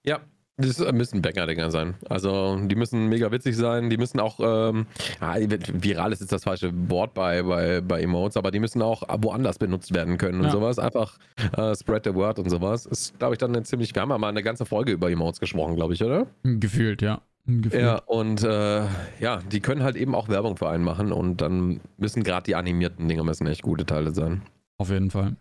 Ja, 0.06 0.22
das 0.60 0.80
müssen 0.92 1.22
Banger-Dinger 1.22 1.72
sein. 1.72 1.96
Also, 2.10 2.60
die 2.62 2.76
müssen 2.76 3.08
mega 3.08 3.32
witzig 3.32 3.56
sein. 3.56 3.90
Die 3.90 3.98
müssen 3.98 4.20
auch, 4.20 4.40
ähm, 4.40 4.88
ja, 5.22 5.36
viral 5.74 6.12
ist 6.12 6.20
jetzt 6.20 6.32
das 6.32 6.44
falsche 6.44 6.72
Wort 6.90 7.14
bei, 7.14 7.42
bei, 7.44 7.82
bei 7.82 8.02
Emotes, 8.02 8.38
aber 8.38 8.52
die 8.52 8.60
müssen 8.60 8.82
auch 8.82 9.04
woanders 9.22 9.58
benutzt 9.58 9.94
werden 9.94 10.18
können 10.18 10.40
und 10.40 10.48
ja. 10.48 10.52
sowas. 10.52 10.78
Einfach 10.78 11.18
äh, 11.58 11.76
spread 11.76 12.04
the 12.04 12.14
word 12.14 12.40
und 12.40 12.50
sowas. 12.50 12.86
Ist, 12.86 13.18
glaube 13.20 13.36
ich, 13.36 13.40
dann 13.40 13.56
eine 13.56 13.64
ziemlich. 13.64 13.96
Wir 13.96 14.02
haben 14.02 14.10
ja 14.10 14.18
mal 14.18 14.28
eine 14.28 14.44
ganze 14.44 14.66
Folge 14.66 14.92
über 14.92 15.10
Emotes 15.10 15.40
gesprochen, 15.40 15.76
glaube 15.76 15.94
ich, 15.94 16.04
oder? 16.04 16.28
Gefühlt, 16.44 17.02
ja. 17.02 17.22
Gefühlt. 17.46 17.82
Ja, 17.82 18.00
und 18.06 18.44
äh, 18.44 18.86
ja, 19.20 19.38
die 19.52 19.60
können 19.60 19.82
halt 19.82 19.96
eben 19.96 20.14
auch 20.14 20.30
Werbung 20.30 20.58
für 20.58 20.70
einen 20.70 20.84
machen 20.84 21.12
und 21.12 21.42
dann 21.42 21.80
müssen 21.98 22.24
gerade 22.24 22.44
die 22.44 22.56
animierten 22.56 23.08
Dinger 23.08 23.24
müssen 23.24 23.48
echt 23.48 23.64
gute 23.64 23.86
Teile 23.86 24.14
sein. 24.14 24.44
Auf 24.78 24.92
jeden 24.92 25.10
Fall. 25.10 25.36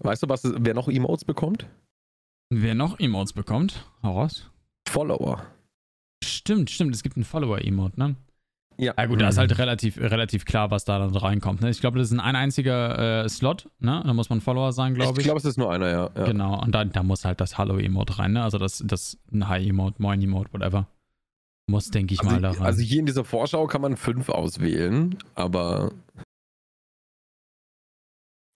Weißt 0.00 0.22
du, 0.22 0.28
was, 0.28 0.42
wer 0.44 0.74
noch 0.74 0.88
Emotes 0.88 1.24
bekommt? 1.24 1.66
Wer 2.54 2.74
noch 2.74 3.00
Emotes 3.00 3.32
bekommt? 3.32 3.86
Hau 4.02 4.20
raus. 4.20 4.50
Follower. 4.86 5.42
Stimmt, 6.22 6.70
stimmt. 6.70 6.94
Es 6.94 7.02
gibt 7.02 7.16
einen 7.16 7.24
Follower-Emote, 7.24 7.98
ne? 7.98 8.16
Ja. 8.78 8.94
Ja 8.96 9.06
gut, 9.06 9.20
da 9.20 9.28
ist 9.28 9.38
halt 9.38 9.56
relativ, 9.58 9.98
relativ 9.98 10.44
klar, 10.44 10.70
was 10.70 10.84
da 10.84 10.98
dann 10.98 11.16
reinkommt. 11.16 11.62
Ne? 11.62 11.70
Ich 11.70 11.80
glaube, 11.80 11.98
das 11.98 12.10
ist 12.10 12.18
ein 12.18 12.36
einziger 12.36 13.24
äh, 13.24 13.28
Slot, 13.28 13.70
ne? 13.78 14.02
Da 14.04 14.12
muss 14.12 14.28
man 14.28 14.40
Follower 14.40 14.72
sein, 14.72 14.94
glaube 14.94 15.12
ich. 15.12 15.18
Ich 15.18 15.24
glaube, 15.24 15.38
es 15.38 15.44
ist 15.44 15.56
nur 15.56 15.72
einer, 15.72 15.88
ja. 15.88 16.10
ja. 16.14 16.24
Genau, 16.24 16.60
und 16.60 16.74
da, 16.74 16.84
da 16.84 17.02
muss 17.02 17.24
halt 17.24 17.40
das 17.40 17.56
Hallo-Emote 17.56 18.18
rein, 18.18 18.32
ne? 18.32 18.42
Also 18.42 18.58
das, 18.58 18.82
das 18.86 19.18
Hi-Emote, 19.32 20.02
Moin-Emote, 20.02 20.52
whatever. 20.52 20.88
Muss, 21.68 21.90
denke 21.90 22.12
ich 22.12 22.20
also, 22.20 22.32
mal, 22.32 22.40
da 22.42 22.50
rein. 22.50 22.62
Also 22.62 22.82
hier 22.82 23.00
in 23.00 23.06
dieser 23.06 23.24
Vorschau 23.24 23.66
kann 23.66 23.80
man 23.80 23.96
fünf 23.96 24.28
auswählen, 24.28 25.16
aber 25.34 25.92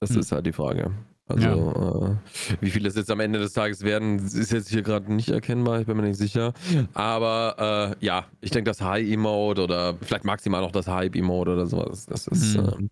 Das 0.00 0.10
hm. 0.10 0.20
ist 0.20 0.32
halt 0.32 0.44
die 0.44 0.52
Frage. 0.52 0.92
Also, 1.28 1.42
ja. 1.44 2.08
äh, 2.12 2.56
wie 2.60 2.70
viele 2.70 2.88
es 2.88 2.94
jetzt 2.94 3.10
am 3.10 3.18
Ende 3.18 3.40
des 3.40 3.52
Tages 3.52 3.82
werden, 3.82 4.24
ist 4.24 4.52
jetzt 4.52 4.68
hier 4.68 4.82
gerade 4.82 5.12
nicht 5.12 5.28
erkennbar, 5.28 5.80
ich 5.80 5.86
bin 5.86 5.96
mir 5.96 6.04
nicht 6.04 6.18
sicher. 6.18 6.52
Aber 6.94 7.96
äh, 8.00 8.04
ja, 8.04 8.26
ich 8.40 8.52
denke, 8.52 8.70
das 8.70 8.80
High-Emote 8.80 9.64
oder 9.64 9.96
vielleicht 10.00 10.24
maximal 10.24 10.62
noch 10.62 10.70
das 10.70 10.86
Hype-Emote 10.86 11.52
oder 11.52 11.66
sowas. 11.66 12.06
Das 12.06 12.28
ist. 12.28 12.56
Mhm. 12.56 12.64
Äh, 12.64 12.88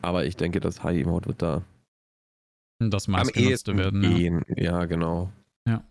aber 0.00 0.24
ich 0.24 0.36
denke, 0.36 0.58
das 0.58 0.82
High-Emote 0.82 1.28
wird 1.28 1.42
da. 1.42 1.62
Das 2.80 3.06
meistgenutzte 3.06 3.76
werden. 3.76 4.00
Gehen. 4.02 4.44
Ja. 4.48 4.80
ja, 4.80 4.84
genau. 4.86 5.30
Ja. 5.68 5.84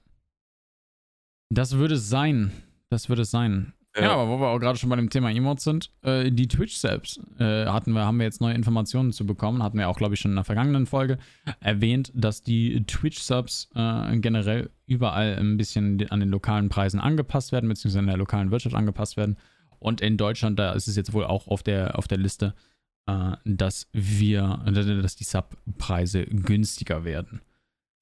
Das 1.50 1.78
würde 1.78 1.96
es 1.96 2.10
sein. 2.10 2.52
Das 2.90 3.08
würde 3.08 3.22
es 3.22 3.32
sein. 3.32 3.74
Ja. 3.96 4.04
ja, 4.04 4.12
aber 4.14 4.30
wo 4.30 4.40
wir 4.40 4.48
auch 4.48 4.60
gerade 4.60 4.80
schon 4.80 4.90
bei 4.90 4.96
dem 4.96 5.10
Thema 5.10 5.32
Emotes 5.32 5.66
sind, 5.66 5.92
äh, 6.02 6.32
die 6.32 6.48
Twitch-Subs 6.48 7.20
äh, 7.40 7.66
hatten 7.66 7.92
wir, 7.92 8.06
haben 8.06 8.20
wir 8.20 8.24
jetzt 8.24 8.40
neue 8.40 8.54
Informationen 8.54 9.12
zu 9.12 9.26
bekommen, 9.26 9.62
hatten 9.62 9.78
wir 9.78 9.90
auch, 9.90 9.98
glaube 9.98 10.14
ich, 10.14 10.22
schon 10.22 10.32
in 10.32 10.36
der 10.36 10.46
vergangenen 10.46 10.86
Folge 10.86 11.18
erwähnt, 11.60 12.10
dass 12.16 12.42
die 12.42 12.86
Twitch-Subs 12.86 13.70
äh, 13.76 14.18
generell 14.18 14.70
überall 14.88 15.36
ein 15.38 15.58
bisschen 15.58 16.10
an 16.10 16.22
den 16.22 16.30
lokalen 16.30 16.70
Preisen 16.70 17.02
angepasst 17.02 17.52
werden, 17.52 17.68
beziehungsweise 17.68 18.00
in 18.00 18.08
der 18.08 18.18
lokalen 18.18 18.52
Wirtschaft 18.52 18.76
angepasst 18.76 19.18
werden. 19.18 19.38
Und 19.80 20.00
in 20.00 20.16
Deutschland, 20.16 20.58
da 20.58 20.72
ist 20.72 20.88
es 20.88 20.96
jetzt 20.96 21.12
wohl 21.12 21.26
auch 21.26 21.48
auf 21.48 21.62
der, 21.62 21.98
auf 21.98 22.08
der 22.08 22.18
Liste, 22.18 22.54
äh, 23.08 23.34
dass 23.44 23.90
wir, 23.92 24.62
dass 24.68 25.16
die 25.18 25.26
Subpreise 25.26 26.24
günstiger 26.26 27.04
werden. 27.04 27.42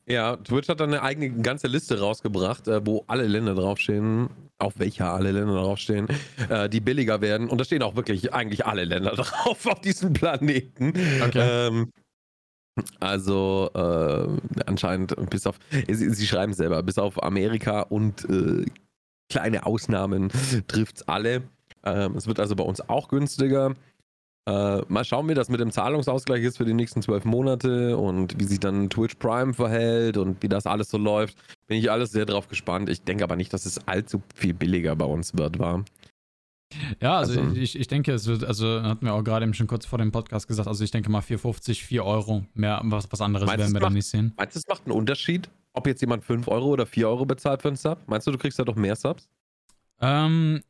Ja, 0.05 0.37
Twitch 0.37 0.69
hat 0.69 0.79
dann 0.79 0.89
eine 0.89 1.03
eigene 1.03 1.41
ganze 1.41 1.67
Liste 1.67 1.99
rausgebracht, 1.99 2.67
äh, 2.67 2.85
wo 2.85 3.05
alle 3.07 3.27
Länder 3.27 3.55
draufstehen, 3.55 4.29
auf 4.59 4.77
welcher 4.77 5.13
alle 5.13 5.31
Länder 5.31 5.53
draufstehen, 5.53 6.07
äh, 6.49 6.69
die 6.69 6.81
billiger 6.81 7.21
werden. 7.21 7.49
Und 7.49 7.59
da 7.59 7.65
stehen 7.65 7.81
auch 7.81 7.95
wirklich 7.95 8.33
eigentlich 8.33 8.65
alle 8.65 8.85
Länder 8.85 9.11
drauf 9.15 9.65
auf 9.65 9.81
diesem 9.81 10.13
Planeten. 10.13 10.93
Okay. 11.23 11.67
Ähm, 11.67 11.91
also 12.99 13.69
äh, 13.73 14.61
anscheinend 14.65 15.15
bis 15.29 15.47
auf, 15.47 15.59
sie, 15.87 16.13
sie, 16.13 16.27
schreiben 16.27 16.53
selber, 16.53 16.83
bis 16.83 16.97
auf 16.97 17.21
Amerika 17.21 17.81
und 17.81 18.25
äh, 18.29 18.65
kleine 19.29 19.65
Ausnahmen 19.65 20.29
trifft 20.67 20.97
es 20.97 21.07
alle. 21.07 21.43
Ähm, 21.83 22.15
es 22.15 22.27
wird 22.27 22.39
also 22.39 22.55
bei 22.55 22.63
uns 22.63 22.81
auch 22.89 23.07
günstiger. 23.07 23.75
Äh, 24.47 24.81
mal 24.87 25.03
schauen, 25.03 25.27
wie 25.29 25.33
das 25.33 25.49
mit 25.49 25.59
dem 25.59 25.71
Zahlungsausgleich 25.71 26.43
ist 26.43 26.57
für 26.57 26.65
die 26.65 26.73
nächsten 26.73 27.01
zwölf 27.01 27.25
Monate 27.25 27.97
und 27.97 28.39
wie 28.39 28.45
sich 28.45 28.59
dann 28.59 28.89
Twitch 28.89 29.15
Prime 29.15 29.53
verhält 29.53 30.17
und 30.17 30.41
wie 30.41 30.49
das 30.49 30.65
alles 30.65 30.89
so 30.89 30.97
läuft. 30.97 31.37
Bin 31.67 31.77
ich 31.77 31.91
alles 31.91 32.11
sehr 32.11 32.25
drauf 32.25 32.47
gespannt. 32.47 32.89
Ich 32.89 33.03
denke 33.03 33.23
aber 33.23 33.35
nicht, 33.35 33.53
dass 33.53 33.65
es 33.65 33.87
allzu 33.87 34.23
viel 34.33 34.53
billiger 34.53 34.95
bei 34.95 35.05
uns 35.05 35.37
wird, 35.37 35.59
war. 35.59 35.83
Ja, 37.01 37.17
also, 37.17 37.39
also 37.39 37.55
ich, 37.55 37.77
ich 37.77 37.87
denke, 37.87 38.13
es 38.13 38.27
wird, 38.27 38.43
also 38.43 38.83
hatten 38.83 39.05
wir 39.05 39.13
auch 39.13 39.23
gerade 39.23 39.43
eben 39.43 39.53
schon 39.53 39.67
kurz 39.67 39.85
vor 39.85 39.97
dem 39.97 40.11
Podcast 40.11 40.47
gesagt, 40.47 40.67
also 40.67 40.83
ich 40.83 40.91
denke 40.91 41.09
mal 41.09 41.21
4,50, 41.21 41.83
4 41.83 42.05
Euro, 42.05 42.45
mehr, 42.53 42.79
was, 42.85 43.11
was 43.11 43.21
anderes 43.21 43.49
werden 43.49 43.73
wir 43.73 43.79
dann 43.79 43.93
nicht 43.93 44.07
sehen. 44.07 44.33
Meinst 44.37 44.55
du, 44.55 44.59
es 44.59 44.67
macht 44.67 44.85
einen 44.85 44.95
Unterschied, 44.95 45.49
ob 45.73 45.87
jetzt 45.87 46.01
jemand 46.01 46.23
5 46.23 46.47
Euro 46.47 46.67
oder 46.67 46.85
4 46.85 47.09
Euro 47.09 47.25
bezahlt 47.25 47.63
für 47.63 47.69
einen 47.69 47.77
Sub? 47.77 47.99
Meinst 48.07 48.27
du, 48.27 48.31
du 48.31 48.37
kriegst 48.37 48.59
da 48.59 48.63
doch 48.63 48.75
mehr 48.75 48.95
Subs? 48.95 49.27
Ähm, 49.99 50.61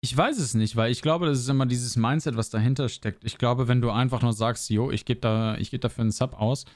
ich 0.00 0.16
weiß 0.16 0.38
es 0.38 0.54
nicht, 0.54 0.76
weil 0.76 0.92
ich 0.92 1.02
glaube, 1.02 1.26
das 1.26 1.38
ist 1.38 1.48
immer 1.48 1.66
dieses 1.66 1.96
Mindset, 1.96 2.36
was 2.36 2.50
dahinter 2.50 2.88
steckt. 2.88 3.24
Ich 3.24 3.38
glaube, 3.38 3.66
wenn 3.66 3.80
du 3.80 3.90
einfach 3.90 4.22
nur 4.22 4.32
sagst, 4.32 4.70
jo, 4.70 4.90
ich 4.90 5.04
gebe 5.04 5.20
da, 5.20 5.56
ich 5.56 5.70
gebe 5.70 5.80
dafür 5.80 6.02
einen 6.02 6.12
Sub 6.12 6.40
aus, 6.40 6.66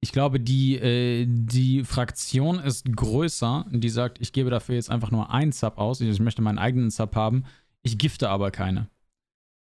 ich 0.00 0.12
glaube, 0.12 0.38
die, 0.38 0.76
äh, 0.76 1.26
die 1.28 1.82
Fraktion 1.84 2.60
ist 2.60 2.86
größer, 2.94 3.66
die 3.70 3.88
sagt, 3.88 4.20
ich 4.20 4.32
gebe 4.32 4.48
dafür 4.48 4.76
jetzt 4.76 4.90
einfach 4.90 5.10
nur 5.10 5.30
einen 5.30 5.50
Sub 5.50 5.78
aus, 5.78 6.00
ich 6.00 6.20
möchte 6.20 6.40
meinen 6.40 6.58
eigenen 6.58 6.90
Sub 6.90 7.16
haben, 7.16 7.44
ich 7.82 7.98
gifte 7.98 8.28
aber 8.30 8.52
keine. 8.52 8.88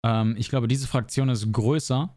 Ähm, 0.04 0.34
ich 0.36 0.50
glaube, 0.50 0.68
diese 0.68 0.86
Fraktion 0.86 1.30
ist 1.30 1.50
größer 1.50 2.14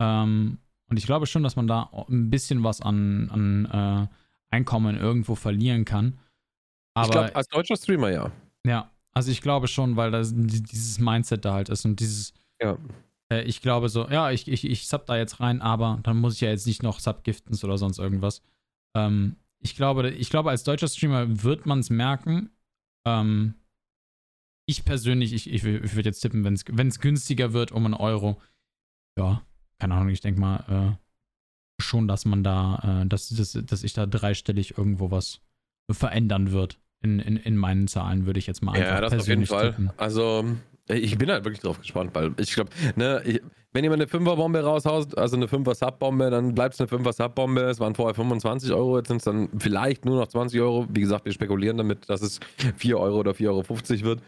ähm, 0.00 0.58
und 0.90 0.96
ich 0.98 1.06
glaube 1.06 1.26
schon, 1.26 1.42
dass 1.42 1.56
man 1.56 1.66
da 1.66 1.90
ein 2.08 2.28
bisschen 2.28 2.64
was 2.64 2.82
an, 2.82 3.30
an 3.30 4.10
äh, 4.10 4.54
Einkommen 4.54 4.96
irgendwo 4.96 5.34
verlieren 5.34 5.84
kann. 5.84 6.18
Aber, 6.94 7.06
ich 7.06 7.12
glaube, 7.12 7.36
als 7.36 7.48
deutscher 7.48 7.76
Streamer 7.76 8.10
ja. 8.10 8.32
Ja, 8.66 8.90
also 9.18 9.32
ich 9.32 9.42
glaube 9.42 9.66
schon, 9.66 9.96
weil 9.96 10.12
da 10.12 10.22
dieses 10.22 11.00
Mindset 11.00 11.44
da 11.44 11.54
halt 11.54 11.70
ist 11.70 11.84
und 11.84 11.98
dieses. 11.98 12.34
Ja. 12.62 12.78
Äh, 13.32 13.42
ich 13.42 13.60
glaube 13.60 13.88
so, 13.88 14.08
ja, 14.08 14.30
ich, 14.30 14.46
ich, 14.46 14.64
ich 14.64 14.86
sub 14.86 15.06
da 15.06 15.16
jetzt 15.16 15.40
rein, 15.40 15.60
aber 15.60 15.98
dann 16.04 16.18
muss 16.18 16.34
ich 16.34 16.42
ja 16.42 16.50
jetzt 16.50 16.68
nicht 16.68 16.84
noch 16.84 17.00
Subgiftens 17.00 17.64
oder 17.64 17.78
sonst 17.78 17.98
irgendwas. 17.98 18.42
Ähm, 18.96 19.34
ich 19.58 19.74
glaube, 19.74 20.08
ich 20.10 20.30
glaube, 20.30 20.50
als 20.50 20.62
deutscher 20.62 20.86
Streamer 20.86 21.42
wird 21.42 21.66
man 21.66 21.80
es 21.80 21.90
merken. 21.90 22.50
Ähm, 23.04 23.54
ich 24.68 24.84
persönlich, 24.84 25.32
ich, 25.32 25.50
ich, 25.50 25.64
ich 25.64 25.96
würde 25.96 26.08
jetzt 26.08 26.20
tippen, 26.20 26.44
wenn 26.44 26.88
es 26.88 27.00
günstiger 27.00 27.52
wird 27.52 27.72
um 27.72 27.86
einen 27.86 27.94
Euro. 27.94 28.40
Ja, 29.18 29.42
keine 29.80 29.94
Ahnung, 29.94 30.10
ich 30.10 30.20
denke 30.20 30.40
mal 30.40 30.96
äh, 31.00 31.82
schon, 31.82 32.06
dass 32.06 32.24
man 32.24 32.44
da, 32.44 33.02
äh, 33.02 33.06
dass, 33.08 33.30
dass, 33.30 33.50
dass 33.50 33.82
ich 33.82 33.94
da 33.94 34.06
dreistellig 34.06 34.78
irgendwo 34.78 35.10
was 35.10 35.40
verändern 35.90 36.52
wird 36.52 36.78
in, 37.02 37.18
in, 37.20 37.36
in 37.36 37.56
meinen 37.56 37.88
Zahlen, 37.88 38.26
würde 38.26 38.38
ich 38.38 38.46
jetzt 38.46 38.62
mal 38.62 38.72
einfach 38.72 38.88
Ja, 38.88 39.00
das 39.00 39.14
auf 39.14 39.28
jeden 39.28 39.46
Fall. 39.46 39.70
Tippen. 39.70 39.90
Also, 39.96 40.44
ich 40.88 41.18
bin 41.18 41.30
halt 41.30 41.44
wirklich 41.44 41.60
drauf 41.60 41.80
gespannt, 41.80 42.10
weil 42.14 42.32
ich 42.38 42.54
glaube, 42.54 42.70
ne, 42.96 43.22
ich, 43.24 43.40
wenn 43.72 43.84
jemand 43.84 44.02
eine 44.02 44.10
5er-Bombe 44.10 44.62
raushaut, 44.62 45.16
also 45.18 45.36
eine 45.36 45.46
5er-Sub-Bombe, 45.46 46.30
dann 46.30 46.54
bleibt 46.54 46.74
es 46.74 46.80
eine 46.80 46.88
5er-Sub-Bombe. 46.88 47.62
Es 47.62 47.80
waren 47.80 47.94
vorher 47.94 48.14
25 48.14 48.72
Euro, 48.72 48.96
jetzt 48.96 49.08
sind 49.08 49.18
es 49.18 49.24
dann 49.24 49.48
vielleicht 49.58 50.04
nur 50.04 50.18
noch 50.18 50.26
20 50.26 50.60
Euro. 50.60 50.86
Wie 50.90 51.00
gesagt, 51.00 51.26
wir 51.26 51.32
spekulieren 51.32 51.76
damit, 51.76 52.08
dass 52.08 52.22
es 52.22 52.40
4 52.76 52.98
Euro 52.98 53.18
oder 53.18 53.32
4,50 53.32 53.48
Euro 53.48 54.04
wird. 54.04 54.22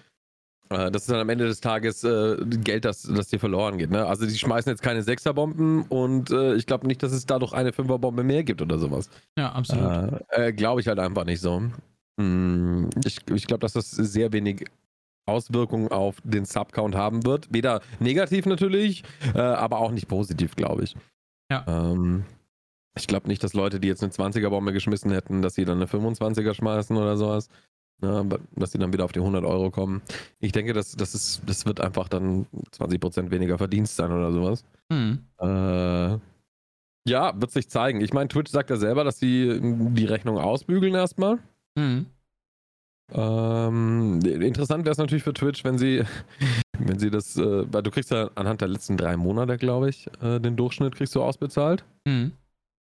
Äh, 0.69 0.91
das 0.91 1.03
ist 1.03 1.11
dann 1.11 1.21
am 1.21 1.29
Ende 1.29 1.47
des 1.47 1.61
Tages 1.61 2.05
äh, 2.05 2.37
Geld, 2.63 2.85
das, 2.85 3.03
das 3.03 3.29
dir 3.29 3.41
verloren 3.41 3.79
geht. 3.79 3.91
Ne? 3.91 4.07
Also 4.07 4.27
die 4.27 4.39
schmeißen 4.39 4.71
jetzt 4.71 4.83
keine 4.83 5.03
6er-Bomben 5.03 5.83
und 5.89 6.31
äh, 6.31 6.55
ich 6.55 6.67
glaube 6.67 6.87
nicht, 6.87 7.03
dass 7.03 7.13
es 7.13 7.27
dadurch 7.27 7.53
eine 7.53 7.71
5er-Bombe 7.71 8.23
mehr 8.23 8.45
gibt 8.45 8.63
oder 8.63 8.79
sowas. 8.79 9.11
Ja, 9.37 9.53
absolut. 9.53 10.23
Äh, 10.31 10.49
äh, 10.49 10.53
glaube 10.53 10.81
ich 10.81 10.89
halt 10.89 10.99
einfach 10.99 11.25
nicht 11.25 11.41
so. 11.41 11.63
Hm, 12.21 12.91
ich, 13.05 13.19
ich 13.35 13.47
glaube, 13.47 13.61
dass 13.61 13.73
das 13.73 13.91
sehr 13.91 14.33
wenig 14.33 14.67
Auswirkungen 15.27 15.89
auf 15.89 16.17
den 16.23 16.45
Subcount 16.45 16.95
haben 16.95 17.25
wird. 17.25 17.53
Weder 17.53 17.81
negativ 17.99 18.47
natürlich, 18.47 19.05
äh, 19.35 19.41
aber 19.41 19.79
auch 19.79 19.91
nicht 19.91 20.09
positiv, 20.09 20.55
glaube 20.57 20.85
ich. 20.85 20.97
Ja. 21.51 21.65
Ähm, 21.67 22.25
ich 22.97 23.07
glaube 23.07 23.29
nicht, 23.29 23.43
dass 23.43 23.55
Leute, 23.55 23.81
die 23.81 23.89
jetzt 23.89 24.03
eine 24.03 24.13
20er-Bombe 24.13 24.73
geschmissen 24.73 25.11
hätten, 25.13 25.41
dass 25.41 25.55
sie 25.55 25.65
dann 25.65 25.79
eine 25.79 25.87
25er 25.87 26.55
schmeißen 26.55 26.97
oder 26.97 27.17
sowas. 27.17 27.49
Ja, 28.03 28.25
dass 28.57 28.73
sie 28.73 28.79
dann 28.79 28.95
wieder 28.95 29.05
auf 29.05 29.13
die 29.13 29.21
100 29.21 29.45
Euro 29.45 29.71
kommen. 29.71 30.01
Ich 30.39 30.53
denke, 30.53 30.73
das, 30.73 30.93
das, 30.93 31.15
ist, 31.15 31.43
das 31.45 31.67
wird 31.67 31.81
einfach 31.81 32.09
dann 32.09 32.47
20% 32.73 33.31
weniger 33.31 33.59
Verdienst 33.59 33.97
sein 33.97 34.11
oder 34.11 34.33
sowas. 34.33 34.65
Hm. 34.91 35.27
Äh, 35.39 36.19
ja, 37.07 37.39
wird 37.39 37.51
sich 37.51 37.69
zeigen. 37.69 38.01
Ich 38.01 38.15
meine, 38.15 38.29
Twitch 38.29 38.51
sagt 38.51 38.71
ja 38.71 38.77
selber, 38.77 39.05
dass 39.05 39.19
sie 39.19 39.61
die 39.61 40.07
Rechnung 40.07 40.39
ausbügeln 40.39 40.95
erstmal. 40.95 41.41
Mhm. 41.77 42.07
Ähm, 43.13 44.21
interessant 44.25 44.85
wäre 44.85 44.93
es 44.93 44.99
natürlich 44.99 45.25
für 45.25 45.33
Twitch, 45.33 45.65
wenn 45.65 45.79
sie, 45.79 46.05
wenn 46.79 46.99
sie 46.99 47.11
das, 47.11 47.37
äh, 47.37 47.73
weil 47.73 47.83
du 47.83 47.91
kriegst 47.91 48.11
ja 48.11 48.31
anhand 48.35 48.61
der 48.61 48.69
letzten 48.69 48.97
drei 48.97 49.17
Monate, 49.17 49.57
glaube 49.57 49.89
ich, 49.91 50.07
äh, 50.23 50.39
den 50.39 50.57
Durchschnitt 50.57 50.95
kriegst 50.95 51.15
du 51.15 51.23
ausbezahlt. 51.23 51.85
Mhm. 52.07 52.33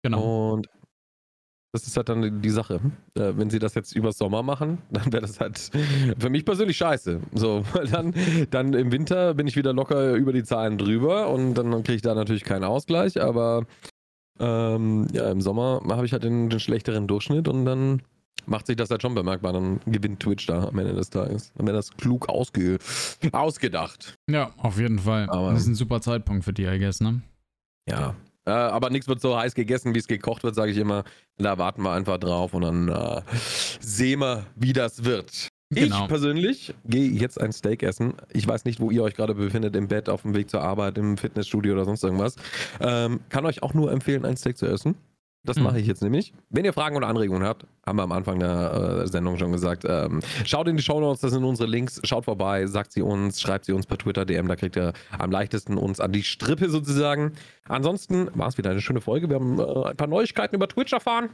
Genau. 0.03 0.53
Und 0.55 0.69
das 1.73 1.87
ist 1.87 1.97
halt 1.97 2.09
dann 2.09 2.43
die 2.43 2.51
Sache. 2.51 2.81
Äh, 3.15 3.33
wenn 3.37 3.51
sie 3.51 3.61
das 3.61 3.75
jetzt 3.75 3.95
über 3.95 4.13
Sommer 4.13 4.43
machen, 4.43 4.79
dann 4.91 5.13
wäre 5.13 5.23
das 5.23 5.39
halt 5.39 5.59
für 6.19 6.31
mich 6.31 6.45
persönlich 6.45 6.77
scheiße. 6.77 7.21
So, 7.33 7.65
weil 7.73 7.87
dann, 7.87 8.15
dann 8.51 8.75
im 8.75 8.91
Winter 8.91 9.35
bin 9.35 9.47
ich 9.47 9.57
wieder 9.57 9.73
locker 9.73 10.15
über 10.15 10.33
die 10.33 10.43
Zahlen 10.43 10.79
drüber 10.79 11.29
und 11.29 11.55
dann 11.55 11.71
kriege 11.85 11.97
ich 11.97 12.03
da 12.03 12.15
natürlich 12.15 12.45
keinen 12.45 12.65
Ausgleich, 12.65 13.21
aber 13.21 13.67
ähm, 14.41 15.07
ja, 15.13 15.31
im 15.31 15.41
Sommer 15.41 15.83
habe 15.89 16.07
ich 16.07 16.13
halt 16.13 16.25
den, 16.25 16.49
den 16.49 16.61
schlechteren 16.61 17.07
Durchschnitt 17.07 17.47
und 17.47 17.65
dann 17.65 18.03
macht 18.47 18.67
sich 18.67 18.77
das 18.77 18.91
halt 18.91 19.03
schon 19.03 19.15
bemerkbar. 19.15 19.53
Dann 19.53 19.81
gewinnt 19.87 20.21
Twitch 20.21 20.47
da 20.47 20.69
am 20.69 20.79
Ende 20.79 20.95
des 20.95 21.11
Tages. 21.11 21.53
Dann 21.57 21.67
wäre 21.67 21.77
das 21.77 21.91
klug 21.97 22.29
ausge 22.29 22.79
ausgedacht. 23.33 24.15
Ja, 24.29 24.53
auf 24.57 24.79
jeden 24.79 24.99
Fall. 24.99 25.29
Aber 25.31 25.53
das 25.53 25.63
ist 25.63 25.69
ein 25.69 25.75
super 25.75 26.01
Zeitpunkt 26.01 26.45
für 26.45 26.53
die, 26.53 26.65
I 26.65 26.79
guess, 26.79 27.01
ne? 27.01 27.23
Ja. 27.89 28.15
Äh, 28.47 28.51
aber 28.51 28.91
nichts 28.91 29.09
wird 29.09 29.21
so 29.21 29.37
heiß 29.37 29.55
gegessen, 29.55 29.95
wie 29.95 29.99
es 29.99 30.07
gekocht 30.07 30.43
wird, 30.43 30.55
sage 30.55 30.73
ich 30.73 30.79
immer. 30.79 31.05
Da 31.39 31.59
warten 31.59 31.83
wir 31.83 31.93
einfach 31.93 32.19
drauf 32.19 32.55
und 32.55 32.63
dann 32.63 32.89
äh, 32.89 33.23
sehen 33.81 34.21
wir, 34.21 34.47
wie 34.57 34.73
das 34.73 35.05
wird. 35.05 35.49
Genau. 35.73 36.03
Ich 36.03 36.09
persönlich 36.09 36.75
gehe 36.85 37.11
jetzt 37.11 37.41
ein 37.41 37.53
Steak 37.53 37.85
essen. 37.85 38.15
Ich 38.33 38.47
weiß 38.47 38.65
nicht, 38.65 38.81
wo 38.81 38.91
ihr 38.91 39.05
euch 39.05 39.15
gerade 39.15 39.37
befindet, 39.37 39.77
im 39.77 39.87
Bett, 39.87 40.09
auf 40.09 40.23
dem 40.23 40.35
Weg 40.35 40.51
zur 40.51 40.63
Arbeit, 40.63 40.99
im 40.99 41.17
Fitnessstudio 41.17 41.75
oder 41.75 41.85
sonst 41.85 42.03
irgendwas. 42.03 42.35
Ähm, 42.81 43.21
kann 43.29 43.47
euch 43.47 43.63
auch 43.63 43.73
nur 43.73 43.93
empfehlen, 43.93 44.25
ein 44.25 44.37
Steak 44.37 44.59
zu 44.59 44.67
essen. 44.67 44.97
Das 45.43 45.57
hm. 45.57 45.65
mache 45.65 45.81
ich 45.81 45.87
jetzt 45.87 46.03
nämlich. 46.03 46.35
Wenn 46.51 46.65
ihr 46.65 46.73
Fragen 46.73 46.97
oder 46.97 47.09
Anregungen 47.09 47.45
habt, 47.45 47.67
haben 47.87 47.97
wir 47.97 48.03
am 48.03 48.13
Anfang 48.13 48.41
der 48.41 49.05
äh, 49.05 49.07
Sendung 49.09 49.39
schon 49.39 49.53
gesagt, 49.53 49.85
ähm, 49.89 50.21
schaut 50.45 50.69
in 50.69 50.77
die 50.77 50.83
Show 50.83 51.01
Notes, 51.01 51.23
das 51.23 51.33
sind 51.33 51.45
unsere 51.45 51.69
Links, 51.69 52.01
schaut 52.05 52.27
vorbei, 52.27 52.67
sagt 52.67 52.93
sie 52.93 53.01
uns, 53.01 53.41
schreibt 53.41 53.65
sie 53.65 53.73
uns 53.73 53.87
per 53.87 53.97
Twitter, 53.97 54.27
DM, 54.27 54.49
da 54.49 54.57
kriegt 54.57 54.77
ihr 54.77 54.93
am 55.19 55.31
leichtesten 55.31 55.79
uns 55.79 55.99
an 55.99 56.13
die 56.13 56.23
Strippe 56.23 56.69
sozusagen. 56.69 57.33
Ansonsten 57.65 58.29
war 58.35 58.49
es 58.49 58.59
wieder 58.59 58.71
eine 58.71 58.83
schöne 58.83 59.01
Folge. 59.01 59.31
Wir 59.31 59.37
haben 59.37 59.59
äh, 59.59 59.91
ein 59.91 59.97
paar 59.97 60.09
Neuigkeiten 60.09 60.57
über 60.57 60.69
Twitch 60.69 60.93
erfahren. 60.93 61.31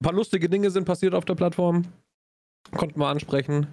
Ein 0.00 0.04
paar 0.04 0.14
lustige 0.14 0.48
Dinge 0.48 0.70
sind 0.70 0.84
passiert 0.84 1.14
auf 1.14 1.24
der 1.24 1.34
Plattform. 1.34 1.86
Konnten 2.76 3.00
wir 3.00 3.08
ansprechen. 3.08 3.66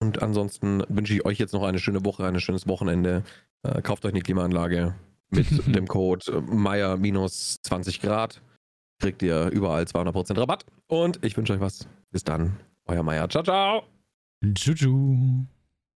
Und 0.00 0.22
ansonsten 0.22 0.82
wünsche 0.88 1.14
ich 1.14 1.24
euch 1.24 1.38
jetzt 1.38 1.52
noch 1.52 1.62
eine 1.62 1.78
schöne 1.78 2.04
Woche, 2.04 2.26
ein 2.26 2.40
schönes 2.40 2.66
Wochenende. 2.66 3.22
Äh, 3.62 3.80
kauft 3.82 4.04
euch 4.04 4.12
eine 4.12 4.22
Klimaanlage 4.22 4.94
mit 5.30 5.46
dem 5.74 5.86
Code 5.86 6.42
Meier 6.48 6.96
minus 6.96 7.60
20 7.62 8.00
Grad 8.00 8.42
kriegt 9.00 9.22
ihr 9.22 9.48
überall 9.48 9.84
200% 9.84 10.38
Rabatt. 10.38 10.64
Und 10.86 11.24
ich 11.24 11.36
wünsche 11.36 11.52
euch 11.54 11.60
was. 11.60 11.88
Bis 12.10 12.24
dann. 12.24 12.60
Euer 12.86 13.02
Meier. 13.02 13.28
Ciao, 13.28 13.42
ciao. 13.42 13.82
Tschüss. 14.54 14.86